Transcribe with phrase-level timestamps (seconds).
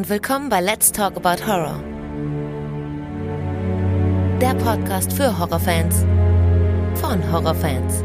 [0.00, 1.78] und willkommen bei Let's Talk About Horror.
[4.40, 6.06] Der Podcast für Horrorfans
[6.94, 8.02] von Horrorfans.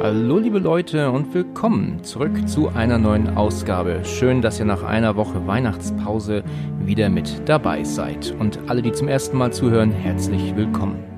[0.00, 4.04] Hallo liebe Leute und willkommen zurück zu einer neuen Ausgabe.
[4.04, 6.44] Schön, dass ihr nach einer Woche Weihnachtspause
[6.78, 8.32] wieder mit dabei seid.
[8.38, 11.11] Und alle, die zum ersten Mal zuhören, herzlich willkommen.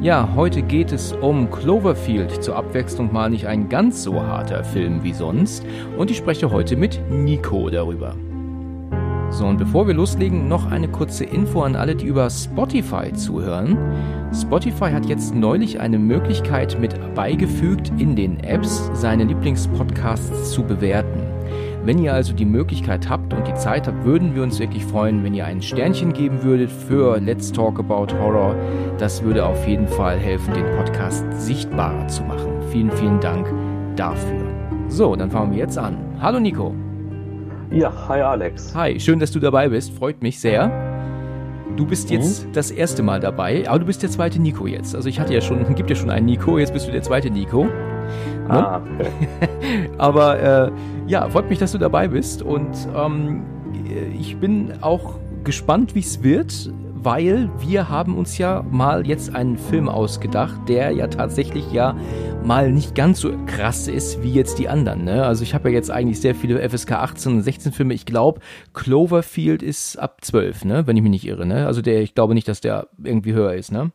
[0.00, 2.44] Ja, heute geht es um Cloverfield.
[2.44, 5.64] Zur Abwechslung mal nicht ein ganz so harter Film wie sonst.
[5.96, 8.14] Und ich spreche heute mit Nico darüber.
[9.30, 13.76] So, und bevor wir loslegen, noch eine kurze Info an alle, die über Spotify zuhören.
[14.32, 21.27] Spotify hat jetzt neulich eine Möglichkeit mit beigefügt, in den Apps seine Lieblingspodcasts zu bewerten.
[21.84, 25.22] Wenn ihr also die Möglichkeit habt und die Zeit habt, würden wir uns wirklich freuen,
[25.22, 28.56] wenn ihr ein Sternchen geben würdet für Let's Talk About Horror.
[28.98, 32.50] Das würde auf jeden Fall helfen, den Podcast sichtbarer zu machen.
[32.70, 33.46] Vielen, vielen Dank
[33.96, 34.44] dafür.
[34.88, 35.96] So, dann fangen wir jetzt an.
[36.20, 36.74] Hallo Nico.
[37.70, 38.74] Ja, hi Alex.
[38.74, 39.92] Hi, schön, dass du dabei bist.
[39.92, 40.70] Freut mich sehr.
[41.76, 42.52] Du bist jetzt mhm.
[42.52, 44.96] das erste Mal dabei, aber du bist der zweite Nico jetzt.
[44.96, 47.30] Also ich hatte ja schon, gibt ja schon einen Nico, jetzt bist du der zweite
[47.30, 47.68] Nico.
[48.48, 49.90] Ah, okay.
[49.98, 50.70] Aber äh,
[51.06, 53.42] ja, freut mich, dass du dabei bist und ähm,
[54.18, 55.14] ich bin auch
[55.44, 56.70] gespannt, wie es wird,
[57.02, 61.96] weil wir haben uns ja mal jetzt einen Film ausgedacht, der ja tatsächlich ja
[62.44, 65.04] mal nicht ganz so krass ist wie jetzt die anderen.
[65.04, 65.24] Ne?
[65.24, 67.94] Also ich habe ja jetzt eigentlich sehr viele FSK 18 und 16 Filme.
[67.94, 68.40] Ich glaube,
[68.74, 70.86] Cloverfield ist ab 12, ne?
[70.86, 71.46] wenn ich mich nicht irre.
[71.46, 71.66] Ne?
[71.66, 73.72] Also der, ich glaube nicht, dass der irgendwie höher ist.
[73.72, 73.92] Ne?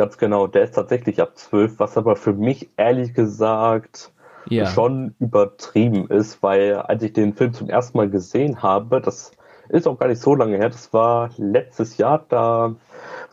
[0.00, 4.10] Ganz genau, der ist tatsächlich ab 12, was aber für mich ehrlich gesagt
[4.46, 4.64] ja.
[4.64, 9.32] schon übertrieben ist, weil als ich den Film zum ersten Mal gesehen habe, das
[9.68, 12.76] ist auch gar nicht so lange her, das war letztes Jahr, da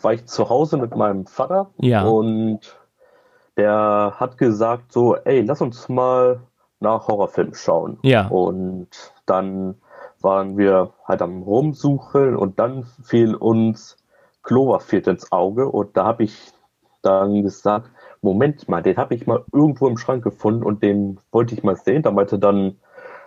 [0.02, 2.04] war ich zu Hause mit meinem Vater ja.
[2.04, 2.60] und
[3.56, 6.42] der hat gesagt so, ey, lass uns mal
[6.82, 7.98] nach Horrorfilmen schauen.
[8.02, 8.28] Ja.
[8.28, 8.90] Und
[9.26, 9.76] dann
[10.20, 13.96] waren wir halt am Rumsuchen und dann fiel uns
[14.44, 16.52] Cloverfield ins Auge und da habe ich
[17.08, 17.90] dann gesagt,
[18.22, 21.76] Moment mal, den habe ich mal irgendwo im Schrank gefunden und den wollte ich mal
[21.76, 22.04] sehen.
[22.04, 22.76] Da meinte dann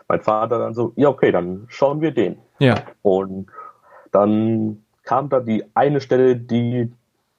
[0.08, 2.36] mein Vater dann so, ja okay, dann schauen wir den.
[2.58, 2.82] Ja.
[3.02, 3.46] Und
[4.12, 6.92] dann kam da die eine Stelle, die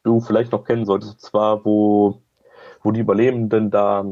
[0.04, 2.22] du vielleicht noch kennen solltest, und zwar wo,
[2.82, 4.06] wo die Überlebenden da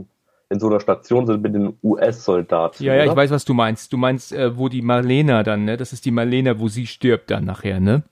[0.50, 2.84] in so einer Station sind mit den US-Soldaten.
[2.84, 3.12] Ja, ja, oder?
[3.12, 3.94] ich weiß, was du meinst.
[3.94, 5.78] Du meinst, äh, wo die Marlena dann, ne?
[5.78, 8.04] Das ist die Marlena, wo sie stirbt dann nachher, ne?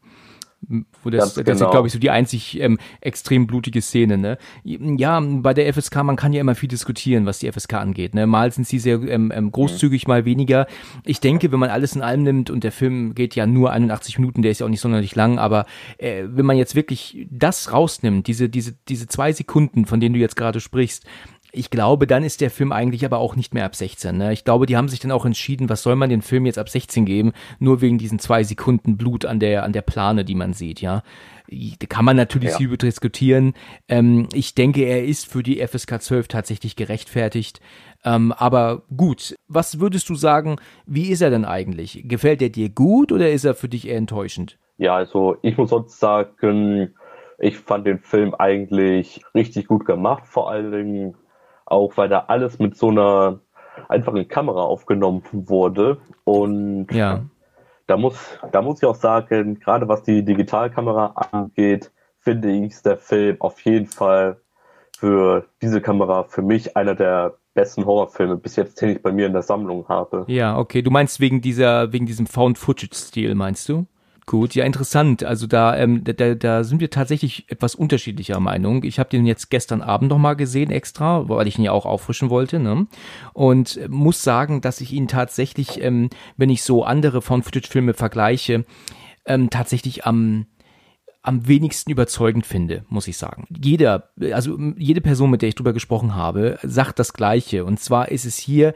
[1.03, 1.71] Wo das, das ist, genau.
[1.71, 4.37] glaube ich, so die einzig ähm, extrem blutige Szene, ne?
[4.63, 8.27] Ja, bei der FSK, man kann ja immer viel diskutieren, was die FSK angeht, ne?
[8.27, 10.11] Mal sind sie sehr ähm, ähm, großzügig, mhm.
[10.11, 10.67] mal weniger.
[11.05, 14.19] Ich denke, wenn man alles in allem nimmt und der Film geht ja nur 81
[14.19, 15.65] Minuten, der ist ja auch nicht sonderlich lang, aber
[15.97, 20.19] äh, wenn man jetzt wirklich das rausnimmt, diese, diese, diese zwei Sekunden, von denen du
[20.19, 21.05] jetzt gerade sprichst,
[21.51, 24.17] ich glaube, dann ist der Film eigentlich aber auch nicht mehr ab 16.
[24.17, 24.33] Ne?
[24.33, 26.69] Ich glaube, die haben sich dann auch entschieden, was soll man den Film jetzt ab
[26.69, 30.53] 16 geben, nur wegen diesen zwei Sekunden Blut an der, an der Plane, die man
[30.53, 31.03] sieht, ja.
[31.49, 32.57] Da kann man natürlich ja.
[32.57, 33.53] viel diskutieren.
[33.87, 37.61] Ähm, ich denke, er ist für die FSK 12 tatsächlich gerechtfertigt.
[38.03, 42.03] Ähm, aber gut, was würdest du sagen, wie ist er denn eigentlich?
[42.05, 44.57] Gefällt er dir gut oder ist er für dich eher enttäuschend?
[44.77, 46.93] Ja, also ich muss sonst sagen,
[47.39, 51.15] ich fand den Film eigentlich richtig gut gemacht, vor allen Dingen
[51.67, 53.39] auch weil da alles mit so einer
[53.89, 55.97] einfachen Kamera aufgenommen wurde.
[56.23, 57.25] Und ja.
[57.85, 62.97] da muss, da muss ich auch sagen, gerade was die Digitalkamera angeht, finde ich der
[62.97, 64.41] Film auf jeden Fall
[64.97, 69.27] für diese Kamera für mich einer der besten Horrorfilme bis jetzt, den ich bei mir
[69.27, 70.25] in der Sammlung habe.
[70.27, 70.81] Ja, okay.
[70.81, 73.85] Du meinst wegen dieser, wegen diesem Found-Footage-Stil, meinst du?
[74.27, 75.23] Gut, ja, interessant.
[75.23, 78.83] Also da, ähm, da, da sind wir tatsächlich etwas unterschiedlicher Meinung.
[78.83, 82.29] Ich habe den jetzt gestern Abend nochmal gesehen extra, weil ich ihn ja auch auffrischen
[82.29, 82.59] wollte.
[82.59, 82.87] Ne?
[83.31, 88.65] Und muss sagen, dass ich ihn tatsächlich, ähm, wenn ich so andere von Footage-Filme vergleiche,
[89.25, 90.45] ähm, tatsächlich am
[91.23, 93.47] am wenigsten überzeugend finde, muss ich sagen.
[93.49, 97.65] Jeder, also jede Person, mit der ich drüber gesprochen habe, sagt das Gleiche.
[97.65, 98.73] Und zwar ist es hier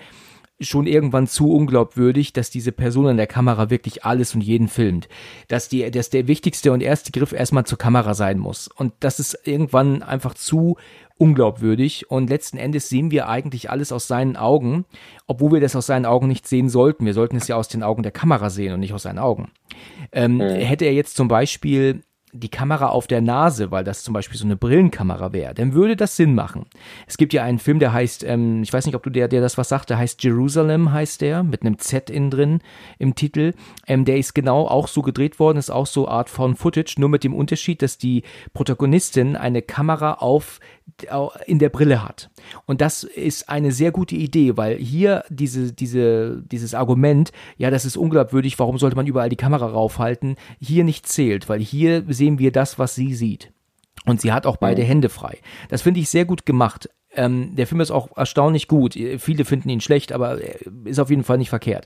[0.62, 5.10] schon irgendwann zu unglaubwürdig, dass diese Person an der Kamera wirklich alles und jeden filmt.
[5.48, 8.68] Dass die, dass der wichtigste und erste Griff erstmal zur Kamera sein muss.
[8.68, 10.78] Und das ist irgendwann einfach zu
[11.22, 14.86] unglaubwürdig und letzten Endes sehen wir eigentlich alles aus seinen Augen,
[15.28, 17.06] obwohl wir das aus seinen Augen nicht sehen sollten.
[17.06, 19.52] Wir sollten es ja aus den Augen der Kamera sehen und nicht aus seinen Augen.
[20.12, 20.42] Ähm, mhm.
[20.42, 22.02] Hätte er jetzt zum Beispiel
[22.34, 25.96] die Kamera auf der Nase, weil das zum Beispiel so eine Brillenkamera wäre, dann würde
[25.96, 26.66] das Sinn machen.
[27.08, 29.42] Es gibt ja einen Film, der heißt, ähm, ich weiß nicht, ob du der, der
[29.42, 32.60] das was sagt, der heißt Jerusalem, heißt der, mit einem Z innen drin
[33.00, 33.54] im Titel.
[33.88, 37.10] Ähm, der ist genau auch so gedreht worden, ist auch so Art von Footage, nur
[37.10, 38.24] mit dem Unterschied, dass die
[38.54, 40.60] Protagonistin eine Kamera auf
[41.46, 42.30] in der Brille hat.
[42.66, 47.86] Und das ist eine sehr gute Idee, weil hier diese, diese, dieses Argument, ja, das
[47.86, 52.40] ist unglaubwürdig, warum sollte man überall die Kamera raufhalten, hier nicht zählt, weil hier sehen
[52.40, 53.52] wir das, was sie sieht.
[54.06, 54.88] Und sie hat auch beide mhm.
[54.88, 55.38] Hände frei.
[55.70, 56.90] Das finde ich sehr gut gemacht.
[57.14, 58.98] Ähm, der Film ist auch erstaunlich gut.
[59.18, 60.40] Viele finden ihn schlecht, aber
[60.86, 61.86] ist auf jeden Fall nicht verkehrt.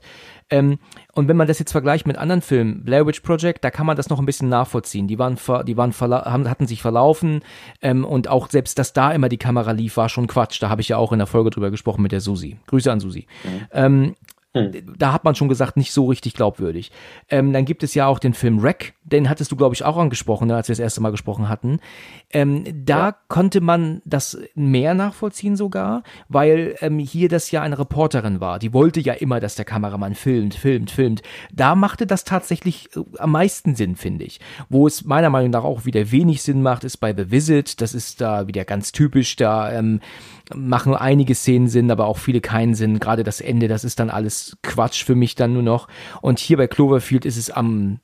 [0.50, 0.78] Ähm,
[1.12, 3.96] und wenn man das jetzt vergleicht mit anderen Filmen, Blair Witch Project, da kann man
[3.96, 5.08] das noch ein bisschen nachvollziehen.
[5.08, 5.36] Die waren,
[5.66, 7.40] die waren haben, hatten sich verlaufen
[7.82, 10.62] ähm, und auch selbst, dass da immer die Kamera lief, war schon Quatsch.
[10.62, 12.58] Da habe ich ja auch in der Folge drüber gesprochen mit der Susi.
[12.66, 13.26] Grüße an Susi.
[13.74, 14.14] Mhm.
[14.56, 14.94] Hm.
[14.98, 16.90] Da hat man schon gesagt, nicht so richtig glaubwürdig.
[17.28, 19.96] Ähm, dann gibt es ja auch den Film Wreck, den hattest du, glaube ich, auch
[19.96, 21.78] angesprochen, ne, als wir das erste Mal gesprochen hatten.
[22.32, 23.16] Ähm, da ja.
[23.28, 28.58] konnte man das mehr nachvollziehen sogar, weil ähm, hier das ja eine Reporterin war.
[28.58, 31.22] Die wollte ja immer, dass der Kameramann filmt, filmt, filmt.
[31.52, 34.40] Da machte das tatsächlich äh, am meisten Sinn, finde ich.
[34.68, 37.80] Wo es meiner Meinung nach auch wieder wenig Sinn macht, ist bei The Visit.
[37.80, 39.36] Das ist da wieder ganz typisch.
[39.36, 40.00] Da ähm,
[40.54, 42.98] machen einige Szenen Sinn, aber auch viele keinen Sinn.
[42.98, 45.88] Gerade das Ende, das ist dann alles Quatsch für mich dann nur noch.
[46.22, 48.00] Und hier bei Cloverfield ist es am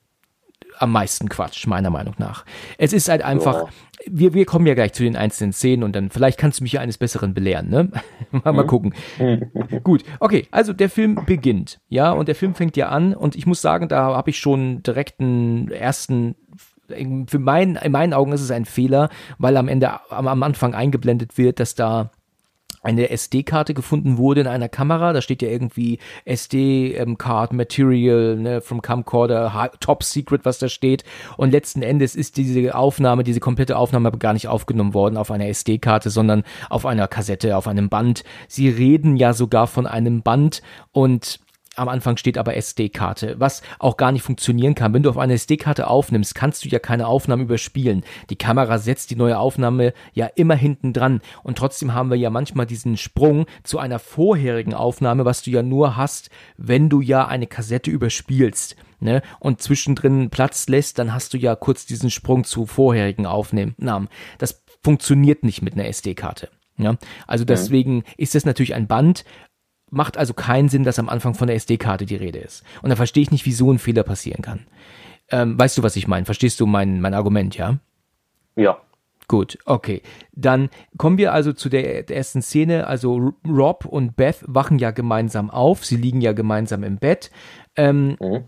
[0.79, 2.45] am meisten Quatsch, meiner Meinung nach.
[2.77, 3.69] Es ist halt einfach,
[4.07, 6.73] wir, wir kommen ja gleich zu den einzelnen Szenen und dann vielleicht kannst du mich
[6.73, 7.91] ja eines Besseren belehren, ne?
[8.31, 8.67] mal, mal mhm.
[8.67, 8.95] gucken.
[9.85, 13.47] Gut, okay, also der Film beginnt, ja, und der Film fängt ja an und ich
[13.47, 16.35] muss sagen, da habe ich schon direkt einen ersten
[17.29, 19.09] für mein, in meinen Augen ist es ein Fehler,
[19.39, 22.11] weil am Ende, am, am Anfang eingeblendet wird, dass da
[22.83, 25.13] eine SD-Karte gefunden wurde in einer Kamera.
[25.13, 31.05] Da steht ja irgendwie SD-Card Material ne, from Camcorder, Top Secret, was da steht.
[31.37, 35.49] Und letzten Endes ist diese Aufnahme, diese komplette Aufnahme gar nicht aufgenommen worden auf einer
[35.49, 38.25] SD-Karte, sondern auf einer Kassette, auf einem Band.
[38.49, 41.41] Sie reden ja sogar von einem Band und
[41.77, 44.93] am Anfang steht aber SD-Karte, was auch gar nicht funktionieren kann.
[44.93, 48.05] Wenn du auf eine SD-Karte aufnimmst, kannst du ja keine Aufnahme überspielen.
[48.31, 51.23] Die Kamera setzt die neue Aufnahme ja immer hinten dran.
[51.43, 55.63] Und trotzdem haben wir ja manchmal diesen Sprung zu einer vorherigen Aufnahme, was du ja
[55.63, 58.77] nur hast, wenn du ja eine Kassette überspielst.
[59.01, 64.09] Ne, und zwischendrin Platz lässt, dann hast du ja kurz diesen Sprung zu vorherigen Aufnahmen.
[64.39, 66.51] Das funktioniert nicht mit einer SD-Karte.
[66.79, 66.97] Ja,
[67.27, 69.25] also deswegen ist das natürlich ein Band,
[69.93, 72.65] macht also keinen Sinn, dass am Anfang von der SD-Karte die Rede ist.
[72.83, 74.67] Und da verstehe ich nicht, wie so ein Fehler passieren kann.
[75.31, 76.25] Ähm, weißt du, was ich meine?
[76.25, 77.79] Verstehst du mein, mein Argument, ja?
[78.57, 78.79] Ja.
[79.29, 80.03] Gut, okay.
[80.33, 80.69] Dann
[80.99, 82.87] kommen wir also zu der, der, ersten Szene.
[82.87, 85.85] Also Rob und Beth wachen ja gemeinsam auf.
[85.85, 87.31] Sie liegen ja gemeinsam im Bett.
[87.77, 88.45] Ähm, mhm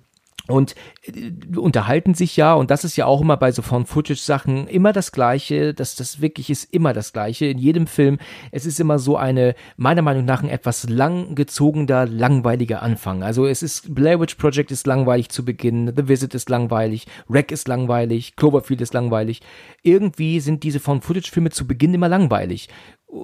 [0.46, 4.20] und äh, unterhalten sich ja und das ist ja auch immer bei so Found Footage
[4.20, 8.18] Sachen immer das gleiche, dass das wirklich ist immer das gleiche in jedem Film.
[8.52, 13.22] Es ist immer so eine meiner Meinung nach ein etwas langgezogener, langweiliger Anfang.
[13.22, 17.50] Also es ist Blair Witch Project ist langweilig zu Beginn, The Visit ist langweilig, Wreck
[17.50, 19.40] ist langweilig, Cloverfield ist langweilig.
[19.82, 22.68] Irgendwie sind diese Found Footage Filme zu Beginn immer langweilig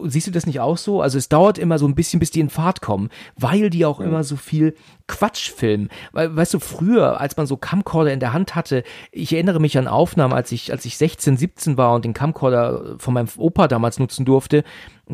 [0.04, 1.02] Siehst du das nicht auch so?
[1.02, 4.00] Also es dauert immer so ein bisschen, bis die in Fahrt kommen, weil die auch
[4.00, 4.06] ja.
[4.06, 4.74] immer so viel
[5.08, 5.88] Quatsch filmen.
[6.12, 9.76] Weil, weißt du, früher, als man so Camcorder in der Hand hatte, ich erinnere mich
[9.76, 13.66] an Aufnahmen, als ich, als ich 16, 17 war und den Camcorder von meinem Opa
[13.68, 14.64] damals nutzen durfte,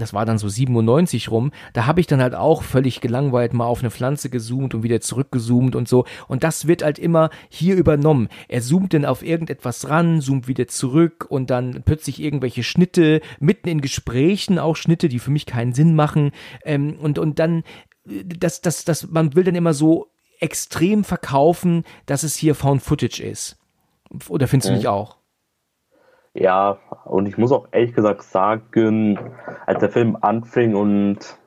[0.00, 3.66] das war dann so 97 rum, da habe ich dann halt auch völlig gelangweilt mal
[3.66, 6.04] auf eine Pflanze gezoomt und wieder zurückgezoomt und so.
[6.28, 8.28] Und das wird halt immer hier übernommen.
[8.48, 13.68] Er zoomt dann auf irgendetwas ran, zoomt wieder zurück und dann plötzlich irgendwelche Schnitte, mitten
[13.68, 16.32] in Gesprächen auch Schnitte, die für mich keinen Sinn machen.
[16.64, 17.62] Ähm, und, und dann,
[18.04, 20.08] das, das, das, man will dann immer so
[20.40, 23.56] extrem verkaufen, dass es hier Found Footage ist.
[24.28, 25.15] Oder findest du nicht auch?
[26.38, 29.18] Ja, und ich muss auch ehrlich gesagt sagen,
[29.64, 31.38] als der Film anfing und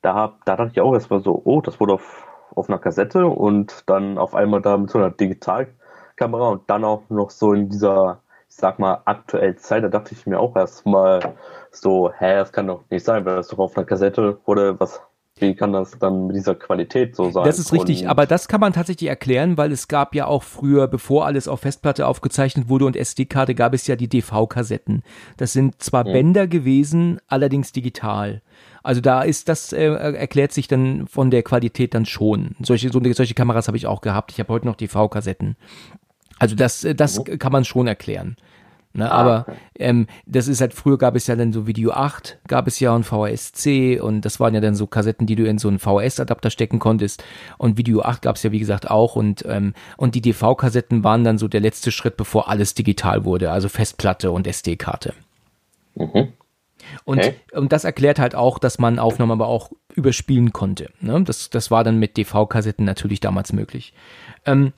[0.00, 3.84] da, da dachte ich auch erstmal so, oh, das wurde auf, auf einer Kassette und
[3.90, 8.22] dann auf einmal da mit so einer Digitalkamera und dann auch noch so in dieser,
[8.48, 11.34] ich sag mal, aktuellen Zeit, da dachte ich mir auch erstmal
[11.70, 15.02] so, hä, das kann doch nicht sein, weil das doch auf einer Kassette wurde, was
[15.42, 17.44] wie kann das dann mit dieser Qualität so sein?
[17.44, 20.42] Das ist richtig, und aber das kann man tatsächlich erklären, weil es gab ja auch
[20.42, 25.02] früher, bevor alles auf Festplatte aufgezeichnet wurde und SD-Karte, gab es ja die DV-Kassetten.
[25.36, 26.12] Das sind zwar ja.
[26.12, 28.40] Bänder gewesen, allerdings digital.
[28.82, 32.56] Also da ist das äh, erklärt sich dann von der Qualität dann schon.
[32.62, 34.32] Solche so, solche Kameras habe ich auch gehabt.
[34.32, 35.56] Ich habe heute noch DV-Kassetten.
[36.38, 37.38] Also das äh, das mhm.
[37.38, 38.36] kann man schon erklären.
[38.94, 39.58] Ne, ah, aber okay.
[39.78, 42.94] ähm, das ist halt, früher gab es ja dann so Video 8, gab es ja
[42.94, 46.50] und VHS-C und das waren ja dann so Kassetten, die du in so einen VHS-Adapter
[46.50, 47.24] stecken konntest.
[47.56, 51.24] Und Video 8 gab es ja wie gesagt auch und, ähm, und die DV-Kassetten waren
[51.24, 55.14] dann so der letzte Schritt, bevor alles digital wurde, also Festplatte und SD-Karte.
[55.94, 56.28] Mhm.
[57.04, 57.34] Und, okay.
[57.52, 60.90] und das erklärt halt auch, dass man Aufnahmen aber auch überspielen konnte.
[61.00, 61.22] Ne?
[61.22, 63.94] Das, das war dann mit DV-Kassetten natürlich damals möglich.
[64.44, 64.72] Ähm,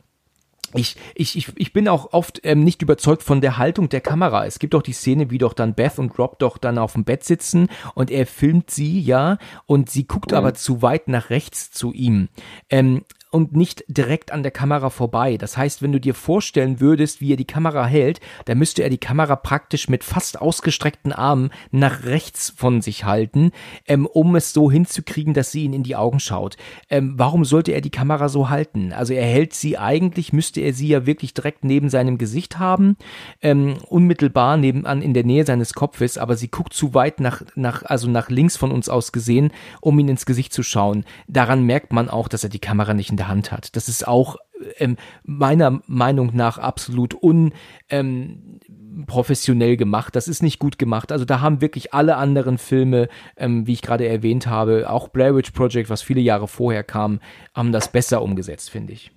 [0.74, 4.46] ich, ich, ich, ich bin auch oft ähm, nicht überzeugt von der Haltung der Kamera.
[4.46, 7.04] Es gibt doch die Szene, wie doch dann Beth und Rob doch dann auf dem
[7.04, 10.36] Bett sitzen und er filmt sie, ja, und sie guckt mhm.
[10.36, 12.28] aber zu weit nach rechts zu ihm.
[12.70, 13.04] Ähm,
[13.34, 15.36] und nicht direkt an der Kamera vorbei.
[15.38, 18.90] Das heißt, wenn du dir vorstellen würdest, wie er die Kamera hält, dann müsste er
[18.90, 23.50] die Kamera praktisch mit fast ausgestreckten Armen nach rechts von sich halten,
[23.88, 26.56] ähm, um es so hinzukriegen, dass sie ihn in die Augen schaut.
[26.88, 28.92] Ähm, warum sollte er die Kamera so halten?
[28.92, 32.96] Also er hält sie eigentlich, müsste er sie ja wirklich direkt neben seinem Gesicht haben,
[33.42, 37.82] ähm, unmittelbar nebenan in der Nähe seines Kopfes, aber sie guckt zu weit nach, nach,
[37.82, 39.50] also nach links von uns aus gesehen,
[39.80, 41.04] um ihn ins Gesicht zu schauen.
[41.26, 43.76] Daran merkt man auch, dass er die Kamera nicht in der der Hand hat.
[43.76, 44.36] Das ist auch
[44.76, 50.16] ähm, meiner Meinung nach absolut unprofessionell ähm, gemacht.
[50.16, 51.12] Das ist nicht gut gemacht.
[51.12, 55.34] Also da haben wirklich alle anderen Filme, ähm, wie ich gerade erwähnt habe, auch Blair
[55.34, 57.20] Witch Project, was viele Jahre vorher kam,
[57.54, 59.10] haben das besser umgesetzt, finde ich.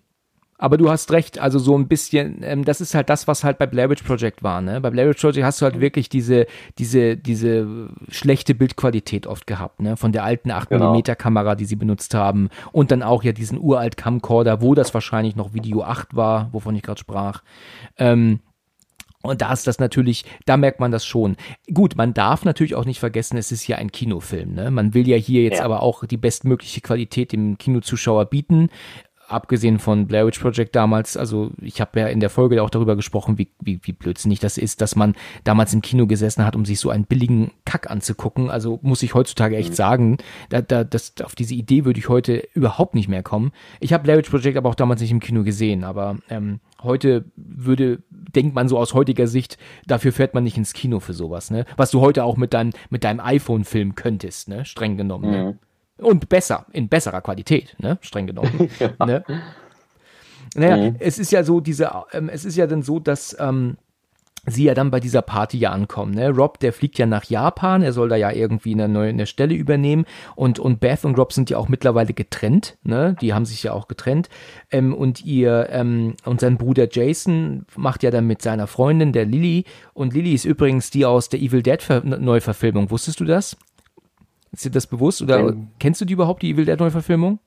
[0.60, 3.60] Aber du hast recht, also so ein bisschen, ähm, das ist halt das, was halt
[3.60, 4.82] bei Blair Witch Project war, ne?
[4.82, 6.48] Bei Blair Witch Project hast du halt wirklich diese,
[6.80, 9.98] diese, diese schlechte Bildqualität oft gehabt, ne?
[9.98, 12.50] Von der alten 8 mm Kamera, die sie benutzt haben.
[12.72, 16.76] Und dann auch ja diesen uralt Camcorder, wo das wahrscheinlich noch Video 8 war, wovon
[16.76, 17.44] ich gerade sprach.
[17.98, 18.40] Ähm,
[19.24, 21.36] und da ist das natürlich, da merkt man das schon.
[21.74, 24.54] Gut, man darf natürlich auch nicht vergessen, es ist ja ein Kinofilm.
[24.54, 24.72] Ne?
[24.72, 25.66] Man will ja hier jetzt ja.
[25.66, 28.70] aber auch die bestmögliche Qualität dem Kinozuschauer bieten
[29.28, 32.96] abgesehen von Blair Witch Project damals, also ich habe ja in der Folge auch darüber
[32.96, 36.66] gesprochen, wie, wie, wie blödsinnig das ist, dass man damals im Kino gesessen hat, um
[36.66, 38.50] sich so einen billigen Kack anzugucken.
[38.50, 39.76] Also muss ich heutzutage echt mhm.
[39.76, 40.18] sagen,
[40.50, 43.52] da, da, das, auf diese Idee würde ich heute überhaupt nicht mehr kommen.
[43.80, 47.26] Ich habe Blair Witch Project aber auch damals nicht im Kino gesehen, aber ähm, heute
[47.36, 51.52] würde, denkt man so aus heutiger Sicht, dafür fährt man nicht ins Kino für sowas,
[51.52, 51.66] ne?
[51.76, 54.66] Was du heute auch mit deinem, mit deinem iPhone filmen könntest, ne?
[54.66, 55.32] Streng genommen.
[55.32, 55.38] Ne?
[55.38, 55.44] Mhm.
[55.44, 55.60] Ne?
[55.98, 57.98] Und besser, in besserer Qualität, ne?
[58.02, 58.70] streng genommen.
[58.80, 59.06] ja.
[59.06, 59.24] ne?
[60.56, 60.96] Naja, mhm.
[61.00, 63.78] es ist ja so, diese, ähm, es ist ja dann so, dass ähm,
[64.48, 66.14] sie ja dann bei dieser Party ja ankommen.
[66.14, 66.30] Ne?
[66.30, 69.54] Rob, der fliegt ja nach Japan, er soll da ja irgendwie eine neue eine Stelle
[69.54, 73.16] übernehmen und, und Beth und Rob sind ja auch mittlerweile getrennt, ne?
[73.22, 74.30] Die haben sich ja auch getrennt.
[74.72, 79.26] Ähm, und ihr, ähm, und sein Bruder Jason macht ja dann mit seiner Freundin, der
[79.26, 82.90] Lily, und Lily ist übrigens die aus der Evil Dead Neuverfilmung.
[82.90, 83.58] Wusstest du das?
[84.52, 87.40] Ist dir das bewusst oder ähm, kennst du die überhaupt, die Evil Dead Neuverfilmung?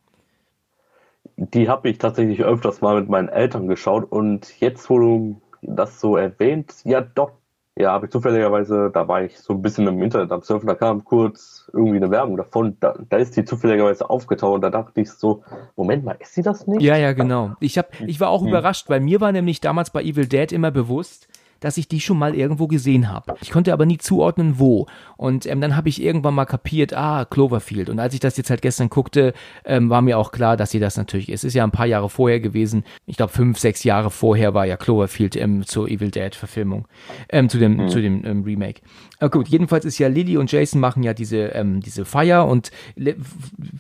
[1.37, 6.01] Die habe ich tatsächlich öfters mal mit meinen Eltern geschaut und jetzt, wo du das
[6.01, 7.33] so erwähnt, ja doch,
[7.77, 10.75] ja, habe ich zufälligerweise, da war ich so ein bisschen im Internet am Surfen, da
[10.75, 15.01] kam kurz irgendwie eine Werbung davon, da, da ist die zufälligerweise aufgetaucht und da dachte
[15.01, 15.43] ich so,
[15.77, 16.83] Moment mal, ist sie das nicht?
[16.83, 17.53] Ja, ja, genau.
[17.61, 18.49] Ich, hab, ich war auch hm.
[18.49, 21.29] überrascht, weil mir war nämlich damals bei Evil Dead immer bewusst,
[21.61, 23.35] dass ich die schon mal irgendwo gesehen habe.
[23.41, 24.87] Ich konnte aber nie zuordnen, wo.
[25.17, 27.89] Und ähm, dann habe ich irgendwann mal kapiert, ah, Cloverfield.
[27.89, 30.81] Und als ich das jetzt halt gestern guckte, ähm, war mir auch klar, dass sie
[30.81, 31.41] das natürlich ist.
[31.41, 32.85] Es ist ja ein paar Jahre vorher gewesen.
[33.07, 36.87] Ich glaube, fünf, sechs Jahre vorher war ja Cloverfield ähm, zur Evil Dead-Verfilmung,
[37.29, 37.89] ähm, zu dem, mhm.
[37.89, 38.81] zu dem ähm, Remake.
[39.21, 42.71] Aber gut, jedenfalls ist ja Lily und Jason machen ja diese, ähm, diese Feier und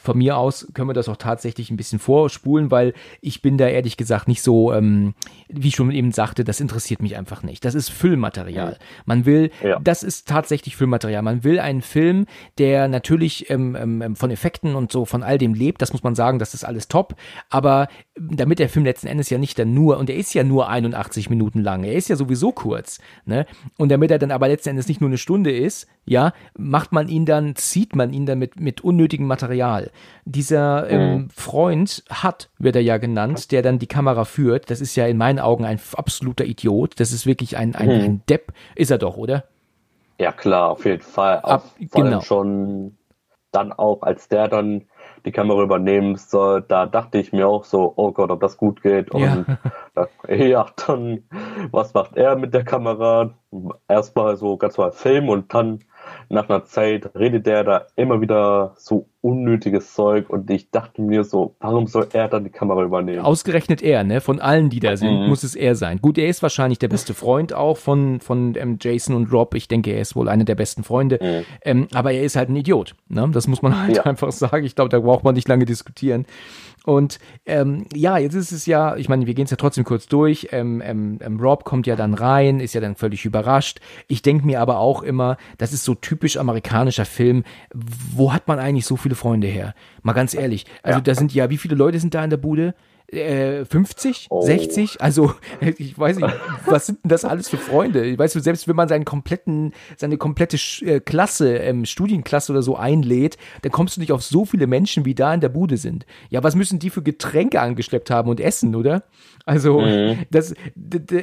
[0.01, 3.67] von mir aus können wir das auch tatsächlich ein bisschen vorspulen, weil ich bin da
[3.67, 5.15] ehrlich gesagt nicht so, ähm,
[5.49, 7.65] wie ich schon eben sagte, das interessiert mich einfach nicht.
[7.65, 8.79] Das ist Füllmaterial.
[9.07, 9.79] Man will, ja.
[9.81, 11.23] das ist tatsächlich Füllmaterial.
[11.23, 12.27] Man will einen Film,
[12.59, 15.81] der natürlich ähm, ähm, ähm, von Effekten und so von all dem lebt.
[15.81, 17.15] Das muss man sagen, das ist alles top.
[17.49, 20.69] Aber damit der Film letzten Endes ja nicht dann nur, und er ist ja nur
[20.69, 23.47] 81 Minuten lang, er ist ja sowieso kurz, ne?
[23.79, 27.09] Und damit er dann aber letzten Endes nicht nur eine Stunde ist, ja, macht man
[27.09, 29.91] ihn dann, zieht man ihn dann mit, mit unnötigem Material.
[30.25, 31.31] Dieser ähm, mhm.
[31.31, 34.71] Freund hat, wird er ja genannt, der dann die Kamera führt.
[34.71, 36.99] Das ist ja in meinen Augen ein absoluter Idiot.
[36.99, 38.05] Das ist wirklich ein, ein, mhm.
[38.05, 38.53] ein Depp.
[38.75, 39.45] Ist er doch, oder?
[40.19, 41.39] Ja, klar, auf jeden Fall.
[41.39, 42.17] Ab, vor genau.
[42.17, 42.97] allem schon
[43.53, 44.87] dann auch, als der dann
[45.25, 48.83] die Kamera übernehmen soll, da dachte ich mir auch so, oh Gott, ob das gut
[48.83, 49.11] geht.
[49.11, 49.59] Und ja,
[49.95, 51.25] da, ja dann,
[51.71, 53.35] was macht er mit der Kamera?
[53.89, 55.81] Erstmal so ganz mal Film und dann
[56.31, 61.25] nach einer Zeit redet der da immer wieder so unnötiges Zeug und ich dachte mir
[61.25, 63.21] so, warum soll er dann die Kamera übernehmen?
[63.21, 64.21] Ausgerechnet er, ne?
[64.21, 65.29] Von allen, die da sind, mhm.
[65.29, 66.01] muss es er sein.
[66.01, 69.55] Gut, er ist wahrscheinlich der beste Freund auch von, von ähm, Jason und Rob.
[69.55, 71.19] Ich denke, er ist wohl einer der besten Freunde.
[71.21, 71.45] Mhm.
[71.63, 72.95] Ähm, aber er ist halt ein Idiot.
[73.09, 73.29] Ne?
[73.33, 74.03] Das muss man halt ja.
[74.05, 74.65] einfach sagen.
[74.65, 76.27] Ich glaube, da braucht man nicht lange diskutieren.
[76.85, 80.07] Und ähm, ja, jetzt ist es ja, ich meine, wir gehen es ja trotzdem kurz
[80.07, 80.49] durch.
[80.53, 83.81] Ähm, ähm, ähm, Rob kommt ja dann rein, ist ja dann völlig überrascht.
[84.09, 87.45] Ich denke mir aber auch immer, das ist so typisch amerikanischer Film.
[87.73, 89.75] Wo hat man eigentlich so viele Freunde her?
[90.03, 90.67] Mal ganz ehrlich.
[90.83, 91.03] Also ja.
[91.03, 92.75] da sind ja, wie viele Leute sind da in der Bude?
[93.13, 94.43] Äh, 50, oh.
[94.43, 96.35] 60, also ich weiß nicht,
[96.67, 98.05] was sind denn das alles für Freunde?
[98.05, 102.77] Ich weiß, selbst wenn man seinen kompletten, seine komplette äh, Klasse, ähm, Studienklasse oder so
[102.77, 106.07] einlädt, dann kommst du nicht auf so viele Menschen, wie da in der Bude sind.
[106.29, 109.05] Ja, was müssen die für Getränke angeschleppt haben und essen, oder?
[109.47, 110.19] Also, mhm.
[110.31, 110.55] das,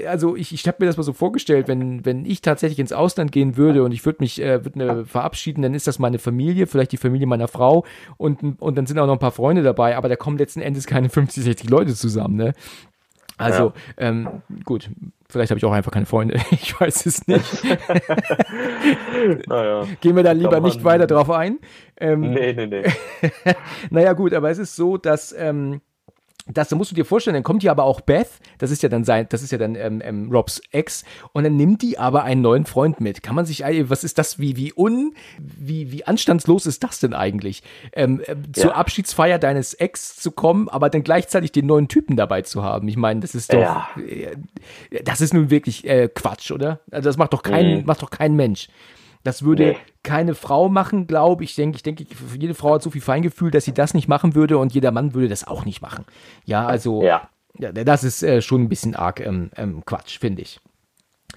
[0.08, 3.32] also ich, ich habe mir das mal so vorgestellt, wenn, wenn ich tatsächlich ins Ausland
[3.32, 6.68] gehen würde und ich würde mich äh, würd ne, verabschieden, dann ist das meine Familie,
[6.68, 7.86] vielleicht die Familie meiner Frau
[8.18, 10.88] und, und dann sind auch noch ein paar Freunde dabei, aber da kommen letzten Endes
[10.88, 12.54] keine 50, 60 Leute zusammen, ne?
[13.38, 14.08] Also, ja.
[14.10, 14.90] ähm, gut,
[15.30, 16.40] vielleicht habe ich auch einfach keine Freunde.
[16.52, 17.64] Ich weiß es nicht.
[19.48, 19.86] naja.
[20.02, 21.60] Gehen wir da lieber nicht weiter drauf ein.
[21.98, 22.84] Ähm, nee, nee, nee.
[23.92, 25.82] naja, gut, aber es ist so, dass ähm,
[26.54, 28.90] das, da musst du dir vorstellen, dann kommt hier aber auch Beth, das ist ja
[28.90, 32.24] dann sein, das ist ja dann ähm, ähm, Robs Ex, und dann nimmt die aber
[32.24, 33.24] einen neuen Freund mit.
[33.24, 37.14] Kann man sich, was ist das, wie, wie un, wie, wie anstandslos ist das denn
[37.14, 37.64] eigentlich?
[37.94, 38.64] Ähm, äh, ja.
[38.64, 42.88] Zur Abschiedsfeier deines Ex zu kommen, aber dann gleichzeitig den neuen Typen dabei zu haben.
[42.88, 43.88] Ich meine, das ist doch, ja.
[43.98, 44.36] äh,
[45.04, 46.80] das ist nun wirklich äh, Quatsch, oder?
[46.92, 47.86] Also das macht doch kein, mhm.
[47.86, 48.70] macht doch kein Mensch.
[49.24, 49.78] Das würde nee.
[50.04, 51.56] keine Frau machen, glaube ich.
[51.56, 52.06] Denke, ich denke,
[52.38, 55.14] jede Frau hat so viel Feingefühl, dass sie das nicht machen würde und jeder Mann
[55.14, 56.06] würde das auch nicht machen.
[56.46, 57.30] Ja, also ja.
[57.58, 60.60] ja das ist äh, schon ein bisschen arg ähm, ähm, Quatsch, finde ich.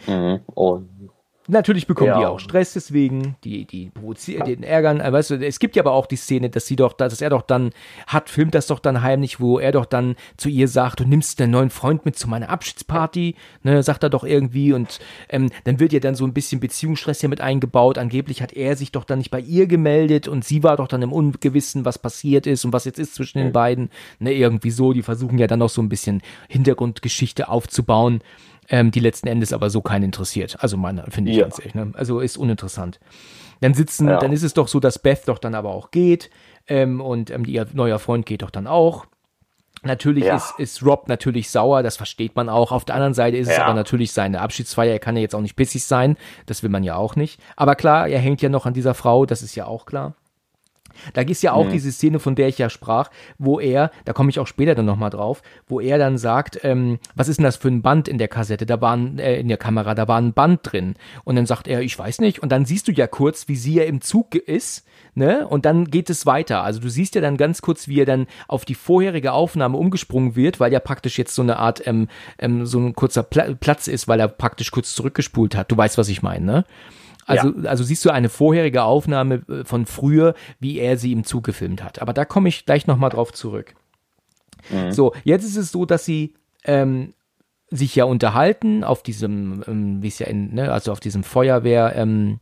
[0.06, 0.40] Mhm.
[0.46, 1.10] Und
[1.50, 2.18] Natürlich bekommen ja.
[2.20, 5.00] die auch Stress deswegen, die, die provozieren, den ärgern.
[5.00, 7.42] Weißt du, es gibt ja aber auch die Szene, dass sie doch, dass er doch
[7.42, 7.70] dann
[8.06, 11.40] hat, filmt das doch dann heimlich, wo er doch dann zu ihr sagt, du nimmst
[11.40, 15.80] deinen neuen Freund mit zu meiner Abschiedsparty, ne, sagt er doch irgendwie und ähm, dann
[15.80, 17.98] wird ja dann so ein bisschen Beziehungsstress hier mit eingebaut.
[17.98, 21.02] Angeblich hat er sich doch dann nicht bei ihr gemeldet und sie war doch dann
[21.02, 23.90] im Ungewissen, was passiert ist und was jetzt ist zwischen den beiden.
[24.20, 28.20] Ne, irgendwie so, die versuchen ja dann noch so ein bisschen Hintergrundgeschichte aufzubauen
[28.70, 30.56] ähm, die letzten Endes aber so keinen interessiert.
[30.60, 31.44] Also meine, finde ich ja.
[31.44, 31.74] ganz ehrlich.
[31.74, 31.92] Ne?
[31.94, 33.00] Also ist uninteressant.
[33.60, 34.18] Dann sitzen, ja.
[34.18, 36.30] dann ist es doch so, dass Beth doch dann aber auch geht
[36.66, 39.06] ähm, und ähm, ihr neuer Freund geht doch dann auch.
[39.82, 40.36] Natürlich ja.
[40.36, 42.70] ist, ist Rob natürlich sauer, das versteht man auch.
[42.70, 44.92] Auf der anderen Seite ist es aber natürlich seine Abschiedsfeier.
[44.92, 47.40] Er kann ja jetzt auch nicht bissig sein, das will man ja auch nicht.
[47.56, 50.14] Aber klar, er hängt ja noch an dieser Frau, das ist ja auch klar.
[51.12, 51.70] Da ist ja auch mhm.
[51.70, 54.86] diese Szene, von der ich ja sprach, wo er, da komme ich auch später dann
[54.86, 58.18] nochmal drauf, wo er dann sagt, ähm, was ist denn das für ein Band in
[58.18, 60.94] der Kassette, da war ein, äh, in der Kamera, da war ein Band drin.
[61.24, 62.40] Und dann sagt er, ich weiß nicht.
[62.42, 65.46] Und dann siehst du ja kurz, wie sie ja im Zug ist, ne?
[65.46, 66.62] Und dann geht es weiter.
[66.62, 70.36] Also du siehst ja dann ganz kurz, wie er dann auf die vorherige Aufnahme umgesprungen
[70.36, 73.88] wird, weil ja praktisch jetzt so eine Art, ähm, ähm, so ein kurzer Pla Platz
[73.88, 75.70] ist, weil er praktisch kurz zurückgespult hat.
[75.70, 76.64] Du weißt, was ich meine, ne?
[77.26, 77.68] Also, ja.
[77.68, 81.82] also siehst du eine vorherige Aufnahme äh, von früher, wie er sie im Zug gefilmt
[81.82, 82.02] hat.
[82.02, 83.74] Aber da komme ich gleich nochmal drauf zurück.
[84.70, 84.92] Mhm.
[84.92, 87.14] So, jetzt ist es so, dass sie ähm,
[87.70, 91.94] sich ja unterhalten auf diesem, ähm, wie es ja in, ne, also auf diesem Feuerwehr,
[91.96, 92.40] ähm,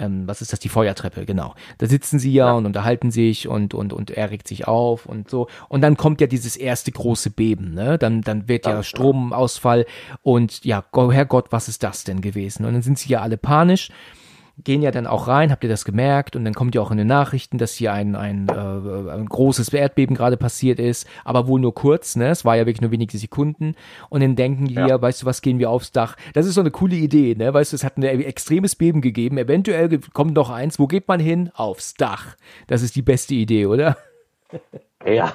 [0.00, 1.54] ähm, was ist das, die Feuertreppe, genau.
[1.78, 5.06] Da sitzen sie ja, ja, und unterhalten sich und, und, und er regt sich auf
[5.06, 5.48] und so.
[5.68, 7.98] Und dann kommt ja dieses erste große Beben, ne?
[7.98, 9.86] Dann, dann wird ja, ja Stromausfall
[10.22, 12.64] und ja, Herrgott, was ist das denn gewesen?
[12.64, 13.90] Und dann sind sie ja alle panisch
[14.64, 16.36] gehen ja dann auch rein, habt ihr das gemerkt?
[16.36, 19.72] Und dann kommt ja auch in den Nachrichten, dass hier ein, ein, äh, ein großes
[19.72, 22.28] Erdbeben gerade passiert ist, aber wohl nur kurz, ne?
[22.28, 23.74] Es war ja wirklich nur wenige Sekunden.
[24.08, 25.00] Und dann denken die ja.
[25.00, 26.16] weißt du was, gehen wir aufs Dach.
[26.34, 27.52] Das ist so eine coole Idee, ne?
[27.52, 29.38] Weißt du, es hat ein extremes Beben gegeben.
[29.38, 30.78] Eventuell kommt noch eins.
[30.78, 31.50] Wo geht man hin?
[31.54, 32.36] Aufs Dach.
[32.66, 33.96] Das ist die beste Idee, oder?
[35.06, 35.32] Ja.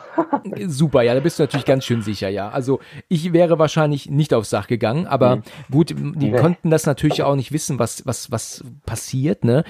[0.67, 2.49] Super, ja, da bist du natürlich ganz schön sicher, ja.
[2.49, 5.43] Also ich wäre wahrscheinlich nicht aufs Dach gegangen, aber mhm.
[5.71, 6.38] gut, die nee.
[6.38, 9.63] konnten das natürlich auch nicht wissen, was, was, was passiert, ne?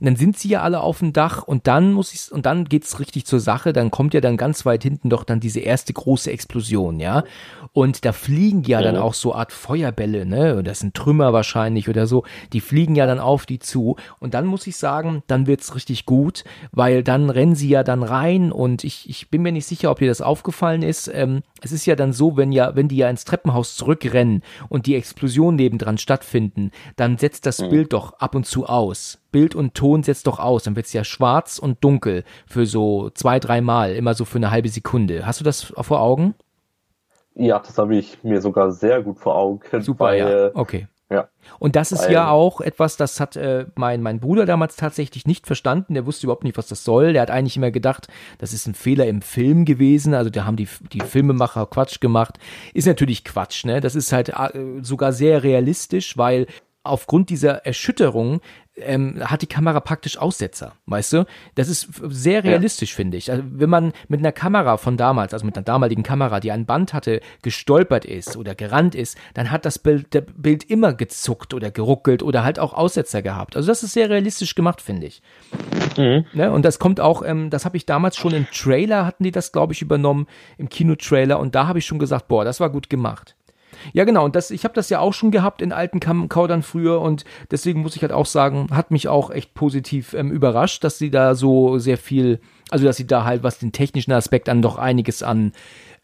[0.00, 2.64] Und dann sind sie ja alle auf dem Dach und dann muss ich, und dann
[2.64, 5.92] geht's richtig zur Sache, dann kommt ja dann ganz weit hinten doch dann diese erste
[5.92, 7.22] große Explosion, ja.
[7.72, 8.86] Und da fliegen ja, ja.
[8.90, 10.56] dann auch so Art Feuerbälle, ne?
[10.56, 13.96] Und das sind Trümmer wahrscheinlich oder so, die fliegen ja dann auf die zu.
[14.18, 18.02] Und dann muss ich sagen, dann wird's richtig gut, weil dann rennen sie ja dann
[18.02, 21.08] rein und ich, ich bin mir nicht sicher, ob dir das aufgefallen ist.
[21.12, 24.86] Ähm, es ist ja dann so, wenn ja, wenn die ja ins Treppenhaus zurückrennen und
[24.86, 27.68] die Explosion nebendran stattfinden, dann setzt das mhm.
[27.70, 29.18] Bild doch ab und zu aus.
[29.30, 33.10] Bild und Ton setzt doch aus, dann wird es ja schwarz und dunkel für so
[33.10, 35.26] zwei, dreimal, immer so für eine halbe Sekunde.
[35.26, 36.34] Hast du das vor Augen?
[37.34, 39.60] Ja, das habe ich mir sogar sehr gut vor Augen.
[39.80, 40.50] Super, weil, ja.
[40.54, 40.86] Okay.
[41.12, 41.28] Ja.
[41.58, 45.46] Und das ist ja auch etwas, das hat äh, mein, mein Bruder damals tatsächlich nicht
[45.46, 45.94] verstanden.
[45.94, 47.12] Der wusste überhaupt nicht, was das soll.
[47.12, 50.14] Der hat eigentlich immer gedacht, das ist ein Fehler im Film gewesen.
[50.14, 52.38] Also da haben die, die Filmemacher Quatsch gemacht.
[52.74, 53.80] Ist natürlich Quatsch, ne?
[53.80, 56.46] Das ist halt äh, sogar sehr realistisch, weil
[56.84, 58.40] aufgrund dieser Erschütterung
[58.76, 61.26] ähm, hat die Kamera praktisch Aussetzer, weißt du?
[61.54, 62.96] Das ist sehr realistisch, ja.
[62.96, 63.30] finde ich.
[63.30, 66.64] Also, wenn man mit einer Kamera von damals, also mit einer damaligen Kamera, die ein
[66.64, 71.52] Band hatte, gestolpert ist oder gerannt ist, dann hat das Bild, der Bild immer gezuckt
[71.54, 73.56] oder geruckelt oder halt auch Aussetzer gehabt.
[73.56, 75.22] Also das ist sehr realistisch gemacht, finde ich.
[75.96, 76.24] Mhm.
[76.32, 76.50] Ne?
[76.50, 79.52] Und das kommt auch, ähm, das habe ich damals schon im Trailer, hatten die das,
[79.52, 82.88] glaube ich, übernommen, im Kinotrailer und da habe ich schon gesagt, boah, das war gut
[82.88, 83.36] gemacht.
[83.92, 84.24] Ja, genau.
[84.24, 87.82] Und das, ich habe das ja auch schon gehabt in alten Kaudern früher und deswegen
[87.82, 91.34] muss ich halt auch sagen, hat mich auch echt positiv ähm, überrascht, dass sie da
[91.34, 92.40] so sehr viel,
[92.70, 95.52] also dass sie da halt, was den technischen Aspekt an, doch einiges an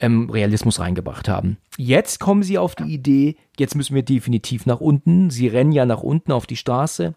[0.00, 1.58] ähm, Realismus reingebracht haben.
[1.76, 5.30] Jetzt kommen sie auf die Idee, jetzt müssen wir definitiv nach unten.
[5.30, 7.14] Sie rennen ja nach unten auf die Straße.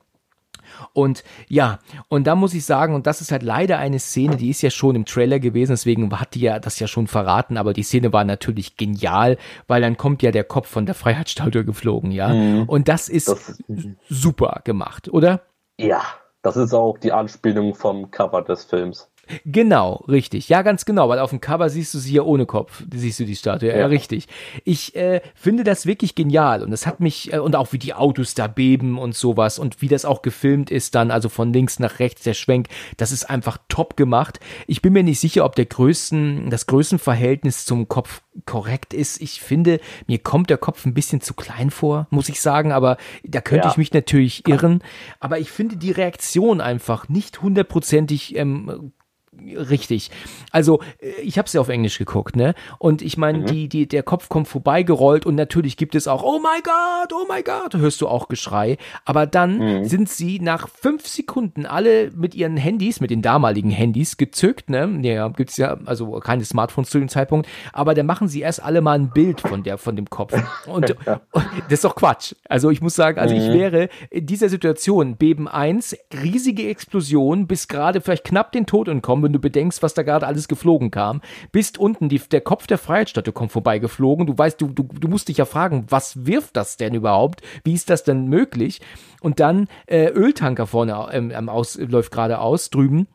[0.93, 4.49] Und ja, und da muss ich sagen, und das ist halt leider eine Szene, die
[4.49, 7.73] ist ja schon im Trailer gewesen, deswegen hat die ja das ja schon verraten, aber
[7.73, 12.11] die Szene war natürlich genial, weil dann kommt ja der Kopf von der Freiheitsstatue geflogen,
[12.11, 12.29] ja.
[12.29, 12.63] Mhm.
[12.63, 13.61] Und das ist das,
[14.09, 15.41] super gemacht, oder?
[15.77, 16.01] Ja,
[16.41, 19.10] das ist auch die Anspielung vom Cover des Films.
[19.45, 20.49] Genau, richtig.
[20.49, 23.25] Ja, ganz genau, weil auf dem Cover siehst du sie ja ohne Kopf, siehst du
[23.25, 23.69] die Statue.
[23.69, 24.27] Ja, ja richtig.
[24.63, 27.93] Ich äh, finde das wirklich genial und es hat mich, äh, und auch wie die
[27.93, 31.79] Autos da beben und sowas und wie das auch gefilmt ist dann, also von links
[31.79, 32.67] nach rechts der Schwenk,
[32.97, 34.39] das ist einfach top gemacht.
[34.67, 39.21] Ich bin mir nicht sicher, ob der Größen, das Größenverhältnis zum Kopf korrekt ist.
[39.21, 42.97] Ich finde, mir kommt der Kopf ein bisschen zu klein vor, muss ich sagen, aber
[43.23, 43.71] da könnte ja.
[43.71, 44.83] ich mich natürlich irren.
[45.19, 48.93] Aber ich finde die Reaktion einfach nicht hundertprozentig ähm,
[49.39, 50.11] richtig.
[50.51, 52.53] Also, äh, ich habe es ja auf Englisch geguckt, ne?
[52.79, 53.45] Und ich meine, mhm.
[53.45, 57.31] die, die, der Kopf kommt vorbeigerollt und natürlich gibt es auch, oh my God, oh
[57.31, 58.77] my God, hörst du auch Geschrei.
[59.05, 59.85] Aber dann mhm.
[59.85, 64.99] sind sie nach fünf Sekunden alle mit ihren Handys, mit den damaligen Handys gezückt, ne?
[65.01, 68.81] Ja, gibt's ja, also keine Smartphones zu dem Zeitpunkt, aber dann machen sie erst alle
[68.81, 70.33] mal ein Bild von der, von dem Kopf.
[70.67, 70.95] Und,
[71.31, 72.33] und das ist doch Quatsch.
[72.47, 73.41] Also ich muss sagen, also mhm.
[73.41, 78.87] ich wäre in dieser Situation, Beben 1, riesige Explosion, bis gerade vielleicht knapp den Tod
[78.87, 81.21] entkommen, wenn du bedenkst, was da gerade alles geflogen kam.
[81.51, 84.27] Bist unten, die, der Kopf der Freiheitsstatue kommt vorbeigeflogen.
[84.27, 87.41] Du weißt, du, du, du musst dich ja fragen, was wirft das denn überhaupt?
[87.63, 88.81] Wie ist das denn möglich?
[89.21, 93.07] Und dann äh, Öltanker vorne ähm, aus, läuft gerade aus drüben.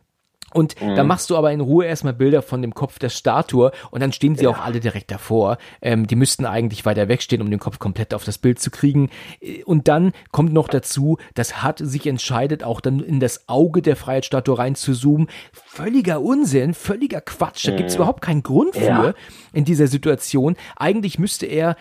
[0.57, 0.95] Und mhm.
[0.95, 4.13] dann machst du aber in Ruhe erstmal Bilder von dem Kopf der Statue und dann
[4.13, 4.51] stehen sie ja.
[4.51, 5.59] auch alle direkt davor.
[5.83, 9.11] Ähm, die müssten eigentlich weiter wegstehen, um den Kopf komplett auf das Bild zu kriegen.
[9.41, 13.83] Äh, und dann kommt noch dazu, dass Hut sich entscheidet, auch dann in das Auge
[13.83, 15.29] der Freiheitsstatue reinzuzoomen.
[15.53, 17.67] Völliger Unsinn, völliger Quatsch.
[17.67, 17.77] Da mhm.
[17.77, 19.15] gibt es überhaupt keinen Grund für ja.
[19.53, 20.57] in dieser Situation.
[20.77, 21.77] Eigentlich müsste er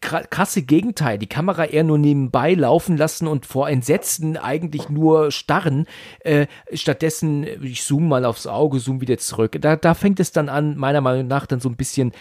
[0.00, 5.86] krasse Gegenteil, die Kamera eher nur nebenbei laufen lassen und vor Entsetzen eigentlich nur starren.
[6.20, 9.56] Äh, stattdessen, ich zoome mal aufs Auge, zoome wieder zurück.
[9.60, 12.12] Da, da fängt es dann an, meiner Meinung nach, dann so ein bisschen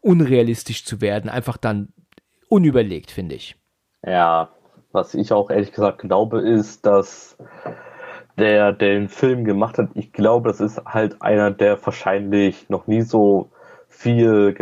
[0.00, 1.30] unrealistisch zu werden.
[1.30, 1.92] Einfach dann
[2.48, 3.56] unüberlegt, finde ich.
[4.04, 4.50] Ja,
[4.92, 7.36] was ich auch ehrlich gesagt glaube, ist, dass
[8.38, 12.86] der, der den Film gemacht hat, ich glaube, das ist halt einer, der wahrscheinlich noch
[12.86, 13.50] nie so
[13.88, 14.54] viel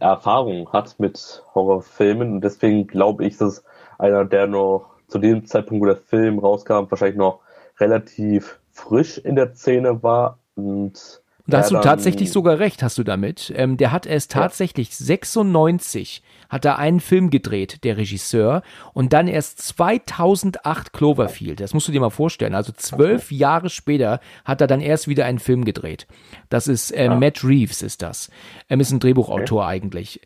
[0.00, 3.64] Erfahrung hat mit Horrorfilmen und deswegen glaube ich, dass
[3.98, 7.40] einer, der noch zu dem Zeitpunkt, wo der Film rauskam, wahrscheinlich noch
[7.80, 13.04] relativ frisch in der Szene war und da hast du tatsächlich sogar recht, hast du
[13.04, 13.50] damit.
[13.56, 19.28] Ähm, der hat erst tatsächlich 96 hat er einen Film gedreht, der Regisseur, und dann
[19.28, 21.60] erst 2008 Cloverfield.
[21.60, 22.54] Das musst du dir mal vorstellen.
[22.54, 26.06] Also zwölf Jahre später hat er dann erst wieder einen Film gedreht.
[26.48, 27.14] Das ist äh, ja.
[27.14, 28.30] Matt Reeves, ist das.
[28.68, 29.70] Er ist ein Drehbuchautor okay.
[29.70, 30.20] eigentlich.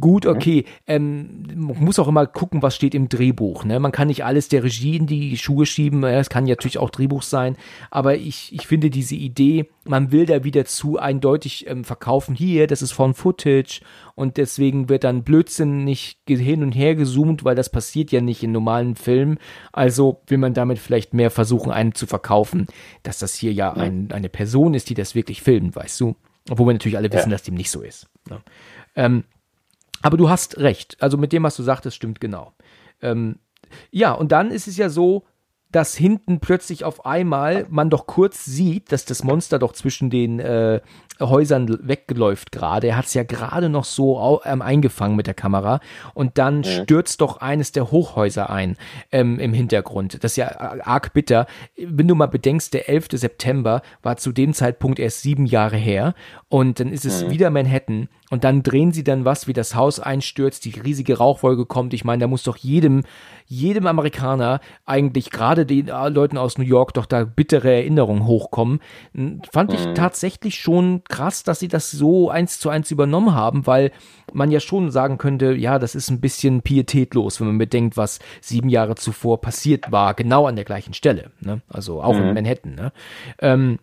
[0.00, 0.64] Gut, okay.
[0.86, 3.64] Ähm, man muss auch immer gucken, was steht im Drehbuch.
[3.64, 3.80] Ne?
[3.80, 6.04] Man kann nicht alles der Regie in die Schuhe schieben.
[6.04, 7.56] Es kann natürlich auch Drehbuch sein.
[7.90, 12.34] Aber ich, ich finde diese Idee, man will da wieder zu eindeutig ähm, verkaufen.
[12.34, 13.80] Hier, das ist von Footage
[14.14, 18.42] und deswegen wird dann Blödsinn nicht hin und her gezoomt, weil das passiert ja nicht
[18.42, 19.38] in normalen Filmen.
[19.72, 22.66] Also will man damit vielleicht mehr versuchen, einen zu verkaufen,
[23.02, 26.14] dass das hier ja, ein, eine Person ist, die das wirklich filmt, weißt du?
[26.48, 27.34] Obwohl wir natürlich alle wissen, ja.
[27.34, 28.06] dass dem nicht so ist.
[28.28, 28.40] Ne?
[28.94, 29.24] Ähm,
[30.02, 30.96] aber du hast recht.
[31.00, 32.52] Also mit dem, was du sagtest, stimmt genau.
[33.00, 33.38] Ähm,
[33.90, 35.24] ja, und dann ist es ja so,
[35.74, 40.38] dass hinten plötzlich auf einmal man doch kurz sieht, dass das Monster doch zwischen den
[40.38, 40.80] äh,
[41.20, 42.88] Häusern wegläuft gerade.
[42.88, 45.80] Er hat es ja gerade noch so ähm, eingefangen mit der Kamera
[46.12, 46.64] und dann mhm.
[46.64, 48.76] stürzt doch eines der Hochhäuser ein
[49.10, 50.22] ähm, im Hintergrund.
[50.22, 51.46] Das ist ja arg bitter.
[51.76, 53.08] Wenn du mal bedenkst, der 11.
[53.12, 56.14] September war zu dem Zeitpunkt erst sieben Jahre her
[56.54, 57.30] und dann ist es mhm.
[57.30, 61.66] wieder Manhattan und dann drehen sie dann was, wie das Haus einstürzt, die riesige Rauchwolke
[61.66, 61.92] kommt.
[61.94, 63.02] Ich meine, da muss doch jedem,
[63.46, 68.78] jedem Amerikaner eigentlich gerade den äh, Leuten aus New York doch da bittere Erinnerungen hochkommen.
[69.50, 69.96] Fand ich mhm.
[69.96, 73.90] tatsächlich schon krass, dass sie das so eins zu eins übernommen haben, weil
[74.32, 78.20] man ja schon sagen könnte, ja, das ist ein bisschen pietätlos, wenn man bedenkt, was
[78.40, 81.32] sieben Jahre zuvor passiert war, genau an der gleichen Stelle.
[81.40, 81.62] Ne?
[81.68, 82.28] Also auch mhm.
[82.28, 82.74] in Manhattan.
[82.76, 82.92] Ne?
[83.40, 83.80] Ähm,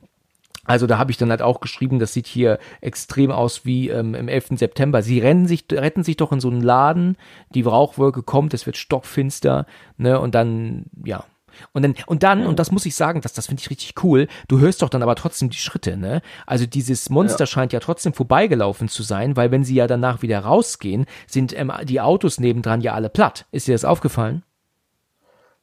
[0.65, 4.13] also da habe ich dann halt auch geschrieben, das sieht hier extrem aus wie ähm,
[4.13, 4.49] im 11.
[4.55, 5.01] September.
[5.01, 7.17] Sie rennen sich, retten sich doch in so einen Laden,
[7.53, 9.65] die Rauchwolke kommt, es wird stockfinster,
[9.97, 11.25] ne, und dann, ja.
[11.73, 14.27] Und dann, und dann, und das muss ich sagen, das, das finde ich richtig cool,
[14.47, 16.21] du hörst doch dann aber trotzdem die Schritte, ne?
[16.47, 17.47] Also dieses Monster ja.
[17.47, 21.71] scheint ja trotzdem vorbeigelaufen zu sein, weil wenn sie ja danach wieder rausgehen, sind ähm,
[21.83, 23.47] die Autos nebendran ja alle platt.
[23.51, 24.43] Ist dir das aufgefallen?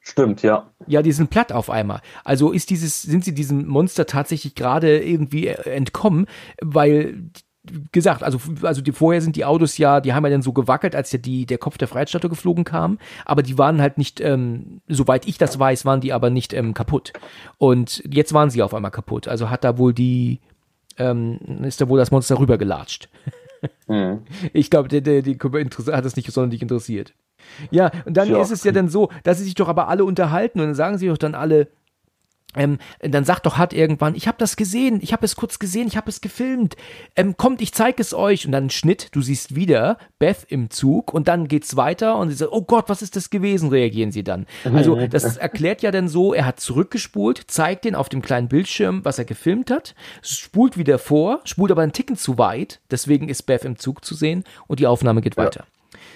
[0.09, 0.71] Stimmt, ja.
[0.87, 2.01] Ja, die sind platt auf einmal.
[2.23, 6.25] Also ist dieses, sind sie diesem Monster tatsächlich gerade irgendwie äh, entkommen,
[6.63, 7.29] weil
[7.91, 10.95] gesagt, also, also die, vorher sind die Autos ja, die haben ja dann so gewackelt,
[10.95, 14.81] als ja die, der Kopf der Freiheitsstatue geflogen kam, aber die waren halt nicht, ähm,
[14.87, 17.13] soweit ich das weiß, waren die aber nicht ähm, kaputt.
[17.59, 19.27] Und jetzt waren sie auf einmal kaputt.
[19.27, 20.39] Also hat da wohl die,
[20.97, 23.09] ähm, ist da wohl das Monster rübergelatscht.
[23.87, 24.21] Mhm.
[24.53, 27.13] Ich glaube, der, der, die hat das nicht sonderlich interessiert.
[27.71, 28.41] Ja, und dann ja.
[28.41, 30.97] ist es ja dann so, dass sie sich doch aber alle unterhalten und dann sagen
[30.97, 31.67] sie doch dann alle,
[32.55, 35.87] ähm, dann sagt doch Hart irgendwann, ich habe das gesehen, ich habe es kurz gesehen,
[35.87, 36.75] ich habe es gefilmt.
[37.15, 38.45] Ähm, kommt, ich zeige es euch.
[38.45, 42.35] Und dann Schnitt, du siehst wieder Beth im Zug und dann geht's weiter und sie
[42.35, 43.69] sagt, oh Gott, was ist das gewesen?
[43.69, 44.47] Reagieren sie dann.
[44.63, 49.05] Also das erklärt ja dann so, er hat zurückgespult, zeigt den auf dem kleinen Bildschirm,
[49.05, 53.43] was er gefilmt hat, spult wieder vor, spult aber einen Ticken zu weit, deswegen ist
[53.43, 55.43] Beth im Zug zu sehen und die Aufnahme geht ja.
[55.43, 55.65] weiter.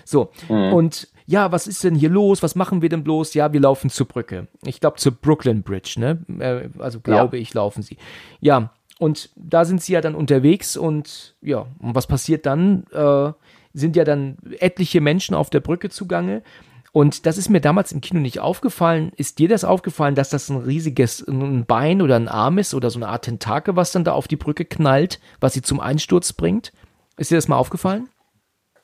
[0.04, 0.74] So, mhm.
[0.74, 2.44] und ja, was ist denn hier los?
[2.44, 3.34] Was machen wir denn bloß?
[3.34, 4.48] Ja, wir laufen zur Brücke.
[4.66, 6.20] Ich glaube zur Brooklyn Bridge, ne?
[6.40, 7.42] Äh, also glaube ja.
[7.42, 7.98] ich, laufen sie.
[8.42, 12.86] Ja, und da sind sie ja dann unterwegs und ja, und was passiert dann?
[12.92, 13.32] Äh,
[13.74, 16.44] sind ja dann etliche Menschen auf der Brücke zugange.
[16.92, 19.12] Und das ist mir damals im Kino nicht aufgefallen.
[19.16, 22.92] Ist dir das aufgefallen, dass das ein riesiges ein Bein oder ein Arm ist oder
[22.92, 26.34] so eine Art Tentakel, was dann da auf die Brücke knallt, was sie zum Einsturz
[26.34, 26.72] bringt?
[27.18, 28.10] Ist dir das mal aufgefallen?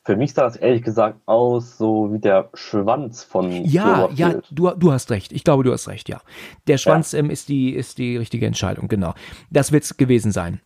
[0.10, 4.72] Für mich sah das ehrlich gesagt aus, so wie der Schwanz von Ja, ja, du,
[4.72, 5.32] du hast recht.
[5.32, 6.20] Ich glaube, du hast recht, ja.
[6.66, 7.20] Der Schwanz ja.
[7.20, 9.14] ähm, ist, die, ist die richtige Entscheidung, genau.
[9.52, 10.62] Das wird es gewesen sein.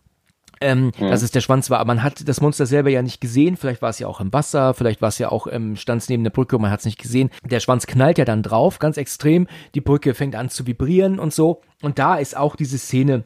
[0.62, 1.08] Ähm, hm.
[1.08, 1.80] dass es der Schwanz war.
[1.80, 3.58] Aber man hat das Monster selber ja nicht gesehen.
[3.58, 6.24] Vielleicht war es ja auch im Wasser, vielleicht war es ja auch im Stand neben
[6.24, 7.28] der Brücke und man hat es nicht gesehen.
[7.44, 9.46] Der Schwanz knallt ja dann drauf, ganz extrem.
[9.74, 11.60] Die Brücke fängt an zu vibrieren und so.
[11.82, 13.24] Und da ist auch diese Szene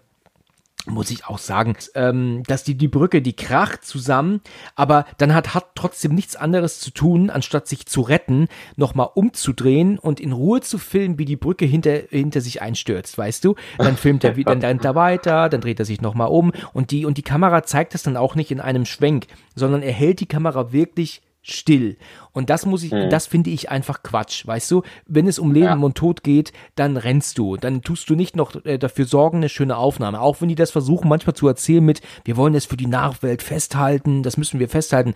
[0.89, 4.41] muss ich auch sagen, ähm, dass die, die Brücke, die kracht zusammen,
[4.75, 9.99] aber dann hat, hat trotzdem nichts anderes zu tun, anstatt sich zu retten, nochmal umzudrehen
[9.99, 13.55] und in Ruhe zu filmen, wie die Brücke hinter, hinter sich einstürzt, weißt du?
[13.79, 17.05] Dann filmt er, dann rennt er weiter, dann dreht er sich nochmal um und die,
[17.05, 20.27] und die Kamera zeigt das dann auch nicht in einem Schwenk, sondern er hält die
[20.27, 21.97] Kamera wirklich still.
[22.33, 23.11] Und das muss ich, mhm.
[23.11, 24.83] das finde ich einfach Quatsch, weißt du?
[25.07, 25.75] Wenn es um Leben ja.
[25.75, 27.57] und Tod geht, dann rennst du.
[27.57, 30.21] Dann tust du nicht noch äh, dafür sorgen, eine schöne Aufnahme.
[30.21, 33.43] Auch wenn die das versuchen, manchmal zu erzählen mit, wir wollen es für die Nachwelt
[33.43, 35.15] festhalten, das müssen wir festhalten.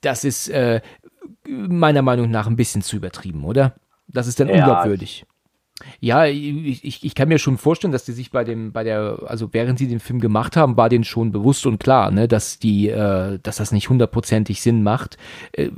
[0.00, 0.80] Das ist äh,
[1.46, 3.74] meiner Meinung nach ein bisschen zu übertrieben, oder?
[4.08, 4.56] Das ist dann ja.
[4.56, 5.24] unglaubwürdig.
[6.00, 9.18] Ja, ich, ich, ich kann mir schon vorstellen, dass die sich bei dem, bei der,
[9.26, 12.58] also während sie den Film gemacht haben, war denen schon bewusst und klar, ne, dass
[12.58, 15.16] die, äh, dass das nicht hundertprozentig Sinn macht.
[15.52, 15.70] Äh,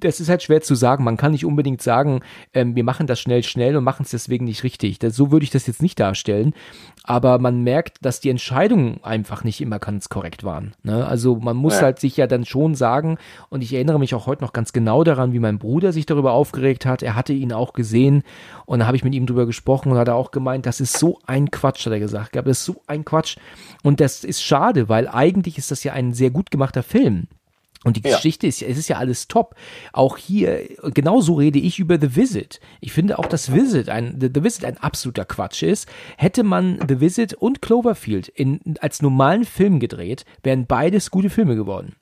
[0.00, 1.04] das ist halt schwer zu sagen.
[1.04, 2.20] Man kann nicht unbedingt sagen,
[2.54, 4.98] ähm, wir machen das schnell, schnell und machen es deswegen nicht richtig.
[4.98, 6.54] Das, so würde ich das jetzt nicht darstellen.
[7.04, 10.74] Aber man merkt, dass die Entscheidungen einfach nicht immer ganz korrekt waren.
[10.82, 11.06] Ne?
[11.06, 11.82] Also man muss ja.
[11.82, 15.04] halt sich ja dann schon sagen, und ich erinnere mich auch heute noch ganz genau
[15.04, 17.02] daran, wie mein Bruder sich darüber aufgeregt hat.
[17.02, 18.22] Er hatte ihn auch gesehen
[18.66, 20.98] und da habe ich mit ihm drüber gesprochen und hat er auch gemeint, das ist
[20.98, 22.36] so ein Quatsch, hat er gesagt.
[22.36, 23.36] Das ist so ein Quatsch.
[23.82, 27.28] Und das ist schade, weil eigentlich ist das ja ein sehr gut gemachter Film.
[27.82, 28.16] Und die ja.
[28.16, 29.54] Geschichte ist, es ist ja alles top.
[29.94, 32.60] Auch hier, genauso rede ich über The Visit.
[32.80, 35.88] Ich finde auch, dass Visit ein, The, Visit ein absoluter Quatsch ist.
[36.18, 41.56] Hätte man The Visit und Cloverfield in, als normalen Film gedreht, wären beides gute Filme
[41.56, 41.96] geworden.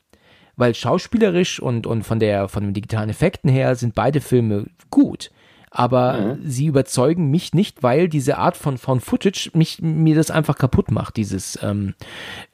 [0.56, 5.30] Weil schauspielerisch und, und von der, von den digitalen Effekten her sind beide Filme gut.
[5.70, 6.40] Aber mhm.
[6.44, 10.90] sie überzeugen mich nicht, weil diese Art von, von Footage mich, mir das einfach kaputt
[10.90, 11.94] macht, dieses, ähm,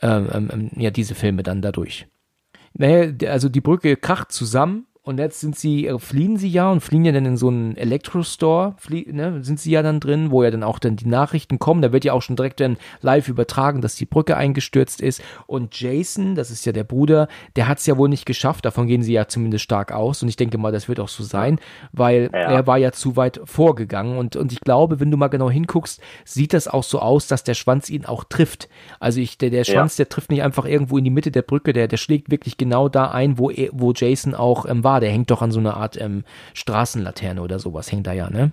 [0.02, 2.06] ähm, ähm, ja, diese Filme dann dadurch
[2.74, 6.80] naja, also die Brücke kracht zusammen Und jetzt sind sie, äh, fliehen sie ja und
[6.80, 10.50] fliehen ja dann in so einen Elektrostore, ne, sind sie ja dann drin, wo ja
[10.50, 11.82] dann auch dann die Nachrichten kommen.
[11.82, 15.22] Da wird ja auch schon direkt dann live übertragen, dass die Brücke eingestürzt ist.
[15.46, 18.64] Und Jason, das ist ja der Bruder, der hat es ja wohl nicht geschafft.
[18.64, 20.22] Davon gehen sie ja zumindest stark aus.
[20.22, 21.58] Und ich denke mal, das wird auch so sein,
[21.92, 22.38] weil ja.
[22.38, 24.16] er war ja zu weit vorgegangen.
[24.16, 27.44] Und, und ich glaube, wenn du mal genau hinguckst, sieht das auch so aus, dass
[27.44, 28.70] der Schwanz ihn auch trifft.
[29.00, 30.06] Also ich, der, der Schwanz, ja.
[30.06, 32.88] der trifft nicht einfach irgendwo in die Mitte der Brücke, der, der schlägt wirklich genau
[32.88, 35.00] da ein, wo, er, wo Jason auch ähm, war war.
[35.00, 38.52] Der hängt doch an so einer Art ähm, Straßenlaterne oder sowas, hängt da ja, ne?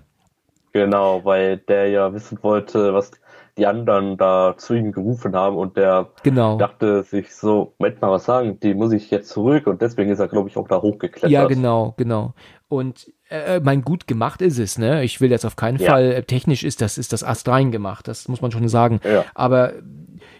[0.72, 3.12] Genau, weil der ja wissen wollte, was
[3.58, 6.56] die anderen da zu ihm gerufen haben und der genau.
[6.56, 10.20] dachte sich so, Moment mal, was sagen, die muss ich jetzt zurück und deswegen ist
[10.20, 11.30] er, glaube ich, auch da hochgeklettert.
[11.30, 12.32] Ja, genau, genau.
[12.68, 15.02] Und äh, mein gut gemacht ist es, ne?
[15.04, 15.90] Ich will jetzt auf keinen ja.
[15.90, 19.00] Fall, äh, technisch ist das, ist das astrein gemacht, das muss man schon sagen.
[19.04, 19.24] Ja.
[19.34, 19.72] Aber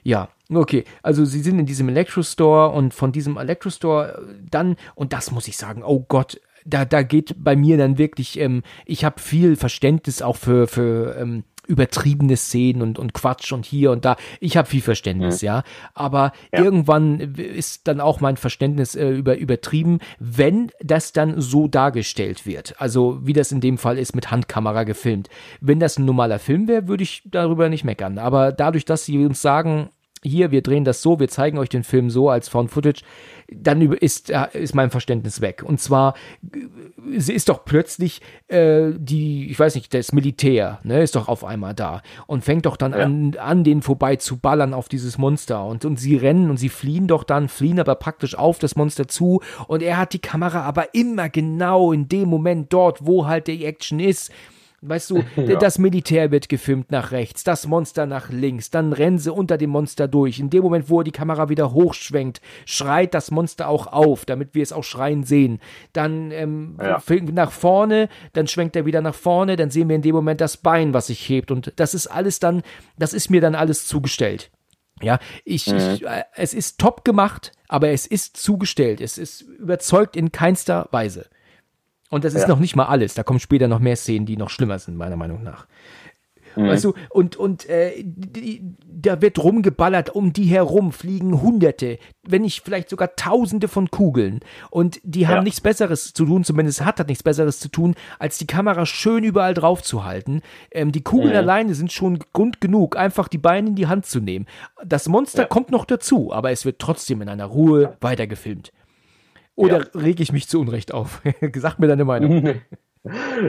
[0.02, 5.12] ja, Okay, also sie sind in diesem Electro-Store und von diesem Electro-Store äh, dann, und
[5.12, 9.04] das muss ich sagen, oh Gott, da, da geht bei mir dann wirklich, ähm, ich
[9.04, 14.04] habe viel Verständnis auch für, für ähm, übertriebene Szenen und, und Quatsch und hier und
[14.04, 14.16] da.
[14.40, 15.46] Ich habe viel Verständnis, mhm.
[15.46, 15.62] ja.
[15.94, 16.62] Aber ja.
[16.62, 22.80] irgendwann ist dann auch mein Verständnis äh, über, übertrieben, wenn das dann so dargestellt wird.
[22.80, 25.28] Also wie das in dem Fall ist mit Handkamera gefilmt.
[25.60, 28.18] Wenn das ein normaler Film wäre, würde ich darüber nicht meckern.
[28.18, 29.90] Aber dadurch, dass sie uns sagen,
[30.22, 33.02] hier, wir drehen das so, wir zeigen euch den Film so als Found Footage,
[33.50, 35.62] dann ist, ist mein Verständnis weg.
[35.62, 36.14] Und zwar
[37.16, 41.44] sie ist doch plötzlich äh, die, ich weiß nicht, das Militär, ne, ist doch auf
[41.44, 42.98] einmal da und fängt doch dann ja.
[42.98, 45.64] an, an denen vorbei zu ballern auf dieses Monster.
[45.64, 49.08] Und, und sie rennen und sie fliehen doch dann, fliehen aber praktisch auf das Monster
[49.08, 49.40] zu.
[49.66, 53.64] Und er hat die Kamera aber immer genau in dem Moment dort, wo halt die
[53.64, 54.30] Action ist.
[54.84, 55.56] Weißt du, ja.
[55.56, 59.70] das Militär wird gefilmt nach rechts, das Monster nach links, dann rennen sie unter dem
[59.70, 60.40] Monster durch.
[60.40, 64.56] In dem Moment, wo er die Kamera wieder hochschwenkt, schreit das Monster auch auf, damit
[64.56, 65.60] wir es auch schreien sehen.
[65.92, 67.00] Dann ähm, ja.
[67.32, 70.56] nach vorne, dann schwenkt er wieder nach vorne, dann sehen wir in dem Moment das
[70.56, 71.52] Bein, was sich hebt.
[71.52, 72.62] Und das ist alles dann,
[72.98, 74.50] das ist mir dann alles zugestellt.
[75.00, 75.76] Ja, ich, mhm.
[75.76, 79.00] ich äh, es ist top gemacht, aber es ist zugestellt.
[79.00, 81.26] Es ist überzeugt in keinster Weise.
[82.12, 82.48] Und das ist ja.
[82.48, 83.14] noch nicht mal alles.
[83.14, 85.66] Da kommen später noch mehr Szenen, die noch schlimmer sind, meiner Meinung nach.
[86.56, 86.68] Mhm.
[86.68, 92.42] Weißt du, und, und äh, die, da wird rumgeballert, um die herum fliegen Hunderte, wenn
[92.42, 94.40] nicht vielleicht sogar Tausende von Kugeln.
[94.68, 95.42] Und die haben ja.
[95.44, 99.24] nichts Besseres zu tun, zumindest hat das nichts Besseres zu tun, als die Kamera schön
[99.24, 100.42] überall drauf zu halten.
[100.70, 101.38] Ähm, die Kugeln mhm.
[101.38, 104.44] alleine sind schon Grund genug, einfach die Beine in die Hand zu nehmen.
[104.84, 105.48] Das Monster ja.
[105.48, 108.70] kommt noch dazu, aber es wird trotzdem in einer Ruhe weitergefilmt.
[109.54, 110.00] Oder ja.
[110.00, 111.22] rege ich mich zu Unrecht auf?
[111.54, 112.54] Sag mir deine Meinung.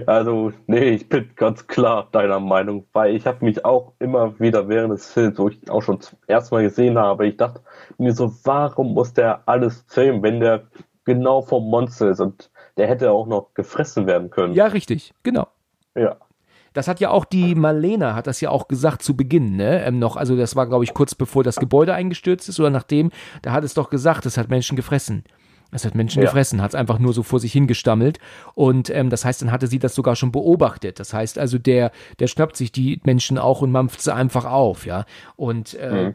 [0.07, 4.67] Also, nee, ich bin ganz klar deiner Meinung, weil ich habe mich auch immer wieder
[4.67, 7.61] während des Films, wo ich ihn auch schon zum ersten Mal gesehen habe, ich dachte
[7.99, 10.63] mir so, warum muss der alles filmen, wenn der
[11.05, 14.55] genau vom Monster ist und der hätte auch noch gefressen werden können.
[14.55, 15.47] Ja, richtig, genau.
[15.95, 16.17] Ja.
[16.73, 19.85] Das hat ja auch die Marlena, hat das ja auch gesagt zu Beginn, ne?
[19.85, 23.11] Ähm, noch, also das war, glaube ich, kurz bevor das Gebäude eingestürzt ist oder nachdem,
[23.43, 25.23] da hat es doch gesagt, es hat Menschen gefressen.
[25.73, 26.29] Es hat Menschen ja.
[26.29, 28.19] gefressen, hat es einfach nur so vor sich hingestammelt.
[28.53, 30.99] Und ähm, das heißt, dann hatte sie das sogar schon beobachtet.
[30.99, 34.85] Das heißt also, der, der schnappt sich die Menschen auch und mampft sie einfach auf,
[34.85, 35.05] ja.
[35.35, 36.13] Und äh, mhm.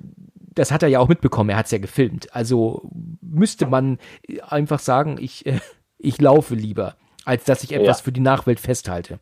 [0.54, 2.34] das hat er ja auch mitbekommen, er hat es ja gefilmt.
[2.34, 2.88] Also
[3.20, 3.98] müsste man
[4.46, 5.60] einfach sagen, ich, äh,
[5.98, 8.04] ich laufe lieber, als dass ich etwas ja.
[8.04, 9.18] für die Nachwelt festhalte.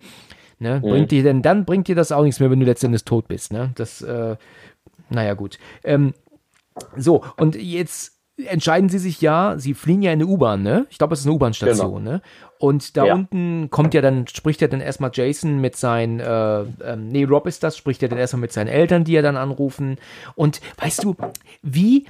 [0.58, 0.80] Ne?
[0.82, 0.88] Mhm.
[0.88, 3.52] Bringt dir denn dann bringt dir das auch nichts mehr, wenn du letztendlich tot bist.
[3.52, 3.72] Ne?
[3.74, 4.36] Das, äh,
[5.10, 5.58] naja, gut.
[5.84, 6.14] Ähm,
[6.96, 10.86] so, und jetzt entscheiden sie sich ja, sie fliehen ja in eine U-Bahn, ne?
[10.90, 12.16] Ich glaube, es ist eine U-Bahn-Station, genau.
[12.16, 12.22] ne?
[12.58, 13.14] Und da ja.
[13.14, 17.46] unten kommt ja dann, spricht ja dann erstmal Jason mit seinen, äh, ähm, nee, Rob
[17.46, 19.96] ist das, spricht ja dann erstmal mit seinen Eltern, die ja dann anrufen.
[20.34, 21.16] Und weißt du,
[21.62, 22.06] wie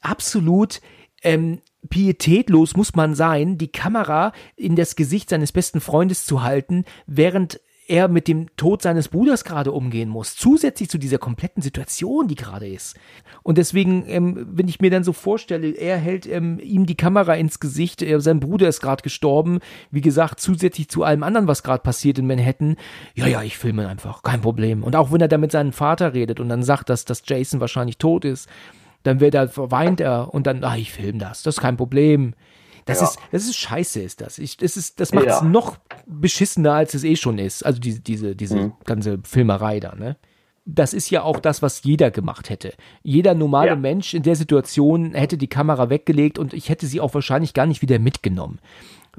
[0.00, 0.80] absolut
[1.22, 6.84] ähm, pietätlos muss man sein, die Kamera in das Gesicht seines besten Freundes zu halten,
[7.06, 12.28] während er mit dem Tod seines Bruders gerade umgehen muss, zusätzlich zu dieser kompletten Situation,
[12.28, 12.96] die gerade ist.
[13.42, 17.34] Und deswegen, ähm, wenn ich mir dann so vorstelle, er hält ähm, ihm die Kamera
[17.34, 21.62] ins Gesicht, er, sein Bruder ist gerade gestorben, wie gesagt, zusätzlich zu allem anderen, was
[21.62, 22.76] gerade passiert in Manhattan,
[23.14, 24.82] ja, ja, ich filme einfach, kein Problem.
[24.82, 27.60] Und auch wenn er da mit seinem Vater redet und dann sagt, dass, dass Jason
[27.60, 28.48] wahrscheinlich tot ist,
[29.04, 32.34] dann wird er, weint er und dann, ach, ich filme das, das ist kein Problem.
[32.86, 33.06] Das ja.
[33.06, 34.38] ist, das ist scheiße, ist das.
[34.38, 35.44] Ich, das ist, das macht es ja.
[35.44, 37.66] noch beschissener, als es eh schon ist.
[37.66, 38.72] Also diese, diese, diese mhm.
[38.84, 40.16] ganze Filmerei da, ne?
[40.68, 42.74] Das ist ja auch das, was jeder gemacht hätte.
[43.04, 43.76] Jeder normale ja.
[43.76, 47.66] Mensch in der Situation hätte die Kamera weggelegt und ich hätte sie auch wahrscheinlich gar
[47.66, 48.58] nicht wieder mitgenommen.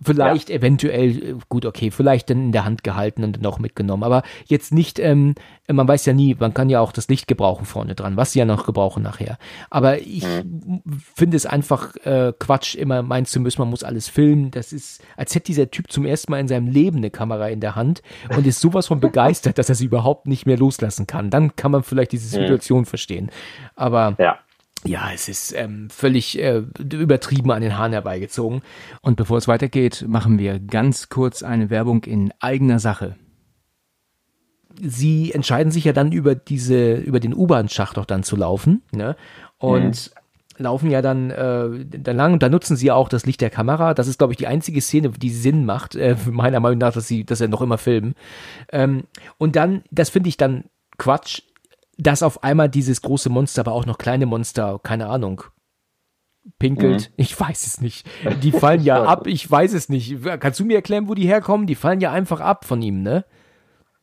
[0.02, 0.56] Vielleicht ja.
[0.56, 4.04] eventuell, äh, gut, okay, vielleicht dann in der Hand gehalten und dann auch mitgenommen.
[4.04, 5.36] Aber jetzt nicht, ähm,
[5.68, 8.40] man weiß ja nie, man kann ja auch das Licht gebrauchen vorne dran, was sie
[8.40, 9.38] ja noch gebrauchen nachher.
[9.70, 10.82] Aber ich mhm.
[11.16, 14.52] finde es einfach äh, Quatsch, immer meinen zu müssen, man muss alles filmen.
[14.52, 17.60] Das ist, als hätte dieser Typ zum ersten Mal in seinem Leben eine Kamera in
[17.60, 18.02] der Hand
[18.36, 21.30] und ist sowas von begeistert, dass er sie überhaupt nicht mehr loslassen kann.
[21.30, 22.44] Dann kann man vielleicht diese mhm.
[22.44, 22.86] Situation mhm.
[22.86, 23.32] verstehen.
[23.76, 24.38] Aber ja.
[24.86, 28.62] Ja, es ist ähm, völlig äh, übertrieben an den Haaren herbeigezogen.
[29.02, 33.16] Und bevor es weitergeht, machen wir ganz kurz eine Werbung in eigener Sache.
[34.80, 39.16] Sie entscheiden sich ja dann über diese, über den U-Bahn-Schacht auch dann zu laufen, ne?
[39.58, 40.12] Und
[40.60, 40.64] mhm.
[40.64, 43.50] laufen ja dann, äh, dann lang und da nutzen sie ja auch das Licht der
[43.50, 43.96] Kamera.
[43.96, 47.08] Das ist, glaube ich, die einzige Szene, die Sinn macht, äh, meiner Meinung nach, dass
[47.08, 48.14] sie, dass er noch immer filmen.
[48.72, 49.06] Ähm,
[49.40, 50.66] und dann, das finde ich dann
[51.00, 51.42] Quatsch,
[51.98, 55.44] dass auf einmal dieses große Monster, aber auch noch kleine Monster, keine Ahnung,
[56.60, 57.10] pinkelt.
[57.10, 57.14] Mhm.
[57.18, 58.08] Ich weiß es nicht.
[58.42, 60.18] Die fallen ja ab, ich weiß es nicht.
[60.40, 61.68] Kannst du mir erklären, wo die herkommen?
[61.68, 63.26] Die fallen ja einfach ab von ihm, ne?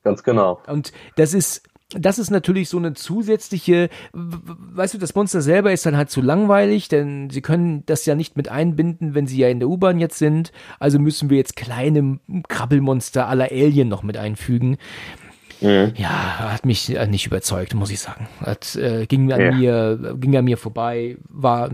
[0.03, 0.61] Ganz genau.
[0.67, 5.87] Und das ist, das ist natürlich so eine zusätzliche, weißt du, das Monster selber ist
[5.87, 9.49] dann halt zu langweilig, denn sie können das ja nicht mit einbinden, wenn sie ja
[9.49, 10.53] in der U-Bahn jetzt sind.
[10.79, 12.19] Also müssen wir jetzt kleine
[12.49, 14.77] Krabbelmonster aller Alien noch mit einfügen.
[15.61, 15.93] Mhm.
[15.97, 18.29] Ja, hat mich äh, nicht überzeugt, muss ich sagen.
[18.41, 19.53] Hat, äh, ging an ja.
[19.53, 21.71] mir, ging an mir vorbei, war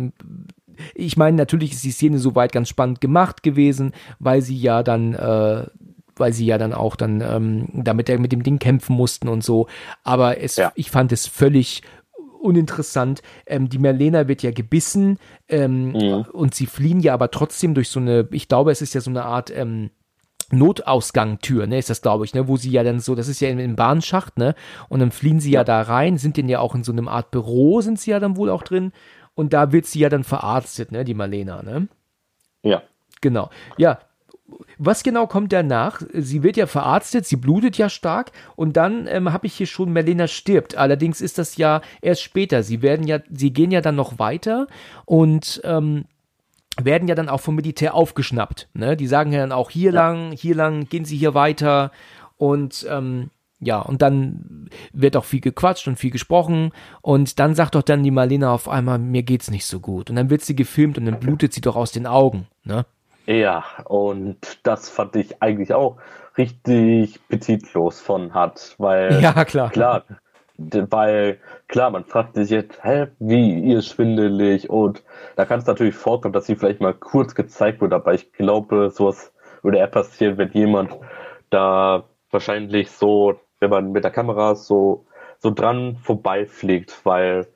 [0.94, 5.14] ich meine, natürlich ist die Szene soweit ganz spannend gemacht gewesen, weil sie ja dann,
[5.14, 5.66] äh,
[6.16, 9.66] weil sie ja dann auch dann ähm, damit mit dem Ding kämpfen mussten und so.
[10.04, 10.72] Aber es, ja.
[10.74, 11.82] ich fand es völlig
[12.40, 13.22] uninteressant.
[13.46, 15.18] Ähm, die Merlena wird ja gebissen
[15.48, 16.26] ähm, mhm.
[16.32, 19.10] und sie fliehen ja aber trotzdem durch so eine, ich glaube, es ist ja so
[19.10, 19.90] eine Art ähm,
[20.50, 23.48] Notausgangtür, ne, ist das, glaube ich, ne, wo sie ja dann so, das ist ja
[23.48, 24.54] im Bahnschacht, ne,
[24.88, 25.60] und dann fliehen sie ja.
[25.60, 28.20] ja da rein, sind denn ja auch in so einem Art Büro, sind sie ja
[28.20, 28.92] dann wohl auch drin,
[29.34, 31.88] und da wird sie ja dann verarztet, ne, die Marlena, ne?
[32.62, 32.82] Ja.
[33.20, 33.50] Genau.
[33.76, 34.00] Ja.
[34.78, 36.02] Was genau kommt danach?
[36.12, 39.92] Sie wird ja verarztet, sie blutet ja stark und dann ähm, habe ich hier schon,
[39.92, 40.76] Marlena stirbt.
[40.76, 42.64] Allerdings ist das ja erst später.
[42.64, 44.66] Sie werden ja, sie gehen ja dann noch weiter
[45.04, 46.04] und ähm,
[46.80, 48.68] werden ja dann auch vom Militär aufgeschnappt.
[48.74, 48.96] Ne?
[48.96, 50.00] Die sagen ja dann auch hier ja.
[50.00, 51.90] lang, hier lang, gehen Sie hier weiter
[52.36, 53.30] und ähm,
[53.62, 58.02] ja, und dann wird auch viel gequatscht und viel gesprochen und dann sagt doch dann
[58.02, 60.08] die Marlena auf einmal, mir geht's nicht so gut.
[60.08, 62.86] Und dann wird sie gefilmt und dann blutet sie doch aus den Augen, ne?
[63.26, 65.98] Ja, und das fand ich eigentlich auch
[66.38, 69.70] richtig appetitlos von hat, weil ja, klar.
[69.70, 70.04] klar,
[70.90, 71.38] weil
[71.68, 75.02] klar, man fragt sich jetzt, hä, wie ihr schwindelig und
[75.36, 78.90] da kann es natürlich vorkommen, dass sie vielleicht mal kurz gezeigt wird, aber ich glaube,
[78.90, 79.32] sowas
[79.62, 80.96] würde eher passieren, wenn jemand
[81.50, 85.06] da wahrscheinlich so, wenn man mit der Kamera so,
[85.38, 87.46] so dran vorbeifliegt, weil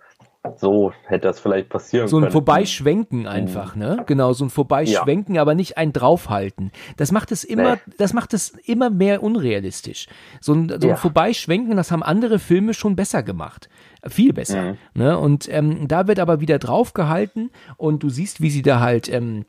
[0.57, 2.21] so hätte das vielleicht passieren können.
[2.23, 2.31] So ein.
[2.31, 4.03] Vorbeischwenken einfach, ne?
[4.07, 5.43] Genau, so ein Vorbeischwenken, ja.
[5.43, 6.71] aber nicht ein draufhalten.
[6.97, 7.95] Das macht es immer, nee.
[7.97, 10.07] das macht es immer mehr unrealistisch.
[10.41, 10.97] So ein, so ein ja.
[10.97, 13.69] Vorbeischwenken, das haben andere Filme schon besser gemacht.
[14.07, 14.73] Viel besser.
[14.73, 14.79] Mhm.
[14.95, 15.19] Ne?
[15.19, 19.47] Und ähm, da wird aber wieder draufgehalten und du siehst, wie sie da halt ähm,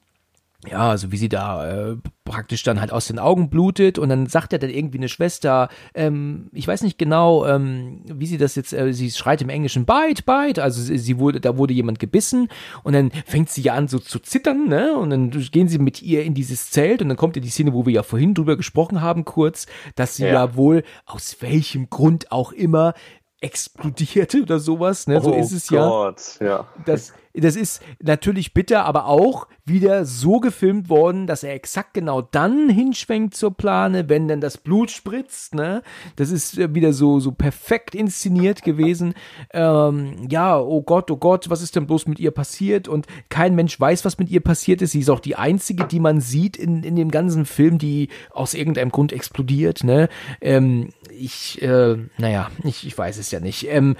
[0.67, 4.25] ja, also wie sie da äh, praktisch dann halt aus den Augen blutet und dann
[4.27, 8.55] sagt er dann irgendwie eine Schwester, ähm, ich weiß nicht genau, ähm, wie sie das
[8.55, 11.99] jetzt, äh, sie schreit im Englischen, bite, bite, also sie, sie, wurde, da wurde jemand
[11.99, 12.49] gebissen
[12.83, 16.01] und dann fängt sie ja an so zu zittern, ne, und dann gehen sie mit
[16.01, 18.57] ihr in dieses Zelt und dann kommt ja die Szene, wo wir ja vorhin drüber
[18.57, 22.93] gesprochen haben kurz, dass sie ja, ja wohl aus welchem Grund auch immer
[23.39, 26.47] explodierte oder sowas, ne, so oh ist es Gott, ja.
[26.47, 26.67] ja.
[26.85, 32.21] Das, das ist natürlich bitter, aber auch wieder so gefilmt worden, dass er exakt genau
[32.21, 35.55] dann hinschwenkt zur Plane, wenn dann das Blut spritzt.
[35.55, 35.81] Ne?
[36.15, 39.15] Das ist äh, wieder so, so perfekt inszeniert gewesen.
[39.53, 42.87] Ähm, ja, oh Gott, oh Gott, was ist denn bloß mit ihr passiert?
[42.87, 44.91] Und kein Mensch weiß, was mit ihr passiert ist.
[44.91, 48.53] Sie ist auch die einzige, die man sieht in, in dem ganzen Film, die aus
[48.53, 49.83] irgendeinem Grund explodiert.
[49.83, 50.09] Ne?
[50.41, 53.67] Ähm, ich, äh, naja, ich, ich weiß es ja nicht.
[53.69, 53.95] Ähm,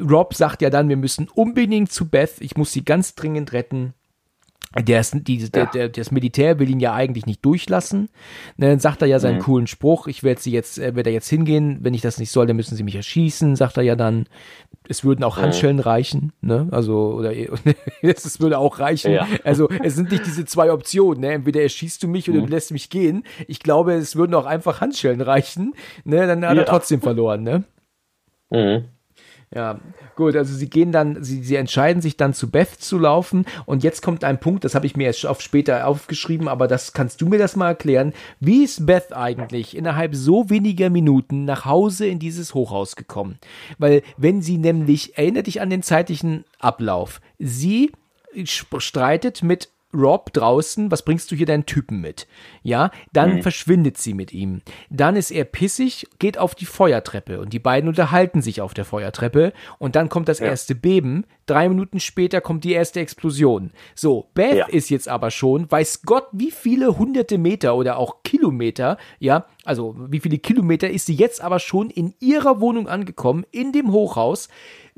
[0.00, 3.94] Rob sagt ja dann, wir müssen unbedingt zu Beth, ich muss sie ganz dringend retten.
[4.76, 8.10] Der ist, die, der, der, das Militär will ihn ja eigentlich nicht durchlassen.
[8.58, 9.42] Ne, dann sagt er ja seinen mhm.
[9.42, 12.46] coolen Spruch, ich werde sie jetzt, äh, werde jetzt hingehen, wenn ich das nicht soll,
[12.46, 14.26] dann müssen sie mich erschießen, sagt er ja dann.
[14.86, 15.42] Es würden auch mhm.
[15.42, 16.68] Handschellen reichen, ne?
[16.70, 17.32] Also, oder
[18.02, 19.12] es würde auch reichen.
[19.12, 19.26] Ja.
[19.42, 21.32] Also es sind nicht diese zwei Optionen, ne?
[21.32, 22.46] Entweder erschießt du mich oder mhm.
[22.46, 23.24] du lässt mich gehen.
[23.46, 25.72] Ich glaube, es würden auch einfach Handschellen reichen,
[26.04, 26.26] ne?
[26.26, 26.62] Dann hat ja.
[26.62, 27.64] er trotzdem verloren, ne?
[28.50, 28.84] Mhm.
[29.54, 29.80] Ja,
[30.14, 33.82] gut, also sie gehen dann, sie, sie entscheiden sich dann zu Beth zu laufen und
[33.82, 37.22] jetzt kommt ein Punkt, das habe ich mir erst auf später aufgeschrieben, aber das kannst
[37.22, 38.12] du mir das mal erklären.
[38.40, 43.38] Wie ist Beth eigentlich innerhalb so weniger Minuten nach Hause in dieses Hochhaus gekommen?
[43.78, 47.92] Weil wenn sie nämlich, erinnert dich an den zeitlichen Ablauf, sie
[48.44, 52.26] streitet mit Rob draußen, was bringst du hier deinen Typen mit?
[52.62, 53.42] Ja, dann mhm.
[53.42, 54.60] verschwindet sie mit ihm.
[54.90, 58.84] Dann ist er pissig, geht auf die Feuertreppe und die beiden unterhalten sich auf der
[58.84, 60.46] Feuertreppe und dann kommt das ja.
[60.46, 61.24] erste Beben.
[61.46, 63.72] Drei Minuten später kommt die erste Explosion.
[63.94, 64.66] So, Beth ja.
[64.66, 69.96] ist jetzt aber schon, weiß Gott, wie viele hunderte Meter oder auch Kilometer, ja, also
[69.98, 74.48] wie viele Kilometer ist sie jetzt aber schon in ihrer Wohnung angekommen, in dem Hochhaus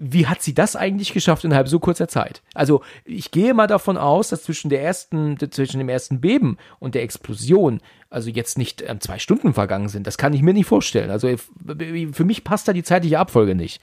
[0.02, 2.42] wie hat sie das eigentlich geschafft innerhalb so kurzer Zeit?
[2.54, 6.94] Also ich gehe mal davon aus, dass zwischen der ersten, zwischen dem ersten Beben und
[6.94, 10.06] der Explosion, also jetzt nicht ähm, zwei Stunden vergangen sind.
[10.06, 11.10] Das kann ich mir nicht vorstellen.
[11.10, 13.82] Also für mich passt da die zeitliche Abfolge nicht.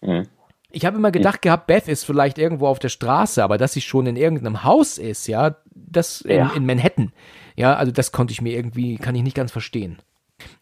[0.00, 0.28] Mhm.
[0.70, 3.80] Ich habe immer gedacht gehabt, Beth ist vielleicht irgendwo auf der Straße, aber dass sie
[3.80, 7.12] schon in irgendeinem Haus ist, ja, das in, in Manhattan.
[7.56, 9.98] Ja, also das konnte ich mir irgendwie, kann ich nicht ganz verstehen.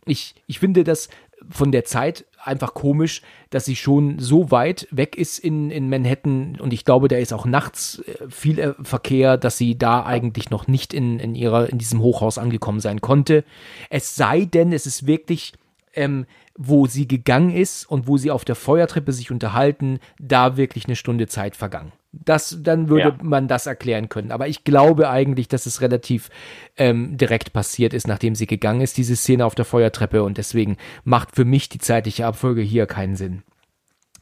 [0.06, 1.08] Ich, ich finde das
[1.50, 6.59] von der Zeit einfach komisch, dass sie schon so weit weg ist in, in Manhattan
[6.61, 10.51] und ich glaube, da ist auch nachts äh, viel äh, Verkehr, dass sie da eigentlich
[10.51, 13.45] noch nicht in, in ihrer, in diesem Hochhaus angekommen sein konnte.
[13.90, 15.53] Es sei denn, es ist wirklich
[15.95, 16.26] ähm,
[16.57, 20.97] wo sie gegangen ist und wo sie auf der Feuertreppe sich unterhalten, da wirklich eine
[20.97, 21.93] Stunde Zeit vergangen.
[22.12, 23.18] Das, dann würde ja.
[23.22, 24.32] man das erklären können.
[24.32, 26.28] Aber ich glaube eigentlich, dass es relativ
[26.76, 30.22] ähm, direkt passiert ist, nachdem sie gegangen ist, diese Szene auf der Feuertreppe.
[30.22, 33.42] Und deswegen macht für mich die zeitliche Abfolge hier keinen Sinn.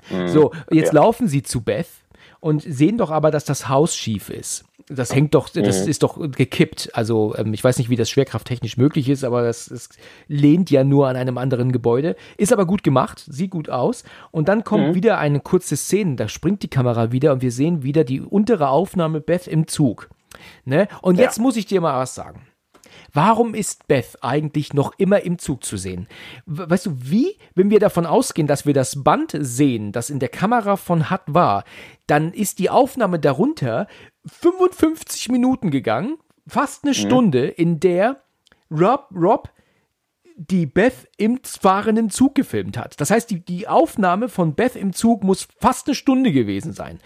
[0.08, 0.28] Mhm.
[0.28, 1.00] So, jetzt ja.
[1.00, 1.88] laufen sie zu Beth
[2.38, 4.64] und sehen doch aber, dass das Haus schief ist.
[4.92, 5.88] Das hängt doch, das mhm.
[5.88, 6.90] ist doch gekippt.
[6.94, 9.88] Also ähm, ich weiß nicht, wie das schwerkrafttechnisch möglich ist, aber das, das,
[10.26, 12.16] lehnt ja nur an einem anderen Gebäude.
[12.36, 14.02] Ist aber gut gemacht, sieht gut aus.
[14.32, 14.94] Und dann kommt mhm.
[14.94, 18.68] wieder eine kurze Szene, da springt die Kamera wieder und wir sehen wieder die untere
[18.68, 20.10] Aufnahme Beth im Zug.
[20.64, 20.88] Ne?
[21.02, 21.24] Und ja.
[21.24, 22.42] jetzt muss ich dir mal was sagen.
[23.12, 26.08] Warum ist Beth eigentlich noch immer im Zug zu sehen?
[26.46, 30.28] Weißt du, wie, wenn wir davon ausgehen, dass wir das Band sehen, das in der
[30.28, 31.64] Kamera von Hut war,
[32.06, 33.86] dann ist die Aufnahme darunter
[34.26, 36.96] 55 Minuten gegangen, fast eine mhm.
[36.96, 38.22] Stunde, in der
[38.70, 39.50] Rob, Rob
[40.48, 42.98] die Beth im fahrenden Zug gefilmt hat.
[42.98, 46.98] Das heißt, die, die Aufnahme von Beth im Zug muss fast eine Stunde gewesen sein.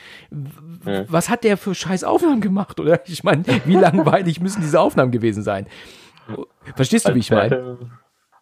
[0.87, 1.05] Ja.
[1.09, 2.79] Was hat der für scheiß Aufnahmen gemacht?
[2.79, 5.67] Oder ich meine, wie langweilig müssen diese Aufnahmen gewesen sein?
[6.77, 7.79] Verstehst du, als wie ich meine?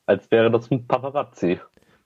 [0.04, 1.58] Als wäre das ein Paparazzi.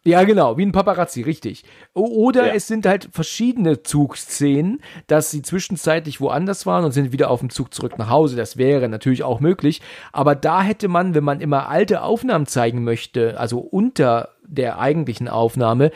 [0.06, 1.64] Ja, genau, wie ein Paparazzi, richtig.
[1.92, 2.54] Oder ja.
[2.54, 7.50] es sind halt verschiedene Zugszenen, dass sie zwischenzeitlich woanders waren und sind wieder auf dem
[7.50, 8.36] Zug zurück nach Hause.
[8.36, 9.82] Das wäre natürlich auch möglich.
[10.12, 15.28] Aber da hätte man, wenn man immer alte Aufnahmen zeigen möchte, also unter der eigentlichen
[15.28, 15.90] Aufnahme,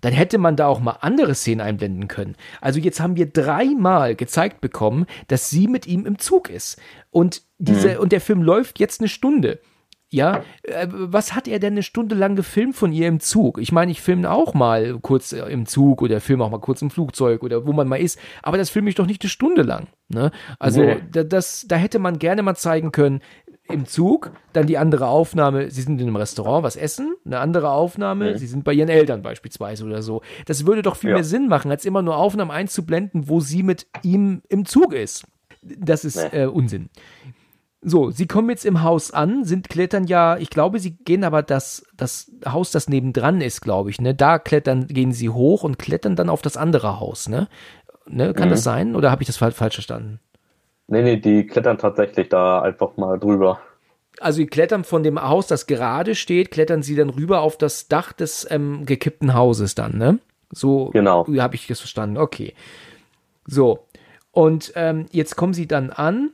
[0.00, 2.34] dann hätte man da auch mal andere Szenen einblenden können.
[2.60, 6.80] Also jetzt haben wir dreimal gezeigt bekommen, dass sie mit ihm im Zug ist.
[7.10, 8.00] Und diese, mhm.
[8.00, 9.60] und der Film läuft jetzt eine Stunde.
[10.12, 13.58] Ja, äh, was hat er denn eine Stunde lang gefilmt von ihr im Zug?
[13.58, 16.82] Ich meine, ich filme auch mal kurz äh, im Zug oder filme auch mal kurz
[16.82, 19.62] im Flugzeug oder wo man mal ist, aber das filme ich doch nicht eine Stunde
[19.62, 19.86] lang.
[20.08, 20.30] Ne?
[20.58, 20.96] Also nee.
[21.10, 23.20] da, das, da hätte man gerne mal zeigen können,
[23.70, 27.70] im Zug, dann die andere Aufnahme, sie sind in einem Restaurant was essen, eine andere
[27.70, 28.36] Aufnahme, mhm.
[28.36, 30.20] sie sind bei ihren Eltern beispielsweise oder so.
[30.44, 31.16] Das würde doch viel ja.
[31.16, 35.24] mehr Sinn machen, als immer nur Aufnahmen einzublenden, wo sie mit ihm im Zug ist.
[35.62, 36.42] Das ist nee.
[36.42, 36.90] äh, Unsinn.
[37.84, 41.42] So, sie kommen jetzt im Haus an, sind klettern ja, ich glaube, sie gehen aber
[41.42, 45.80] das, das Haus, das nebendran ist, glaube ich, ne, da klettern, gehen sie hoch und
[45.80, 47.48] klettern dann auf das andere Haus, ne?
[48.06, 48.52] ne kann mhm.
[48.52, 50.20] das sein oder habe ich das falsch verstanden?
[50.86, 53.58] Nee, nee, die klettern tatsächlich da einfach mal drüber.
[54.20, 57.88] Also die klettern von dem Haus, das gerade steht, klettern sie dann rüber auf das
[57.88, 60.20] Dach des ähm, gekippten Hauses dann, ne?
[60.50, 61.26] So genau.
[61.38, 62.18] habe ich das verstanden.
[62.18, 62.54] Okay.
[63.46, 63.86] So.
[64.30, 66.30] Und ähm, jetzt kommen sie dann an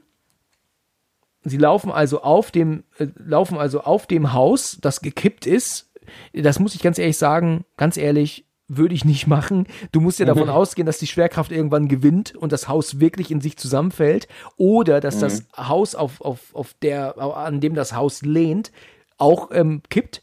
[1.45, 5.91] Sie laufen also auf dem, äh, laufen also auf dem Haus, das gekippt ist.
[6.33, 9.67] Das muss ich ganz ehrlich sagen, ganz ehrlich, würde ich nicht machen.
[9.93, 10.29] Du musst ja mhm.
[10.29, 15.01] davon ausgehen, dass die Schwerkraft irgendwann gewinnt und das Haus wirklich in sich zusammenfällt oder
[15.01, 15.21] dass mhm.
[15.21, 18.71] das Haus auf, auf, auf der, an dem das Haus lehnt,
[19.17, 20.23] auch ähm, kippt.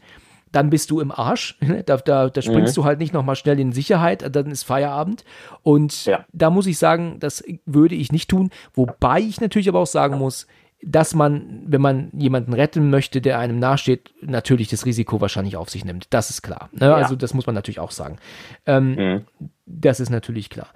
[0.51, 1.57] Dann bist du im Arsch.
[1.85, 2.81] Da, da, da springst mhm.
[2.81, 5.25] du halt nicht nochmal schnell in Sicherheit, dann ist Feierabend.
[5.63, 6.25] Und ja.
[6.31, 8.51] da muss ich sagen, das würde ich nicht tun.
[8.73, 10.47] Wobei ich natürlich aber auch sagen muss,
[10.81, 15.69] dass man, wenn man jemanden retten möchte, der einem nahesteht, natürlich das Risiko wahrscheinlich auf
[15.69, 16.07] sich nimmt.
[16.11, 16.69] Das ist klar.
[16.73, 16.87] Ne?
[16.87, 16.95] Ja.
[16.95, 18.17] Also das muss man natürlich auch sagen.
[18.65, 19.25] Ähm, mhm.
[19.65, 20.67] Das ist natürlich klar.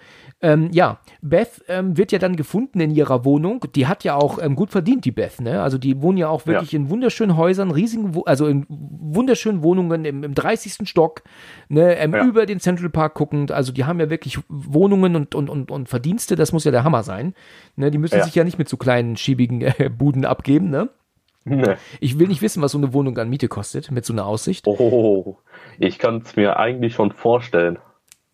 [0.41, 3.65] Ähm, ja, Beth ähm, wird ja dann gefunden in ihrer Wohnung.
[3.75, 5.41] Die hat ja auch ähm, gut verdient, die Beth.
[5.41, 5.61] Ne?
[5.61, 6.79] Also die wohnen ja auch wirklich ja.
[6.79, 10.87] in wunderschönen Häusern, riesigen, also in wunderschönen Wohnungen im, im 30.
[10.87, 11.23] Stock,
[11.67, 11.97] ne?
[11.97, 12.25] Ähm, ja.
[12.25, 13.51] über den Central Park guckend.
[13.51, 16.37] Also die haben ja wirklich Wohnungen und, und, und, und Verdienste.
[16.37, 17.33] Das muss ja der Hammer sein.
[17.75, 17.91] Ne?
[17.91, 18.23] Die müssen ja.
[18.23, 20.69] sich ja nicht mit so kleinen, schiebigen äh, Buden abgeben.
[20.69, 20.89] Ne?
[21.43, 21.75] Nee.
[21.99, 24.67] Ich will nicht wissen, was so eine Wohnung an Miete kostet, mit so einer Aussicht.
[24.67, 25.37] Oh,
[25.79, 27.79] ich kann es mir eigentlich schon vorstellen.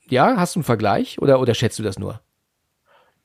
[0.09, 2.21] Ja, hast du einen Vergleich oder, oder schätzt du das nur?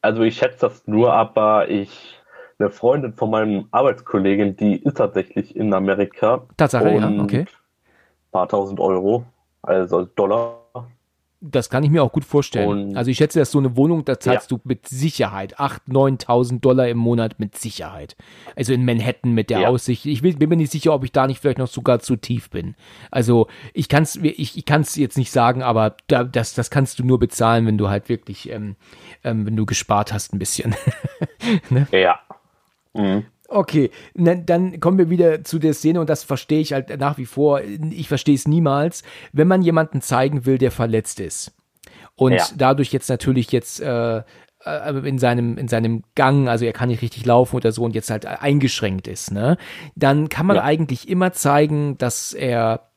[0.03, 2.17] Also ich schätze das nur, aber ich
[2.59, 6.47] eine Freundin von meinem Arbeitskollegen, die ist tatsächlich in Amerika.
[6.57, 7.41] Tatsache, ja, okay.
[7.41, 7.47] Ein
[8.33, 9.25] paar tausend Euro,
[9.63, 10.60] also Dollar
[11.41, 12.69] das kann ich mir auch gut vorstellen.
[12.69, 14.57] Und also ich schätze, dass so eine Wohnung, da zahlst ja.
[14.57, 18.15] du mit Sicherheit 8.000, 9.000 Dollar im Monat mit Sicherheit.
[18.57, 19.69] Also in Manhattan mit der ja.
[19.69, 20.05] Aussicht.
[20.05, 22.75] Ich bin mir nicht sicher, ob ich da nicht vielleicht noch sogar zu tief bin.
[23.11, 26.99] Also ich kann es ich, ich kann's jetzt nicht sagen, aber da, das, das kannst
[26.99, 28.77] du nur bezahlen, wenn du halt wirklich, ähm,
[29.25, 30.75] ähm, wenn du gespart hast ein bisschen.
[31.71, 31.87] ne?
[31.91, 32.21] Ja.
[32.93, 33.25] Mhm.
[33.53, 37.27] Okay, dann kommen wir wieder zu der Szene und das verstehe ich halt nach wie
[37.27, 37.61] vor.
[37.91, 41.53] Ich verstehe es niemals, wenn man jemanden zeigen will, der verletzt ist
[42.15, 42.45] und ja.
[42.57, 47.03] dadurch jetzt natürlich jetzt äh, äh, in seinem in seinem Gang, also er kann nicht
[47.03, 49.57] richtig laufen oder so und jetzt halt eingeschränkt ist, ne?
[49.97, 50.63] Dann kann man ja.
[50.63, 52.90] eigentlich immer zeigen, dass er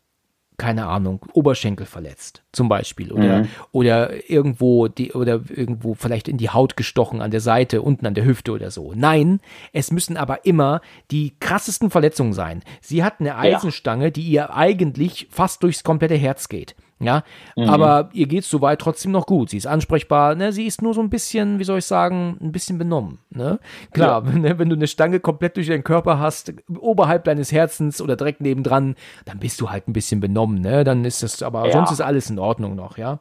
[0.64, 3.47] keine Ahnung, Oberschenkel verletzt, zum Beispiel, oder, mhm.
[3.74, 8.14] oder irgendwo die, oder irgendwo vielleicht in die Haut gestochen an der Seite, unten an
[8.14, 8.93] der Hüfte oder so.
[8.95, 9.41] Nein,
[9.74, 10.80] es müssen aber immer
[11.11, 12.64] die krassesten Verletzungen sein.
[12.80, 14.11] Sie hat eine Eisenstange, ja.
[14.11, 16.78] die ihr eigentlich fast durchs komplette Herz geht.
[17.04, 17.24] Ja,
[17.56, 17.70] mhm.
[17.70, 19.49] aber ihr geht's soweit trotzdem noch gut.
[19.49, 20.51] Sie ist ansprechbar, ne?
[20.51, 23.60] Sie ist nur so ein bisschen, wie soll ich sagen, ein bisschen benommen, ne?
[23.91, 24.32] Klar, ja.
[24.39, 24.60] ne?
[24.60, 28.95] wenn du eine Stange komplett durch deinen Körper hast, oberhalb deines Herzens oder direkt nebendran,
[29.26, 30.84] dann bist du halt ein bisschen benommen, ne?
[30.84, 31.72] Dann ist das, aber ja.
[31.72, 33.20] sonst ist alles in Ordnung noch, ja?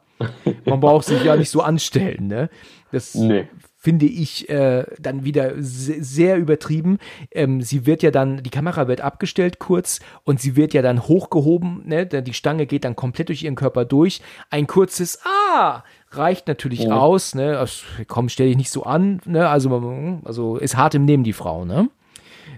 [0.65, 2.49] Man braucht sich ja nicht so anstellen, ne?
[2.91, 3.47] Das nee
[3.83, 6.99] finde ich äh, dann wieder sehr übertrieben.
[7.31, 11.05] Ähm, sie wird ja dann, die Kamera wird abgestellt kurz und sie wird ja dann
[11.05, 12.05] hochgehoben, ne?
[12.05, 14.21] Die Stange geht dann komplett durch ihren Körper durch.
[14.49, 16.91] Ein kurzes Ah reicht natürlich oh.
[16.91, 17.59] aus, ne?
[17.59, 19.49] Also, komm, stell dich nicht so an, ne?
[19.49, 21.89] Also, also ist hart im Nehmen, die Frau, ne?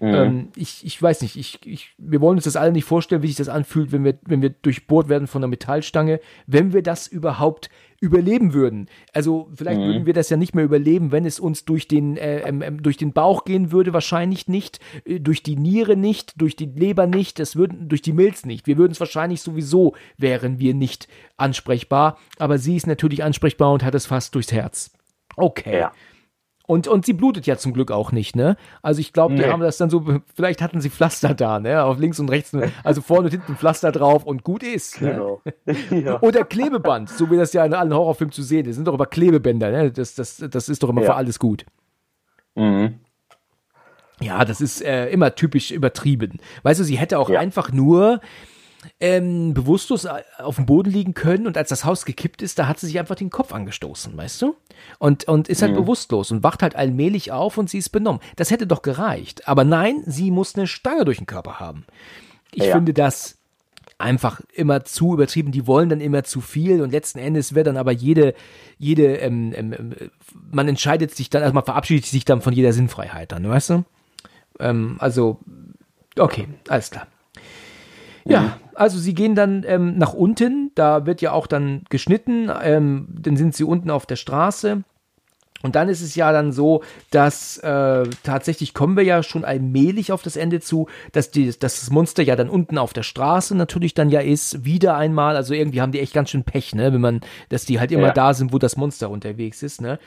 [0.01, 0.13] Mhm.
[0.13, 3.27] Ähm, ich, ich weiß nicht, ich, ich, wir wollen uns das alle nicht vorstellen, wie
[3.27, 7.07] sich das anfühlt, wenn wir, wenn wir durchbohrt werden von einer Metallstange, wenn wir das
[7.07, 7.69] überhaupt
[7.99, 8.89] überleben würden.
[9.13, 9.85] Also vielleicht mhm.
[9.85, 12.83] würden wir das ja nicht mehr überleben, wenn es uns durch den, äh, ähm, ähm,
[12.83, 17.07] durch den Bauch gehen würde, wahrscheinlich nicht, äh, durch die Niere nicht, durch die Leber
[17.07, 18.67] nicht, das würden, durch die Milz nicht.
[18.67, 23.83] Wir würden es wahrscheinlich sowieso, wären wir nicht ansprechbar, aber sie ist natürlich ansprechbar und
[23.83, 24.91] hat es fast durchs Herz.
[25.35, 25.79] Okay.
[25.79, 25.91] Ja.
[26.67, 28.57] Und, und sie blutet ja zum Glück auch nicht, ne?
[28.81, 29.49] Also ich glaube, die nee.
[29.49, 31.83] haben das dann so, vielleicht hatten sie Pflaster da, ne?
[31.83, 35.01] Auf links und rechts, also vorne und hinten Pflaster drauf und gut ist.
[35.01, 35.11] Ne?
[35.11, 35.41] Genau.
[35.91, 36.21] ja.
[36.21, 38.69] Oder Klebeband, so wie das ja in allen Horrorfilmen zu sehen ist.
[38.69, 39.91] Das sind doch immer Klebebänder, ne?
[39.91, 41.07] Das, das, das ist doch immer ja.
[41.07, 41.65] für alles gut.
[42.55, 42.99] Mhm.
[44.21, 46.39] Ja, das ist äh, immer typisch übertrieben.
[46.63, 47.39] Weißt du, sie hätte auch ja.
[47.39, 48.21] einfach nur
[48.99, 52.67] ähm, bewusstlos äh, auf dem Boden liegen können und als das Haus gekippt ist, da
[52.67, 54.55] hat sie sich einfach den Kopf angestoßen, weißt du?
[54.99, 55.77] Und, und ist halt mhm.
[55.77, 58.21] bewusstlos und wacht halt allmählich auf und sie ist benommen.
[58.35, 59.47] Das hätte doch gereicht.
[59.47, 61.85] Aber nein, sie muss eine Stange durch den Körper haben.
[62.51, 62.73] Ich ja.
[62.73, 63.37] finde das
[63.97, 65.51] einfach immer zu übertrieben.
[65.51, 68.33] Die wollen dann immer zu viel und letzten Endes wird dann aber jede,
[68.77, 69.95] jede, ähm, ähm, ähm
[70.51, 73.85] man entscheidet sich dann, also man verabschiedet sich dann von jeder Sinnfreiheit dann, weißt du?
[74.59, 75.39] Ähm, also,
[76.17, 77.07] okay, alles klar.
[78.27, 78.51] Ja, mhm.
[78.73, 83.37] also sie gehen dann ähm, nach unten, da wird ja auch dann geschnitten, ähm, dann
[83.37, 84.83] sind sie unten auf der Straße.
[85.61, 90.11] Und dann ist es ja dann so, dass äh, tatsächlich kommen wir ja schon allmählich
[90.11, 93.55] auf das Ende zu, dass, die, dass das Monster ja dann unten auf der Straße
[93.55, 95.35] natürlich dann ja ist, wieder einmal.
[95.35, 98.07] Also irgendwie haben die echt ganz schön Pech, ne, wenn man, dass die halt immer
[98.07, 98.13] ja.
[98.13, 99.97] da sind, wo das Monster unterwegs ist, ne.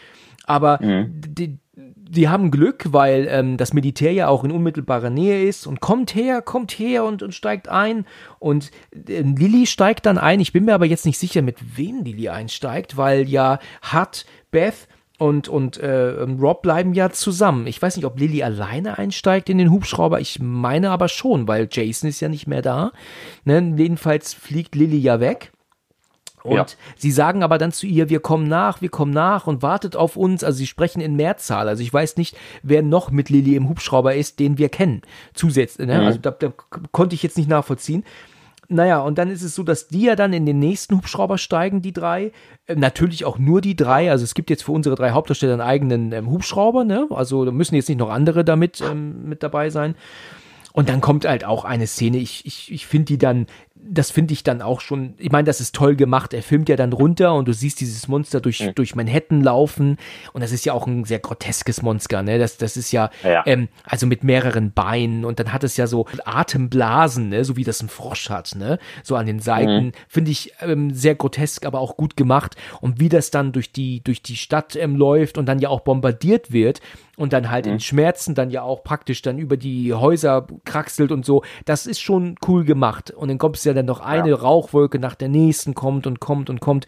[0.45, 1.11] Aber mhm.
[1.11, 5.81] die, die haben Glück, weil ähm, das Militär ja auch in unmittelbarer Nähe ist und
[5.81, 8.07] kommt her, kommt her und, und steigt ein.
[8.39, 10.41] Und äh, Lilly steigt dann ein.
[10.41, 13.59] Ich bin mir aber jetzt nicht sicher, mit wem Lilly einsteigt, weil ja
[13.93, 14.89] Hut, Beth
[15.19, 17.67] und, und äh, Rob bleiben ja zusammen.
[17.67, 20.21] Ich weiß nicht, ob Lilly alleine einsteigt in den Hubschrauber.
[20.21, 22.93] Ich meine aber schon, weil Jason ist ja nicht mehr da.
[23.45, 23.75] Ne?
[23.77, 25.53] Jedenfalls fliegt Lilly ja weg.
[26.45, 26.67] Und ja.
[26.97, 30.17] sie sagen aber dann zu ihr, wir kommen nach, wir kommen nach und wartet auf
[30.17, 30.45] uns.
[30.45, 31.69] Also sie sprechen in Mehrzahl.
[31.69, 35.03] Also ich weiß nicht, wer noch mit Lilly im Hubschrauber ist, den wir kennen.
[35.35, 35.89] Zusätzlich.
[35.89, 35.99] Ne?
[35.99, 36.07] Mhm.
[36.07, 36.53] Also da, da
[36.93, 38.05] konnte ich jetzt nicht nachvollziehen.
[38.71, 41.81] Naja, und dann ist es so, dass die ja dann in den nächsten Hubschrauber steigen,
[41.81, 42.33] die drei.
[42.67, 44.11] Äh, natürlich auch nur die drei.
[44.11, 47.07] Also es gibt jetzt für unsere drei Hauptdarsteller einen eigenen ähm, Hubschrauber, ne?
[47.09, 49.95] Also da müssen jetzt nicht noch andere damit ähm, mit dabei sein.
[50.75, 53.47] Und dann kommt halt auch eine Szene, ich, ich, ich finde die dann
[53.83, 56.35] das finde ich dann auch schon, ich meine, das ist toll gemacht.
[56.35, 58.75] Er filmt ja dann runter und du siehst dieses Monster durch, mhm.
[58.75, 59.97] durch Manhattan laufen.
[60.33, 62.39] Und das ist ja auch ein sehr groteskes Monster, ne?
[62.39, 63.43] Das, das ist ja, ja.
[63.47, 67.45] Ähm, also mit mehreren Beinen und dann hat es ja so Atemblasen, ne?
[67.45, 68.79] So wie das ein Frosch hat, ne?
[69.03, 69.87] So an den Seiten.
[69.87, 69.93] Mhm.
[70.09, 72.57] Finde ich ähm, sehr grotesk, aber auch gut gemacht.
[72.81, 75.81] Und wie das dann durch die, durch die Stadt ähm, läuft und dann ja auch
[75.81, 76.81] bombardiert wird
[77.19, 77.73] und dann halt mhm.
[77.73, 81.43] in Schmerzen dann ja auch praktisch dann über die Häuser kraxelt und so.
[81.65, 83.11] Das ist schon cool gemacht.
[83.11, 84.37] Und dann kommt es ja dann noch eine ja.
[84.37, 86.87] Rauchwolke nach der nächsten kommt und kommt und kommt.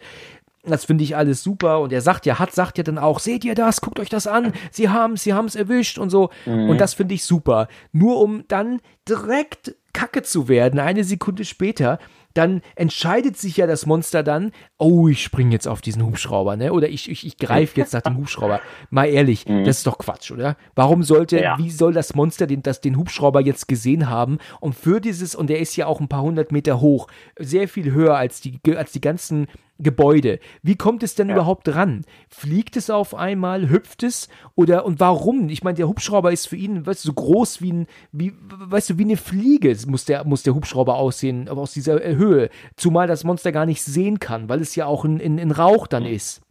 [0.63, 1.81] Das finde ich alles super.
[1.81, 3.81] Und er sagt ja, hat, sagt ja dann auch, seht ihr das?
[3.81, 4.53] Guckt euch das an.
[4.71, 6.29] Sie haben sie haben es erwischt und so.
[6.45, 6.69] Mhm.
[6.69, 7.67] Und das finde ich super.
[7.91, 8.79] Nur um dann
[9.09, 11.99] direkt kacke zu werden, eine Sekunde später,
[12.33, 14.51] dann entscheidet sich ja das Monster dann,
[14.81, 16.73] oh, ich springe jetzt auf diesen Hubschrauber, ne?
[16.73, 18.59] Oder ich, ich, ich greife jetzt nach dem Hubschrauber.
[18.89, 19.63] Mal ehrlich, mhm.
[19.63, 20.57] das ist doch Quatsch, oder?
[20.75, 21.57] Warum sollte, ja.
[21.59, 24.39] wie soll das Monster den, das, den Hubschrauber jetzt gesehen haben?
[24.59, 27.07] Und für dieses, und der ist ja auch ein paar hundert Meter hoch,
[27.37, 29.47] sehr viel höher als die, als die ganzen
[29.81, 30.39] Gebäude.
[30.61, 31.35] Wie kommt es denn ja.
[31.35, 32.03] überhaupt ran?
[32.29, 33.69] Fliegt es auf einmal?
[33.69, 34.29] Hüpft es?
[34.55, 35.49] Oder und warum?
[35.49, 38.91] Ich meine, der Hubschrauber ist für ihn, weißt du, so groß wie ein, wie, weißt
[38.91, 42.49] du, wie eine Fliege muss der, muss der Hubschrauber aussehen, aus dieser äh, Höhe.
[42.75, 45.87] Zumal das Monster gar nicht sehen kann, weil es ja auch in, in, in Rauch
[45.87, 46.41] dann ist.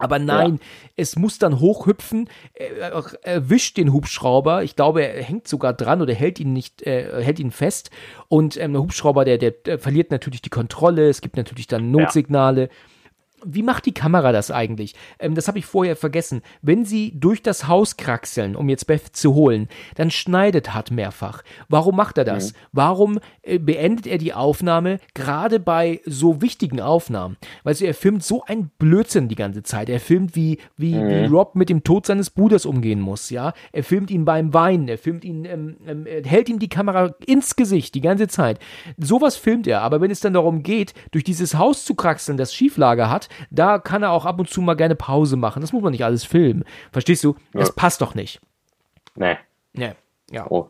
[0.00, 0.90] Aber nein, ja.
[0.96, 4.62] es muss dann hochhüpfen, er, erwischt den Hubschrauber.
[4.64, 7.90] Ich glaube, er hängt sogar dran oder hält ihn nicht, äh, hält ihn fest.
[8.28, 11.10] Und ähm, der Hubschrauber, der, der, der, verliert natürlich die Kontrolle.
[11.10, 12.62] Es gibt natürlich dann Notsignale.
[12.62, 12.68] Ja.
[13.44, 14.94] Wie macht die Kamera das eigentlich?
[15.18, 16.42] Ähm, das habe ich vorher vergessen.
[16.62, 21.42] Wenn sie durch das Haus kraxeln, um jetzt Beth zu holen, dann schneidet Hart mehrfach.
[21.68, 22.52] Warum macht er das?
[22.52, 22.56] Mhm.
[22.72, 27.36] Warum äh, beendet er die Aufnahme gerade bei so wichtigen Aufnahmen?
[27.62, 29.88] Weil also er filmt so ein Blödsinn die ganze Zeit.
[29.88, 31.08] Er filmt, wie, wie, mhm.
[31.08, 33.52] wie Rob mit dem Tod seines Bruders umgehen muss, ja.
[33.72, 37.14] Er filmt ihn beim Weinen, er filmt ihn, ähm, ähm, er hält ihm die Kamera
[37.24, 38.58] ins Gesicht die ganze Zeit.
[38.98, 42.54] Sowas filmt er, aber wenn es dann darum geht, durch dieses Haus zu kraxeln, das
[42.54, 45.60] Schieflage hat, da kann er auch ab und zu mal gerne Pause machen.
[45.60, 46.64] Das muss man nicht alles filmen.
[46.92, 47.36] Verstehst du?
[47.52, 47.74] Das ja.
[47.76, 48.40] passt doch nicht.
[49.16, 49.36] Nee.
[49.72, 49.92] Nee.
[50.30, 50.46] Ja.
[50.48, 50.68] Oh.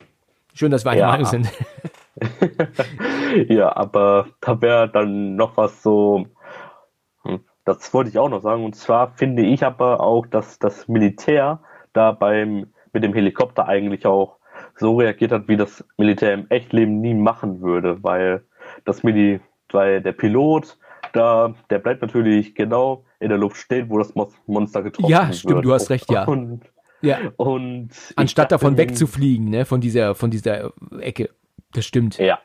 [0.55, 1.09] Schön, dass wir eine ja.
[1.09, 1.49] Meinung sind.
[3.49, 6.27] ja, aber da wäre dann noch was so.
[7.23, 8.65] Hm, das wollte ich auch noch sagen.
[8.65, 11.61] Und zwar finde ich aber auch, dass das Militär
[11.93, 14.37] da beim mit dem Helikopter eigentlich auch
[14.77, 18.43] so reagiert hat, wie das Militär im Echtleben nie machen würde, weil
[18.85, 19.41] das Mili
[19.73, 20.77] weil der Pilot
[21.13, 24.15] da, der bleibt natürlich genau in der Luft stehen, wo das
[24.47, 25.11] Monster getroffen wird.
[25.11, 25.65] Ja, stimmt, wird.
[25.65, 26.25] du hast recht, ja.
[26.25, 26.63] Und,
[27.03, 27.19] ja.
[27.37, 31.31] und anstatt davon wegzufliegen, ne, von dieser, von dieser Ecke.
[31.73, 32.19] Das stimmt.
[32.19, 32.41] Ja.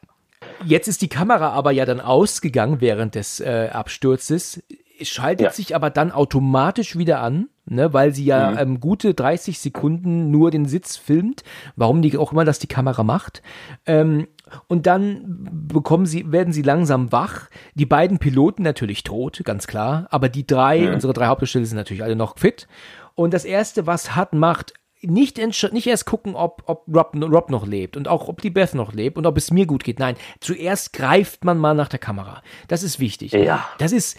[0.64, 4.64] Jetzt ist die Kamera aber ja dann ausgegangen während des äh, Absturzes,
[5.04, 5.52] schaltet ja.
[5.52, 8.58] sich aber dann automatisch wieder an, ne, weil sie ja mhm.
[8.58, 11.44] ähm, gute 30 Sekunden nur den Sitz filmt,
[11.76, 13.42] warum die auch immer das die Kamera macht.
[13.86, 14.28] Ähm,
[14.68, 15.24] und dann
[15.68, 17.50] bekommen sie, werden sie langsam wach.
[17.74, 20.08] Die beiden Piloten natürlich tot, ganz klar.
[20.12, 20.94] Aber die drei, mhm.
[20.94, 22.68] unsere drei Hauptdarsteller sind natürlich alle noch fit.
[23.16, 27.68] Und das erste, was Hut macht, nicht, nicht erst gucken, ob, ob Rob, Rob noch
[27.68, 30.00] lebt und auch ob die Beth noch lebt und ob es mir gut geht.
[30.00, 32.42] Nein, zuerst greift man mal nach der Kamera.
[32.68, 33.34] Das ist wichtig.
[33.34, 33.66] Ja.
[33.78, 34.18] Das ist,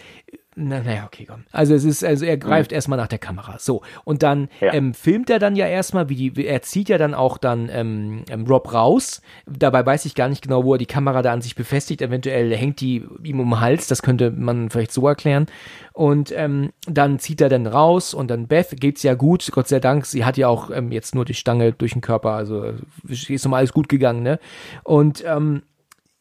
[0.59, 1.43] na, naja, okay, komm.
[1.51, 2.75] Also es ist, also er greift mhm.
[2.75, 3.59] erstmal nach der Kamera.
[3.59, 3.83] So.
[4.05, 4.73] Und dann ja.
[4.73, 8.23] ähm, filmt er dann ja erstmal, wie die, er zieht ja dann auch dann ähm,
[8.27, 9.21] ähm, Rob raus.
[9.45, 12.01] Dabei weiß ich gar nicht genau, wo er die Kamera da an sich befestigt.
[12.01, 15.45] Eventuell hängt die ihm um den Hals, das könnte man vielleicht so erklären.
[15.93, 19.79] Und ähm, dann zieht er dann raus und dann Beth geht's ja gut, Gott sei
[19.79, 20.07] Dank.
[20.07, 22.73] Sie hat ja auch ähm, jetzt nur die Stange durch den Körper, also
[23.07, 24.39] ist nochmal alles gut gegangen, ne?
[24.83, 25.61] Und ähm,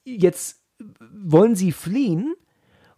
[0.04, 0.60] jetzt
[1.10, 2.34] wollen sie fliehen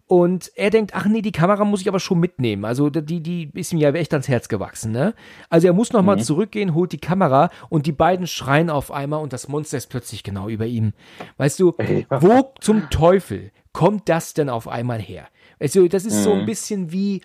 [0.09, 2.65] und er denkt, ach nee, die Kamera muss ich aber schon mitnehmen.
[2.65, 5.13] Also die, die ist ihm ja echt ans Herz gewachsen, ne?
[5.51, 6.21] Also er muss nochmal mhm.
[6.21, 10.23] zurückgehen, holt die Kamera und die beiden schreien auf einmal und das Monster ist plötzlich
[10.23, 10.93] genau über ihm.
[11.37, 11.75] Weißt du,
[12.09, 15.27] wo zum Teufel kommt das denn auf einmal her?
[15.59, 16.23] Also das ist mhm.
[16.23, 16.45] so ein mhm.
[16.47, 17.21] bisschen wie,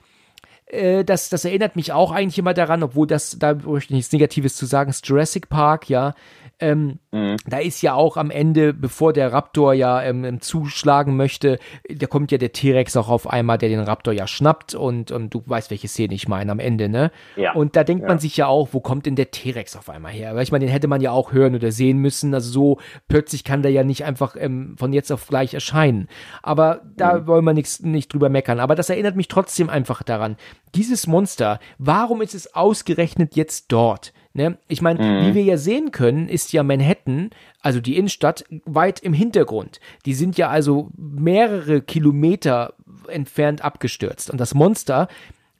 [0.66, 4.12] äh, das, das erinnert mich auch eigentlich immer daran, obwohl das, da möchte ich nichts
[4.12, 6.14] Negatives zu sagen, ist Jurassic Park, ja.
[6.60, 7.36] Ähm, mhm.
[7.46, 12.30] Da ist ja auch am Ende, bevor der Raptor ja ähm, zuschlagen möchte, da kommt
[12.32, 15.70] ja der T-Rex auch auf einmal, der den Raptor ja schnappt und, und du weißt,
[15.70, 17.10] welche Szene ich meine am Ende, ne?
[17.36, 17.54] Ja.
[17.54, 18.08] Und da denkt ja.
[18.08, 20.34] man sich ja auch, wo kommt denn der T-Rex auf einmal her?
[20.34, 22.32] Weil ich meine, den hätte man ja auch hören oder sehen müssen.
[22.34, 22.78] Also so
[23.08, 26.08] plötzlich kann der ja nicht einfach ähm, von jetzt auf gleich erscheinen.
[26.42, 27.26] Aber da mhm.
[27.26, 28.60] wollen wir nix, nicht drüber meckern.
[28.60, 30.36] Aber das erinnert mich trotzdem einfach daran.
[30.74, 34.12] Dieses Monster, warum ist es ausgerechnet jetzt dort?
[34.34, 34.58] Ne?
[34.66, 35.26] Ich meine, mhm.
[35.26, 37.30] wie wir ja sehen können, ist ja Manhattan,
[37.60, 39.78] also die Innenstadt, weit im Hintergrund.
[40.06, 42.74] Die sind ja also mehrere Kilometer
[43.06, 44.30] entfernt abgestürzt.
[44.30, 45.06] Und das Monster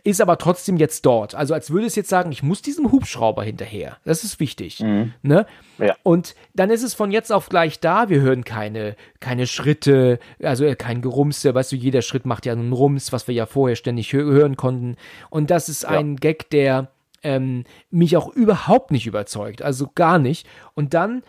[0.03, 1.35] ist aber trotzdem jetzt dort.
[1.35, 3.97] Also als würde es jetzt sagen, ich muss diesem Hubschrauber hinterher.
[4.05, 4.81] Das ist wichtig.
[4.81, 5.15] Mhm.
[5.23, 5.47] Ne?
[5.79, 5.95] Ja.
[6.03, 8.11] Und dann ist es von jetzt auf gleich da.
[8.11, 11.55] Wir hören keine, keine Schritte, also kein Gerumse.
[11.55, 14.57] Weißt du, jeder Schritt macht ja einen Rums, was wir ja vorher ständig hö hören
[14.57, 14.97] konnten.
[15.31, 16.91] Und das ist ein Gag, der
[17.25, 20.47] ähm, mich auch überhaupt nicht überzeugt, also gar nicht.
[20.75, 21.23] Und dann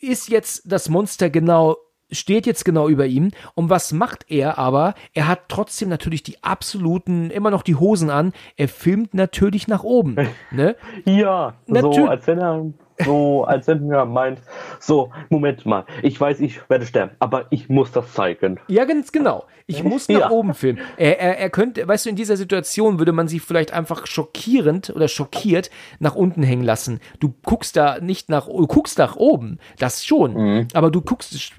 [0.00, 1.76] ist jetzt das Monster genau
[2.12, 3.30] steht jetzt genau über ihm.
[3.54, 4.94] Und was macht er aber?
[5.14, 8.32] Er hat trotzdem natürlich die absoluten, immer noch die Hosen an.
[8.56, 10.16] Er filmt natürlich nach oben.
[10.52, 10.74] Ne?
[11.04, 12.72] ja, Natür so als wenn er
[13.04, 14.40] so, als wenn er meint,
[14.78, 18.58] so, Moment mal, ich weiß, ich werde sterben, aber ich muss das zeigen.
[18.68, 19.44] Ja, ganz genau.
[19.66, 20.30] Ich muss nach ja.
[20.30, 20.80] oben filmen.
[20.96, 24.90] Er, er, er könnte, weißt du, in dieser Situation würde man sie vielleicht einfach schockierend
[24.90, 25.70] oder schockiert
[26.00, 27.00] nach unten hängen lassen.
[27.20, 30.68] Du guckst da nicht nach, du guckst nach oben, das schon, mhm.
[30.74, 31.54] aber du guckst,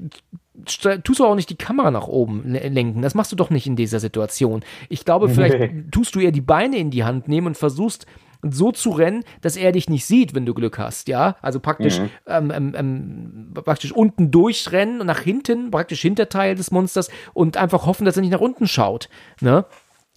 [0.66, 3.02] tust du auch nicht die Kamera nach oben lenken.
[3.02, 4.62] Das machst du doch nicht in dieser Situation.
[4.90, 8.06] Ich glaube, vielleicht tust du eher die Beine in die Hand nehmen und versuchst
[8.42, 11.36] so zu rennen, dass er dich nicht sieht, wenn du Glück hast, ja.
[11.42, 12.10] Also praktisch, mhm.
[12.28, 17.86] ähm, ähm, ähm, praktisch unten durchrennen und nach hinten, praktisch Hinterteil des Monsters und einfach
[17.86, 19.10] hoffen, dass er nicht nach unten schaut.
[19.40, 19.66] Ne?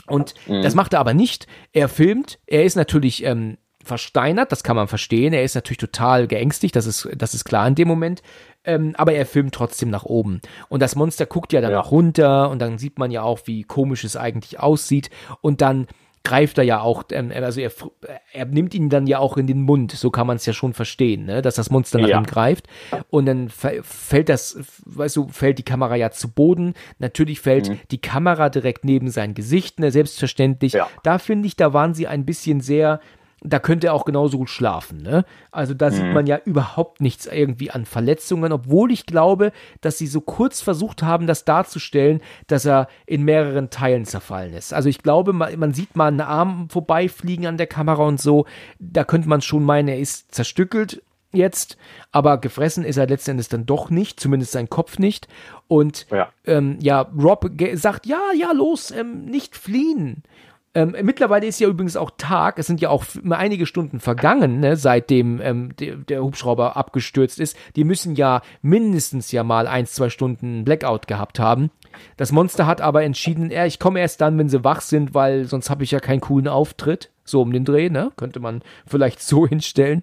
[0.06, 0.62] Und mhm.
[0.62, 1.46] das macht er aber nicht.
[1.72, 5.32] Er filmt, er ist natürlich ähm, versteinert, das kann man verstehen.
[5.32, 8.22] Er ist natürlich total geängstigt, das ist, das ist klar in dem Moment.
[8.64, 10.40] Ähm, aber er filmt trotzdem nach oben.
[10.68, 11.80] Und das Monster guckt ja dann ja.
[11.80, 15.10] runter und dann sieht man ja auch, wie komisch es eigentlich aussieht.
[15.42, 15.86] Und dann
[16.24, 17.70] greift er ja auch, ähm, also er,
[18.32, 20.72] er nimmt ihn dann ja auch in den Mund, so kann man es ja schon
[20.72, 21.42] verstehen, ne?
[21.42, 22.18] dass das Monster nach ja.
[22.18, 22.66] ihm greift.
[23.10, 26.74] Und dann fällt das, weißt du, fällt die Kamera ja zu Boden.
[26.98, 27.78] Natürlich fällt mhm.
[27.90, 29.90] die Kamera direkt neben sein Gesicht, ne?
[29.90, 30.72] selbstverständlich.
[30.72, 30.88] Ja.
[31.02, 33.00] Da finde ich, da waren sie ein bisschen sehr
[33.40, 35.02] da könnte er auch genauso gut schlafen.
[35.02, 35.24] Ne?
[35.50, 35.94] Also da mhm.
[35.94, 40.60] sieht man ja überhaupt nichts irgendwie an Verletzungen, obwohl ich glaube, dass sie so kurz
[40.60, 44.72] versucht haben, das darzustellen, dass er in mehreren Teilen zerfallen ist.
[44.72, 48.46] Also ich glaube, man, man sieht mal einen Arm vorbeifliegen an der Kamera und so.
[48.78, 51.02] Da könnte man schon meinen, er ist zerstückelt
[51.34, 51.76] jetzt,
[52.12, 55.28] aber gefressen ist er letztendlich dann doch nicht, zumindest sein Kopf nicht.
[55.68, 60.22] Und ja, ähm, ja Rob sagt, ja, ja, los, ähm, nicht fliehen.
[60.76, 64.76] Ähm, mittlerweile ist ja übrigens auch Tag, es sind ja auch einige Stunden vergangen, ne,
[64.76, 67.56] seitdem ähm, der, der Hubschrauber abgestürzt ist.
[67.76, 71.70] Die müssen ja mindestens ja mal ein, zwei Stunden Blackout gehabt haben.
[72.16, 75.44] Das Monster hat aber entschieden, ja, ich komme erst dann, wenn sie wach sind, weil
[75.44, 77.10] sonst habe ich ja keinen coolen Auftritt.
[77.24, 78.10] So um den Dreh, ne?
[78.16, 80.02] Könnte man vielleicht so hinstellen.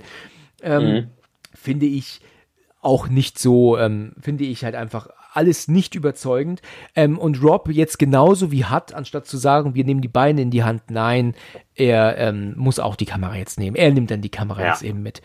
[0.64, 1.08] Ähm, mhm.
[1.54, 2.22] Finde ich
[2.80, 6.62] auch nicht so, ähm, finde ich halt einfach alles nicht überzeugend.
[6.96, 10.52] Ähm, und Rob jetzt genauso wie hat, anstatt zu sagen, wir nehmen die Beine in
[10.52, 11.36] die Hand, nein,
[11.76, 13.76] er ähm, muss auch die Kamera jetzt nehmen.
[13.76, 14.68] Er nimmt dann die Kamera ja.
[14.70, 15.22] jetzt eben mit.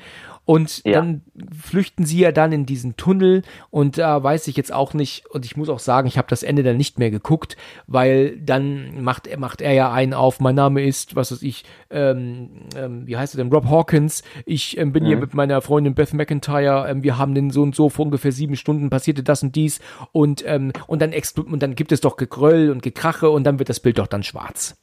[0.47, 0.93] Und ja.
[0.93, 1.23] dann
[1.61, 5.45] flüchten sie ja dann in diesen Tunnel und da weiß ich jetzt auch nicht, und
[5.45, 7.57] ich muss auch sagen, ich habe das Ende dann nicht mehr geguckt,
[7.89, 11.65] weil dann macht er, macht er ja einen auf, mein Name ist, was weiß ich,
[11.91, 15.09] ähm, ähm, wie heißt er denn, Rob Hawkins, ich ähm, bin mhm.
[15.09, 18.31] hier mit meiner Freundin Beth McIntyre, ähm, wir haben den so und so, vor ungefähr
[18.31, 19.81] sieben Stunden passierte das und dies
[20.13, 21.13] und, ähm, und dann
[21.45, 24.23] und dann gibt es doch Gegröll und Gekrache und dann wird das Bild doch dann
[24.23, 24.77] schwarz.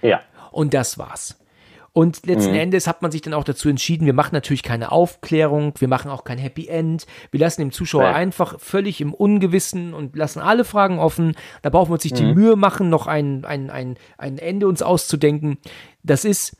[0.00, 0.22] Ja.
[0.50, 1.43] Und das war's.
[1.96, 2.58] Und letzten mhm.
[2.58, 6.10] Endes hat man sich dann auch dazu entschieden, wir machen natürlich keine Aufklärung, wir machen
[6.10, 8.12] auch kein Happy End, wir lassen dem Zuschauer ja.
[8.14, 11.36] einfach völlig im Ungewissen und lassen alle Fragen offen.
[11.62, 12.26] Da brauchen wir uns nicht mhm.
[12.26, 15.58] die Mühe machen, noch ein, ein, ein, ein Ende uns auszudenken.
[16.02, 16.56] Das ist,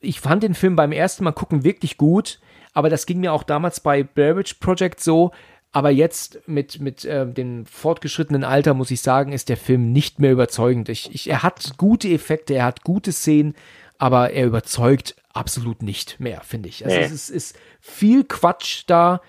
[0.00, 2.38] ich fand den Film beim ersten Mal gucken wirklich gut,
[2.74, 5.30] aber das ging mir auch damals bei Witch Project so,
[5.72, 10.20] aber jetzt mit, mit äh, dem fortgeschrittenen Alter, muss ich sagen, ist der Film nicht
[10.20, 10.90] mehr überzeugend.
[10.90, 13.54] Ich, ich, er hat gute Effekte, er hat gute Szenen,
[13.98, 16.84] aber er überzeugt absolut nicht mehr, finde ich.
[16.84, 17.02] Also nee.
[17.02, 19.20] es ist, ist, viel Quatsch da.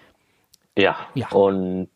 [0.77, 1.29] Ja, ja.
[1.29, 1.89] und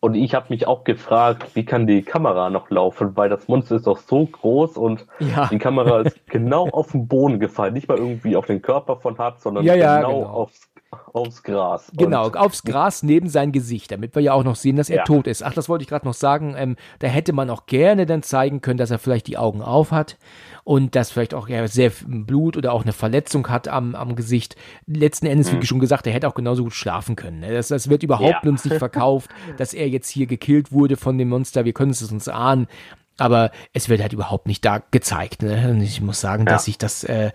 [0.00, 3.76] und ich habe mich auch gefragt, wie kann die Kamera noch laufen, weil das Monster
[3.76, 5.48] ist doch so groß und ja.
[5.50, 9.18] die Kamera ist genau auf den Boden gefallen, nicht mal irgendwie auf den Körper von
[9.18, 10.68] Hart, sondern ja, ja, genau, genau, aufs
[11.12, 11.92] aufs Gras.
[11.96, 15.04] Genau, aufs Gras neben sein Gesicht, damit wir ja auch noch sehen, dass er ja.
[15.04, 15.42] tot ist.
[15.42, 16.54] Ach, das wollte ich gerade noch sagen.
[16.56, 19.90] Ähm, da hätte man auch gerne dann zeigen können, dass er vielleicht die Augen auf
[19.90, 20.16] hat
[20.64, 24.56] und dass vielleicht auch ja, sehr Blut oder auch eine Verletzung hat am, am Gesicht.
[24.86, 25.62] Letzten Endes, mhm.
[25.62, 27.40] wie schon gesagt, er hätte auch genauso gut schlafen können.
[27.40, 27.52] Ne?
[27.52, 28.50] Das, das wird überhaupt ja.
[28.50, 31.64] uns nicht verkauft, dass er jetzt hier gekillt wurde von dem Monster.
[31.64, 32.66] Wir können es uns ahnen.
[33.20, 35.42] Aber es wird halt überhaupt nicht da gezeigt.
[35.42, 35.70] Ne?
[35.70, 36.52] Und ich muss sagen, ja.
[36.52, 37.32] dass ich das äh,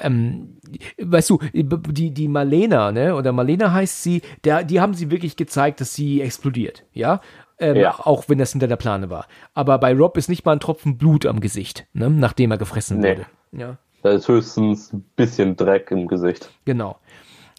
[0.00, 0.58] ähm,
[0.98, 5.36] weißt du, die, die Malena, ne, oder Malena heißt sie, der, die haben sie wirklich
[5.36, 7.20] gezeigt, dass sie explodiert, ja?
[7.58, 7.94] Ähm, ja.
[7.98, 9.26] Auch wenn das hinter der Plane war.
[9.54, 12.98] Aber bei Rob ist nicht mal ein Tropfen Blut am Gesicht, ne, nachdem er gefressen
[12.98, 13.10] nee.
[13.10, 13.26] wurde.
[13.52, 13.76] Ja.
[14.02, 16.50] Da ist höchstens ein bisschen Dreck im Gesicht.
[16.64, 16.96] Genau.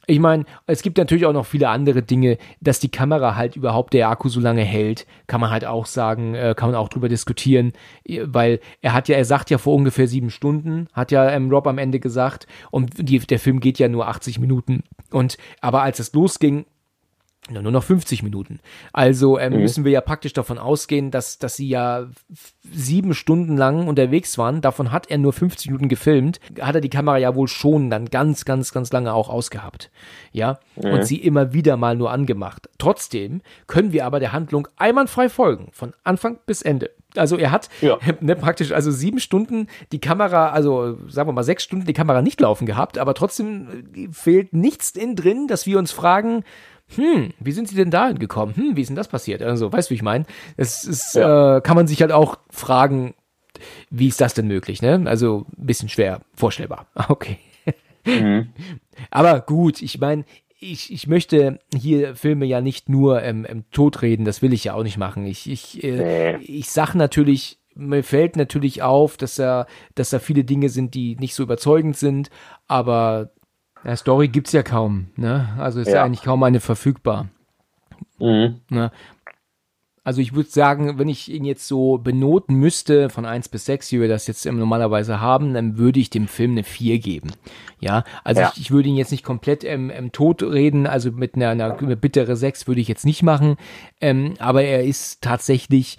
[0.05, 3.93] Ich meine, es gibt natürlich auch noch viele andere Dinge, dass die Kamera halt überhaupt
[3.93, 7.07] der Akku so lange hält, kann man halt auch sagen, äh, kann man auch drüber
[7.07, 7.71] diskutieren,
[8.25, 11.67] weil er hat ja, er sagt ja vor ungefähr sieben Stunden, hat ja ähm, Rob
[11.67, 14.83] am Ende gesagt, und die, der Film geht ja nur 80 Minuten.
[15.09, 16.65] Und aber als es losging,
[17.49, 18.59] nur noch 50 Minuten.
[18.93, 19.59] Also ähm, mhm.
[19.59, 22.07] müssen wir ja praktisch davon ausgehen, dass, dass sie ja
[22.63, 24.61] sieben Stunden lang unterwegs waren.
[24.61, 26.39] Davon hat er nur 50 Minuten gefilmt.
[26.61, 29.91] Hat er die Kamera ja wohl schon dann ganz, ganz, ganz lange auch ausgehabt.
[30.31, 30.59] Ja.
[30.75, 30.91] Mhm.
[30.91, 32.69] Und sie immer wieder mal nur angemacht.
[32.77, 35.69] Trotzdem können wir aber der Handlung einwandfrei folgen.
[35.73, 36.91] Von Anfang bis Ende.
[37.15, 37.97] Also er hat ja.
[38.21, 42.21] ne, praktisch also sieben Stunden die Kamera, also sagen wir mal sechs Stunden die Kamera
[42.21, 46.43] nicht laufen gehabt, aber trotzdem fehlt nichts in drin, dass wir uns fragen,
[46.95, 48.55] hm, wie sind sie denn dahin gekommen?
[48.55, 49.41] Hm, wie ist denn das passiert?
[49.41, 50.25] Also, weißt du, wie ich meine?
[50.57, 51.57] Es ist, ja.
[51.57, 53.13] äh, kann man sich halt auch fragen,
[53.89, 55.03] wie ist das denn möglich, ne?
[55.05, 56.87] Also, ein bisschen schwer vorstellbar.
[57.09, 57.37] Okay.
[58.05, 58.49] Mhm.
[59.11, 60.25] Aber gut, ich meine,
[60.59, 64.73] ich, ich möchte hier Filme ja nicht nur ähm, ähm, totreden, das will ich ja
[64.73, 65.25] auch nicht machen.
[65.25, 70.43] Ich, ich, äh, ich sag natürlich, mir fällt natürlich auf, dass da, dass da viele
[70.43, 72.29] Dinge sind, die nicht so überzeugend sind,
[72.67, 73.31] aber
[73.83, 75.49] ja, Story gibt's ja kaum, ne?
[75.57, 77.27] Also ist ja, ja eigentlich kaum eine verfügbar.
[78.19, 78.61] Mhm.
[78.69, 78.91] Ne?
[80.05, 83.93] Also ich würde sagen, wenn ich ihn jetzt so benoten müsste von 1 bis 6,
[83.93, 87.31] wie wir das jetzt normalerweise haben, dann würde ich dem Film eine 4 geben.
[87.79, 88.51] Ja, also ja.
[88.53, 91.71] Ich, ich, würde ihn jetzt nicht komplett ähm, ähm, tot reden, also mit einer, einer,
[91.95, 93.55] bittere 6 würde ich jetzt nicht machen,
[94.01, 95.97] ähm, aber er ist tatsächlich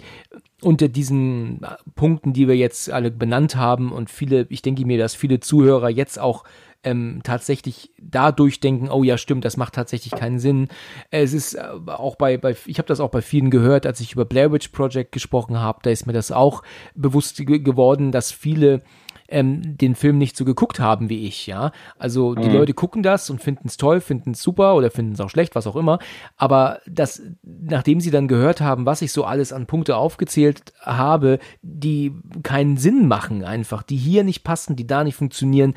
[0.61, 1.61] unter diesen
[1.95, 5.89] Punkten, die wir jetzt alle benannt haben und viele, ich denke mir, dass viele Zuhörer
[5.89, 6.43] jetzt auch
[6.85, 10.69] ähm, tatsächlich dadurch denken, oh ja, stimmt, das macht tatsächlich keinen Sinn.
[11.09, 14.13] Es ist äh, auch bei, bei ich habe das auch bei vielen gehört, als ich
[14.13, 16.61] über Blair Witch Project gesprochen habe, da ist mir das auch
[16.93, 18.83] bewusst geworden, dass viele
[19.27, 21.71] ähm, den Film nicht so geguckt haben wie ich, ja.
[21.97, 22.53] Also die mhm.
[22.53, 25.55] Leute gucken das und finden es toll, finden es super oder finden es auch schlecht,
[25.55, 25.97] was auch immer.
[26.37, 31.39] Aber das, nachdem sie dann gehört haben, was ich so alles an Punkte aufgezählt habe,
[31.63, 32.13] die
[32.43, 35.73] keinen Sinn machen, einfach, die hier nicht passen, die da nicht funktionieren,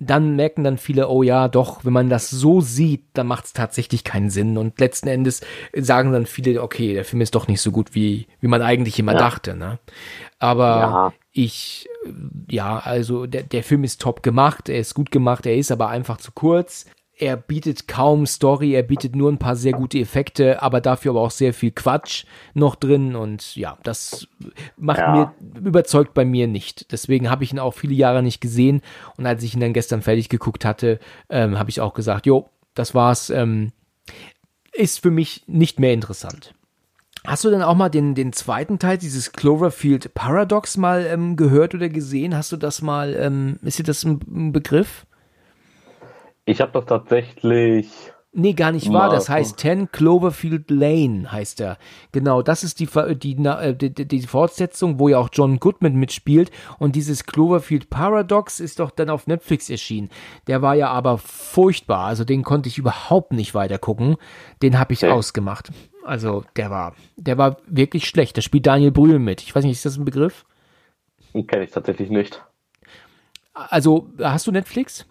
[0.00, 3.52] dann merken dann viele, oh ja, doch, wenn man das so sieht, dann macht es
[3.52, 4.56] tatsächlich keinen Sinn.
[4.56, 5.40] Und letzten Endes
[5.74, 8.96] sagen dann viele, okay, der Film ist doch nicht so gut, wie, wie man eigentlich
[9.00, 9.18] immer ja.
[9.18, 9.56] dachte.
[9.56, 9.80] Ne?
[10.38, 11.12] Aber ja.
[11.32, 11.88] ich,
[12.48, 15.88] ja, also der, der Film ist top gemacht, er ist gut gemacht, er ist aber
[15.88, 16.86] einfach zu kurz
[17.18, 21.20] er bietet kaum Story, er bietet nur ein paar sehr gute Effekte, aber dafür aber
[21.20, 24.28] auch sehr viel Quatsch noch drin und ja, das
[24.76, 25.12] macht ja.
[25.12, 26.92] mir, überzeugt bei mir nicht.
[26.92, 28.82] Deswegen habe ich ihn auch viele Jahre nicht gesehen
[29.16, 32.48] und als ich ihn dann gestern fertig geguckt hatte, ähm, habe ich auch gesagt, jo,
[32.74, 33.72] das war's, ähm,
[34.72, 36.54] ist für mich nicht mehr interessant.
[37.26, 41.74] Hast du denn auch mal den, den zweiten Teil, dieses Cloverfield Paradox mal ähm, gehört
[41.74, 42.36] oder gesehen?
[42.36, 45.04] Hast du das mal, ähm, ist dir das ein, ein Begriff?
[46.48, 47.90] Ich habe das tatsächlich.
[48.32, 49.10] Nee, gar nicht wahr.
[49.10, 51.76] Das heißt 10 Cloverfield Lane heißt er.
[52.10, 56.50] Genau, das ist die, die, äh, die, die, Fortsetzung, wo ja auch John Goodman mitspielt.
[56.78, 60.08] Und dieses Cloverfield Paradox ist doch dann auf Netflix erschienen.
[60.46, 62.06] Der war ja aber furchtbar.
[62.06, 64.16] Also den konnte ich überhaupt nicht weiter gucken.
[64.62, 65.12] Den habe ich okay.
[65.12, 65.70] ausgemacht.
[66.02, 68.38] Also der war, der war wirklich schlecht.
[68.38, 69.42] Da spielt Daniel Brühl mit.
[69.42, 70.46] Ich weiß nicht, ist das ein Begriff?
[71.34, 72.42] Kenne ich tatsächlich nicht.
[73.52, 75.04] Also, hast du Netflix?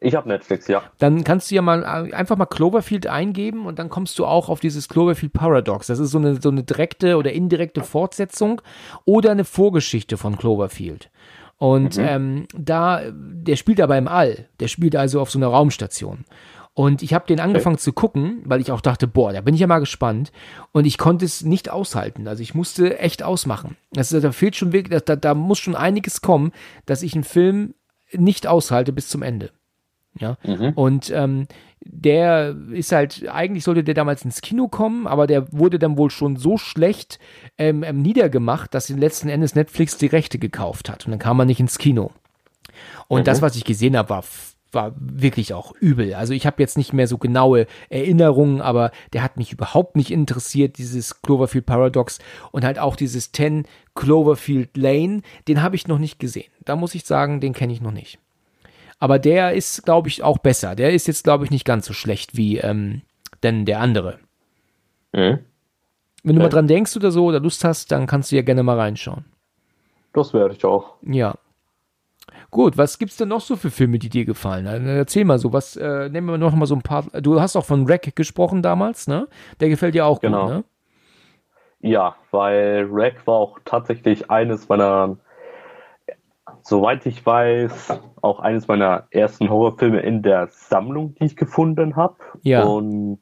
[0.00, 0.82] Ich habe Netflix, ja.
[0.98, 4.48] Dann kannst du ja mal äh, einfach mal Cloverfield eingeben und dann kommst du auch
[4.48, 5.88] auf dieses Cloverfield Paradox.
[5.88, 8.62] Das ist so eine, so eine direkte oder indirekte Fortsetzung
[9.04, 11.10] oder eine Vorgeschichte von Cloverfield.
[11.56, 12.04] Und mhm.
[12.06, 14.46] ähm, da, der spielt aber im All.
[14.60, 16.24] Der spielt also auf so einer Raumstation.
[16.74, 17.82] Und ich habe den angefangen okay.
[17.82, 20.30] zu gucken, weil ich auch dachte, boah, da bin ich ja mal gespannt.
[20.70, 22.28] Und ich konnte es nicht aushalten.
[22.28, 23.76] Also ich musste echt ausmachen.
[23.96, 26.52] Also da fehlt schon wirklich, da, da muss schon einiges kommen,
[26.86, 27.74] dass ich einen Film
[28.12, 29.50] nicht aushalte bis zum Ende.
[30.18, 30.36] Ja.
[30.44, 30.72] Mhm.
[30.74, 31.46] Und ähm,
[31.80, 36.10] der ist halt, eigentlich sollte der damals ins Kino kommen, aber der wurde dann wohl
[36.10, 37.18] schon so schlecht
[37.56, 41.06] ähm, ähm, niedergemacht, dass letzten Endes Netflix die Rechte gekauft hat.
[41.06, 42.10] Und dann kam er nicht ins Kino.
[43.06, 43.24] Und mhm.
[43.24, 44.24] das, was ich gesehen habe, war
[44.72, 46.14] war wirklich auch übel.
[46.14, 50.10] Also ich habe jetzt nicht mehr so genaue Erinnerungen, aber der hat mich überhaupt nicht
[50.10, 52.18] interessiert, dieses Cloverfield Paradox
[52.52, 56.50] und halt auch dieses 10 Cloverfield Lane, den habe ich noch nicht gesehen.
[56.64, 58.18] Da muss ich sagen, den kenne ich noch nicht.
[58.98, 60.74] Aber der ist, glaube ich, auch besser.
[60.74, 63.02] Der ist jetzt, glaube ich, nicht ganz so schlecht wie ähm,
[63.42, 64.18] denn der andere.
[65.12, 65.40] Mhm.
[66.24, 66.46] Wenn du ja.
[66.46, 69.24] mal dran denkst oder so oder Lust hast, dann kannst du ja gerne mal reinschauen.
[70.12, 70.94] Das werde ich auch.
[71.02, 71.34] Ja.
[72.50, 74.66] Gut, was gibt's denn noch so für Filme, die dir gefallen?
[74.66, 77.04] Erzähl mal so, was, äh, nehmen wir noch mal so ein paar.
[77.20, 79.28] Du hast auch von Rack gesprochen damals, ne?
[79.60, 80.46] Der gefällt dir auch genau.
[80.46, 80.64] gut, ne?
[81.80, 85.16] Ja, weil Rack war auch tatsächlich eines meiner
[86.68, 92.16] soweit ich weiß, auch eines meiner ersten Horrorfilme in der Sammlung, die ich gefunden habe.
[92.42, 92.64] Ja.
[92.64, 93.20] Und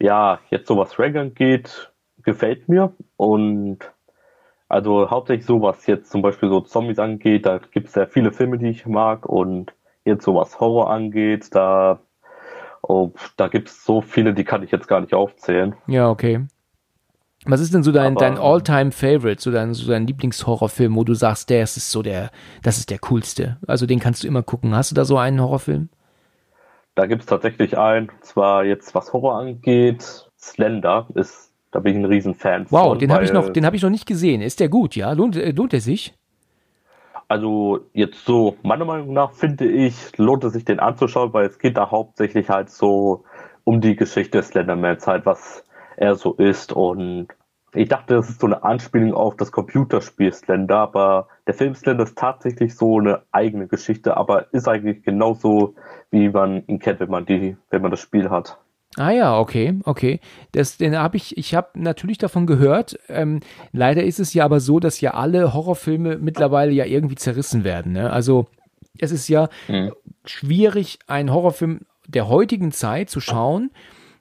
[0.00, 2.94] ja, jetzt so was Reagan geht, gefällt mir.
[3.18, 3.80] Und
[4.68, 8.32] also hauptsächlich so, was jetzt zum Beispiel so Zombies angeht, da gibt es ja viele
[8.32, 9.26] Filme, die ich mag.
[9.26, 9.74] Und
[10.06, 12.00] jetzt so was Horror angeht, da,
[12.80, 15.76] oh, da gibt es so viele, die kann ich jetzt gar nicht aufzählen.
[15.86, 16.46] Ja, okay.
[17.44, 21.50] Was ist denn so dein, dein All-Time-Favorite, so dein, so dein Lieblingshorrorfilm, wo du sagst,
[21.50, 22.30] der ist so der,
[22.62, 23.58] das ist der coolste?
[23.66, 24.76] Also den kannst du immer gucken.
[24.76, 25.88] Hast du da so einen Horrorfilm?
[26.94, 31.98] Da gibt es tatsächlich einen, zwar jetzt was Horror angeht, Slender ist Da bin ich
[32.00, 32.98] ein Riesenfan wow, von.
[32.98, 34.40] den habe ich noch, den habe ich noch nicht gesehen.
[34.42, 35.12] Ist der gut, ja?
[35.12, 36.14] Lohnt, äh, lohnt er sich?
[37.28, 41.58] Also jetzt so, meiner Meinung nach finde ich, lohnt es sich den anzuschauen, weil es
[41.58, 43.24] geht da hauptsächlich halt so
[43.64, 45.64] um die Geschichte des Slendermans halt, was
[46.02, 47.28] er so ist und
[47.74, 52.04] ich dachte, das ist so eine Anspielung auf das Computerspiel Slender, aber der Film Slender
[52.04, 55.74] ist tatsächlich so eine eigene Geschichte, aber ist eigentlich genauso,
[56.10, 58.58] wie man ihn kennt, wenn man die, wenn man das Spiel hat.
[58.96, 60.20] Ah ja, okay, okay.
[60.50, 62.98] Das, den habe ich, ich habe natürlich davon gehört.
[63.08, 63.40] Ähm,
[63.72, 67.92] leider ist es ja aber so, dass ja alle Horrorfilme mittlerweile ja irgendwie zerrissen werden.
[67.92, 68.12] Ne?
[68.12, 68.48] Also
[68.98, 69.92] es ist ja mhm.
[70.26, 73.70] schwierig, einen Horrorfilm der heutigen Zeit zu schauen,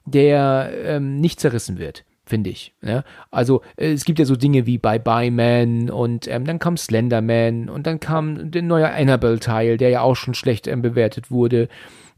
[0.06, 2.74] der ähm, nicht zerrissen wird finde ich.
[2.82, 3.04] Ne?
[3.30, 6.78] Also äh, es gibt ja so Dinge wie Bye Bye Man und ähm, dann kam
[6.78, 11.68] Slenderman und dann kam der neue Annabelle-Teil, der ja auch schon schlecht ähm, bewertet wurde.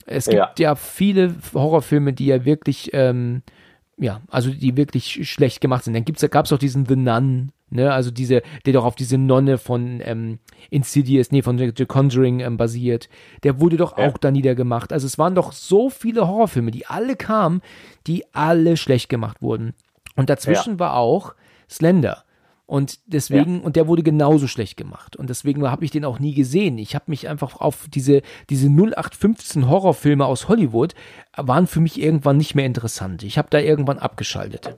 [0.05, 0.69] Es gibt ja.
[0.69, 3.41] ja, viele Horrorfilme, die ja wirklich, ähm,
[3.97, 5.93] ja, also die wirklich schlecht gemacht sind.
[5.93, 9.17] Dann gibt's, gab es auch diesen The Nun, ne, also diese, der doch auf diese
[9.17, 10.39] Nonne von ähm,
[10.69, 13.09] Insidious, nee, von The Conjuring ähm, basiert.
[13.43, 14.07] Der wurde doch ja.
[14.07, 14.91] auch da niedergemacht.
[14.91, 17.61] Also es waren doch so viele Horrorfilme, die alle kamen,
[18.07, 19.73] die alle schlecht gemacht wurden.
[20.15, 20.79] Und dazwischen ja.
[20.79, 21.35] war auch
[21.69, 22.23] Slender.
[22.73, 23.61] Und deswegen, ja.
[23.61, 25.15] und der wurde genauso schlecht gemacht.
[25.15, 26.79] Und deswegen habe ich den auch nie gesehen.
[26.79, 30.95] Ich habe mich einfach auf diese, diese 0815 Horrorfilme aus Hollywood,
[31.37, 33.21] waren für mich irgendwann nicht mehr interessant.
[33.21, 34.75] Ich habe da irgendwann abgeschaltet.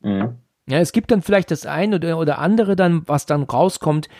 [0.00, 0.36] Mhm.
[0.68, 4.10] Ja, es gibt dann vielleicht das eine oder, oder andere dann, was dann rauskommt,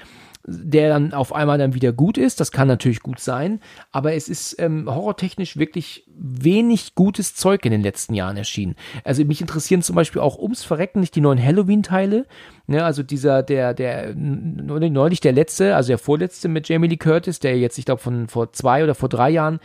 [0.44, 2.40] der dann auf einmal dann wieder gut ist.
[2.40, 3.60] Das kann natürlich gut sein,
[3.92, 8.74] aber es ist ähm, horrortechnisch wirklich wenig gutes Zeug in den letzten Jahren erschienen.
[9.04, 12.26] Also mich interessieren zum Beispiel auch ums Verrecken nicht die neuen Halloween-Teile.
[12.66, 17.38] Ne, also dieser, der, der, neulich der letzte, also der vorletzte mit Jamie Lee Curtis,
[17.38, 19.60] der jetzt, ich glaube, von vor zwei oder vor drei Jahren,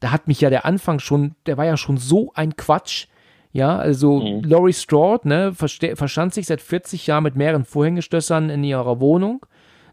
[0.00, 3.06] da hat mich ja der Anfang schon, der war ja schon so ein Quatsch.
[3.50, 4.44] Ja, also mhm.
[4.44, 9.46] Laurie Strode, ne, verstand sich seit 40 Jahren mit mehreren Vorhängestössern in ihrer Wohnung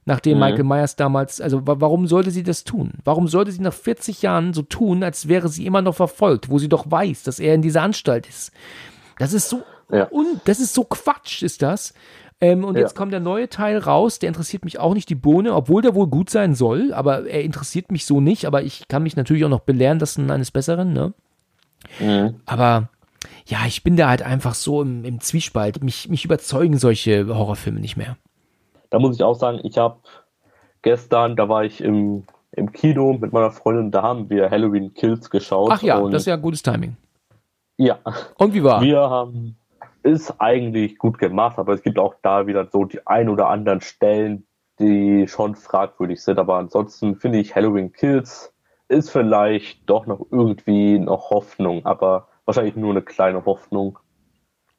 [0.06, 0.43] nachdem mhm.
[0.43, 2.93] Michael Myers damals, also warum sollte sie das tun?
[3.03, 6.60] Warum sollte sie nach 40 Jahren so tun, als wäre sie immer noch verfolgt, wo
[6.60, 8.51] sie doch weiß, dass er in dieser Anstalt ist?
[9.18, 10.08] Das ist so, ja.
[10.12, 11.93] un, das ist so Quatsch, ist das.
[12.41, 12.82] Ähm, und ja.
[12.82, 15.95] jetzt kommt der neue Teil raus, der interessiert mich auch nicht die Bohne, obwohl der
[15.95, 19.45] wohl gut sein soll, aber er interessiert mich so nicht, aber ich kann mich natürlich
[19.45, 21.14] auch noch belehren lassen eines Besseren, ne?
[21.99, 22.41] Mhm.
[22.45, 22.89] Aber
[23.45, 25.84] ja, ich bin da halt einfach so im, im Zwiespalt.
[25.84, 28.18] Mich, mich überzeugen solche Horrorfilme nicht mehr
[28.90, 29.98] da muss ich auch sagen, ich habe
[30.82, 35.30] gestern, da war ich im, im Kino mit meiner Freundin, da haben wir Halloween Kills
[35.30, 35.72] geschaut.
[35.72, 36.96] Ach ja, das ist ja gutes Timing.
[37.78, 38.00] Ja.
[38.38, 38.82] Und wie war?
[38.82, 39.58] Wir haben,
[40.04, 43.82] ist eigentlich gut gemacht, aber es gibt auch da wieder so die ein oder anderen
[43.82, 44.46] Stellen,
[44.80, 46.40] die schon fragwürdig sind.
[46.40, 48.54] Aber ansonsten finde ich Halloween Kills
[48.88, 54.00] ist vielleicht doch noch irgendwie noch Hoffnung, aber wahrscheinlich nur eine kleine Hoffnung.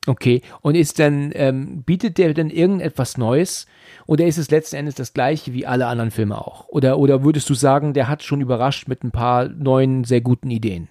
[0.06, 3.66] Okay, und ist dann, ähm, bietet der denn irgendetwas Neues
[4.06, 6.68] oder ist es letzten Endes das gleiche wie alle anderen Filme auch?
[6.68, 10.50] Oder, oder würdest du sagen, der hat schon überrascht mit ein paar neuen, sehr guten
[10.50, 10.88] Ideen?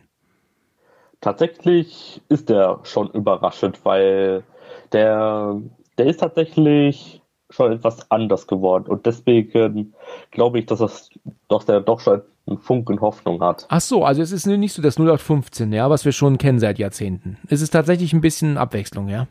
[1.21, 4.43] Tatsächlich ist der schon überraschend, weil
[4.91, 5.61] der,
[5.97, 9.93] der ist tatsächlich schon etwas anders geworden und deswegen
[10.31, 11.09] glaube ich, dass das
[11.47, 13.65] doch der doch schon einen Funken Hoffnung hat.
[13.69, 16.77] Ach so, also es ist nicht so das 0815, ja, was wir schon kennen seit
[16.77, 17.37] Jahrzehnten.
[17.49, 19.27] Es ist tatsächlich ein bisschen Abwechslung, ja.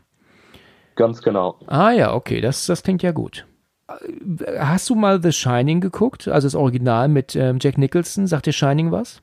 [0.95, 1.59] Ganz genau.
[1.67, 3.45] Ah ja, okay, das, das klingt ja gut.
[4.57, 6.27] Hast du mal The Shining geguckt?
[6.27, 8.27] Also das Original mit ähm, Jack Nicholson.
[8.27, 9.21] Sagt dir Shining was?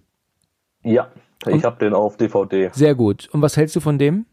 [0.84, 1.08] Ja,
[1.46, 2.70] ich habe den auf DVD.
[2.72, 3.28] Sehr gut.
[3.32, 4.26] Und was hältst du von dem?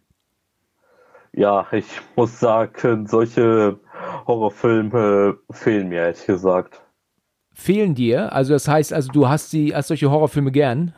[1.34, 1.86] Ja, ich
[2.16, 3.80] muss sagen, solche
[4.28, 6.82] Horrorfilme fehlen mir, ehrlich gesagt
[7.60, 8.34] fehlen dir.
[8.34, 10.94] Also das heißt, also du hast die, hast solche Horrorfilme gern.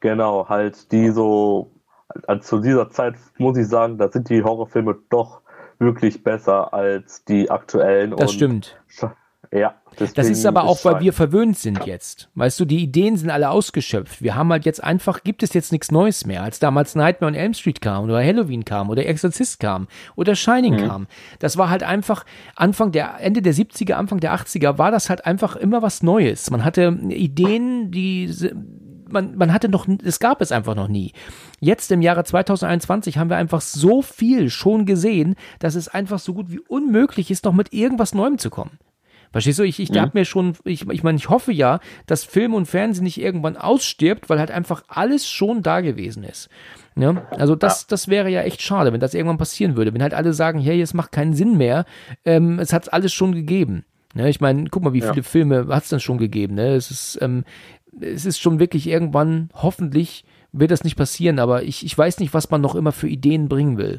[0.00, 1.70] Genau, halt die so,
[2.26, 5.40] also zu dieser Zeit muss ich sagen, da sind die Horrorfilme doch
[5.78, 8.16] wirklich besser als die aktuellen.
[8.16, 8.78] Das stimmt.
[9.52, 9.74] Ja.
[9.96, 12.28] Das ist aber auch, weil wir verwöhnt sind jetzt.
[12.34, 14.22] Weißt du, die Ideen sind alle ausgeschöpft.
[14.22, 17.34] Wir haben halt jetzt einfach, gibt es jetzt nichts Neues mehr, als damals Nightmare on
[17.34, 20.88] Elm Street kam oder Halloween kam oder Exorcist kam oder Shining mhm.
[20.88, 21.06] kam.
[21.38, 22.24] Das war halt einfach
[22.54, 26.50] Anfang der, Ende der 70er, Anfang der 80er war das halt einfach immer was Neues.
[26.50, 28.32] Man hatte Ideen, die,
[29.08, 31.12] man, man hatte noch, es gab es einfach noch nie.
[31.60, 36.34] Jetzt im Jahre 2021 haben wir einfach so viel schon gesehen, dass es einfach so
[36.34, 38.78] gut wie unmöglich ist, noch mit irgendwas Neuem zu kommen.
[39.32, 39.62] Verstehst du?
[39.62, 40.10] Ich, ich mhm.
[40.12, 44.28] mir schon, ich, ich meine, ich hoffe ja, dass Film und Fernsehen nicht irgendwann ausstirbt,
[44.28, 46.48] weil halt einfach alles schon da gewesen ist.
[46.96, 47.12] Ja?
[47.12, 47.22] Ne?
[47.30, 47.86] Also das, ja.
[47.90, 49.92] das wäre ja echt schade, wenn das irgendwann passieren würde.
[49.92, 51.84] Wenn halt alle sagen, hey, es macht keinen Sinn mehr,
[52.24, 53.84] ähm, es hat alles schon gegeben.
[54.14, 54.28] Ne?
[54.28, 56.54] Ich meine, guck mal, wie viele Filme hat es denn schon gegeben?
[56.54, 56.74] Ne?
[56.74, 57.44] Es ist, ähm,
[58.00, 62.32] es ist schon wirklich irgendwann, hoffentlich wird das nicht passieren, aber ich, ich weiß nicht,
[62.32, 63.98] was man noch immer für Ideen bringen will.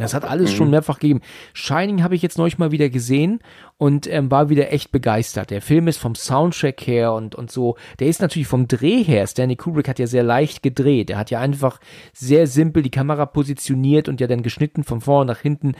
[0.00, 0.56] Das hat alles mhm.
[0.56, 1.20] schon mehrfach gegeben.
[1.52, 3.40] Shining habe ich jetzt neulich mal wieder gesehen
[3.78, 5.50] und ähm, war wieder echt begeistert.
[5.50, 9.26] Der Film ist vom Soundtrack her und, und so, der ist natürlich vom Dreh her.
[9.26, 11.10] Stanley Kubrick hat ja sehr leicht gedreht.
[11.10, 11.80] Er hat ja einfach
[12.12, 15.74] sehr simpel die Kamera positioniert und ja dann geschnitten von vorne nach hinten.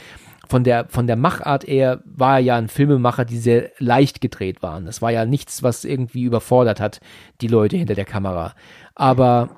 [0.47, 4.63] Von der, von der Machart eher war er ja ein Filmemacher, die sehr leicht gedreht
[4.63, 4.85] waren.
[4.85, 7.01] Das war ja nichts, was irgendwie überfordert hat,
[7.41, 8.53] die Leute hinter der Kamera.
[8.95, 9.49] Aber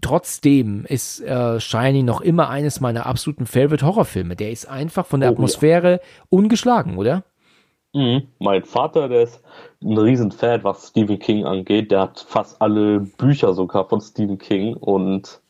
[0.00, 4.36] trotzdem ist äh, Shiny noch immer eines meiner absoluten Favorite Horrorfilme.
[4.36, 5.98] Der ist einfach von der oh, Atmosphäre ja.
[6.30, 7.24] ungeschlagen, oder?
[7.94, 8.28] Mhm.
[8.38, 9.42] Mein Vater, der ist
[9.82, 11.90] ein Riesenfan, was Stephen King angeht.
[11.90, 15.40] Der hat fast alle Bücher sogar von Stephen King und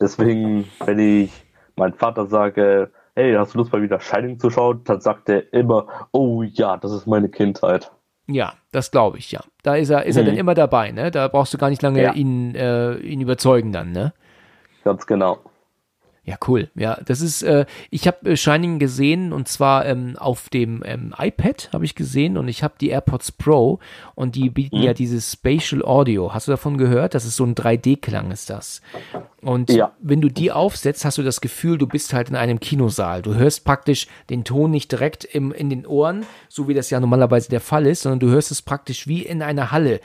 [0.00, 1.30] deswegen, wenn ich
[1.76, 5.52] meinem Vater sage, hey, hast du Lust mal wieder Shining zu schauen, dann sagt er
[5.52, 7.90] immer, oh ja, das ist meine Kindheit.
[8.32, 9.40] Ja, das glaube ich, ja.
[9.62, 10.22] Da ist er, ist mhm.
[10.22, 11.10] er dann immer dabei, ne?
[11.10, 12.12] Da brauchst du gar nicht lange ja.
[12.12, 14.12] ihn, äh, ihn überzeugen dann, ne?
[14.84, 15.38] Ganz genau.
[16.24, 16.68] Ja, cool.
[16.74, 21.14] Ja, das ist, äh, ich habe äh, Shining gesehen und zwar ähm, auf dem ähm,
[21.18, 23.78] iPad habe ich gesehen und ich habe die AirPods Pro
[24.14, 24.82] und die bieten mhm.
[24.82, 26.34] ja dieses Spatial Audio.
[26.34, 27.14] Hast du davon gehört?
[27.14, 28.82] Das ist so ein 3D-Klang ist das.
[29.40, 29.92] Und ja.
[29.98, 33.22] wenn du die aufsetzt, hast du das Gefühl, du bist halt in einem Kinosaal.
[33.22, 37.00] Du hörst praktisch den Ton nicht direkt im, in den Ohren, so wie das ja
[37.00, 40.00] normalerweise der Fall ist, sondern du hörst es praktisch wie in einer Halle.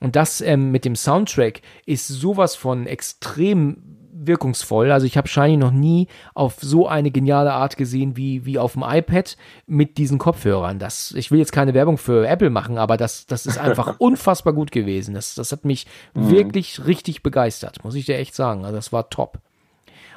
[0.00, 4.90] Und das ähm, mit dem Soundtrack ist sowas von extrem wirkungsvoll.
[4.90, 8.74] Also ich habe Shiny noch nie auf so eine geniale Art gesehen wie, wie auf
[8.74, 9.36] dem iPad
[9.66, 10.78] mit diesen Kopfhörern.
[10.78, 14.52] Das, ich will jetzt keine Werbung für Apple machen, aber das, das ist einfach unfassbar
[14.52, 15.14] gut gewesen.
[15.14, 16.30] Das, das hat mich mhm.
[16.30, 18.64] wirklich richtig begeistert, muss ich dir echt sagen.
[18.64, 19.40] Also das war top.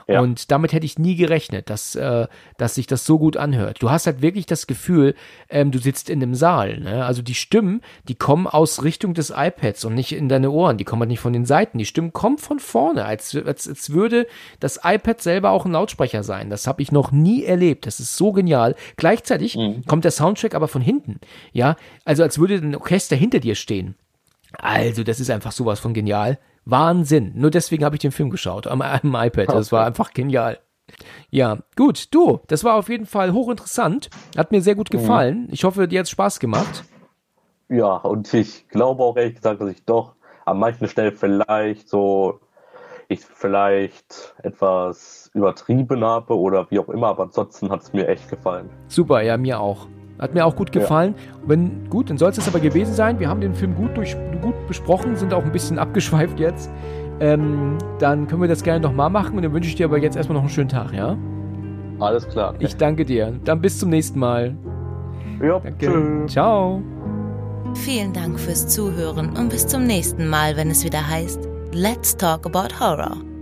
[0.08, 0.22] Ja.
[0.22, 2.28] Und damit hätte ich nie gerechnet, dass, äh,
[2.58, 3.82] dass sich das so gut anhört.
[3.82, 5.16] Du hast halt wirklich das Gefühl,
[5.50, 6.80] ähm, du sitzt in einem Saal.
[6.80, 7.06] Ne?
[7.06, 10.78] Also die Stimmen, die kommen aus Richtung des iPads und nicht in deine Ohren.
[10.78, 11.78] Die kommen halt nicht von den Seiten.
[11.78, 14.28] Die Stimmen kommen von vorne, als, als, als würde
[14.60, 16.50] das iPad selber auch ein Lautsprecher sein.
[16.50, 17.86] Das habe ich noch nie erlebt.
[17.86, 18.76] Das ist so genial.
[18.98, 19.86] Gleichzeitig mhm.
[19.86, 21.20] kommt der Soundtrack aber von hinten.
[21.52, 21.76] Ja,
[22.06, 23.96] also als würde ein Orchester hinter dir stehen.
[24.60, 26.38] Also, das ist einfach sowas von genial.
[26.66, 27.34] Wahnsinn.
[27.36, 29.50] Nur deswegen habe ich den Film geschaut am, am iPad.
[29.50, 30.60] Das war einfach genial.
[31.30, 34.10] Ja, gut, du, das war auf jeden Fall hochinteressant.
[34.38, 34.98] Hat mir sehr gut mhm.
[34.98, 35.48] gefallen.
[35.52, 36.84] Ich hoffe, dir hat Spaß gemacht.
[37.70, 40.16] Ja, und ich glaube auch ehrlich gesagt, dass ich doch
[40.46, 42.40] an manchen Stellen vielleicht so,
[43.08, 48.30] ich vielleicht etwas übertrieben habe oder wie auch immer, aber ansonsten hat es mir echt
[48.30, 48.70] gefallen.
[48.88, 49.88] Super, ja, mir auch.
[50.20, 51.16] Hat mir auch gut gefallen.
[51.18, 51.42] Ja.
[51.48, 53.20] Wenn, gut, dann soll es das aber gewesen sein.
[53.20, 56.70] Wir haben den Film gut, durch, gut besprochen, sind auch ein bisschen abgeschweift jetzt.
[57.20, 60.16] Ähm, dann können wir das gerne nochmal machen und dann wünsche ich dir aber jetzt
[60.16, 61.18] erstmal noch einen schönen Tag, ja?
[62.00, 62.56] Alles klar.
[62.60, 63.34] Ich danke dir.
[63.44, 64.56] Dann bis zum nächsten Mal.
[65.42, 65.86] Ja, danke.
[65.86, 66.34] Tschüss.
[66.34, 66.82] Ciao.
[67.76, 72.46] Vielen Dank fürs Zuhören und bis zum nächsten Mal, wenn es wieder heißt Let's Talk
[72.46, 73.33] About Horror.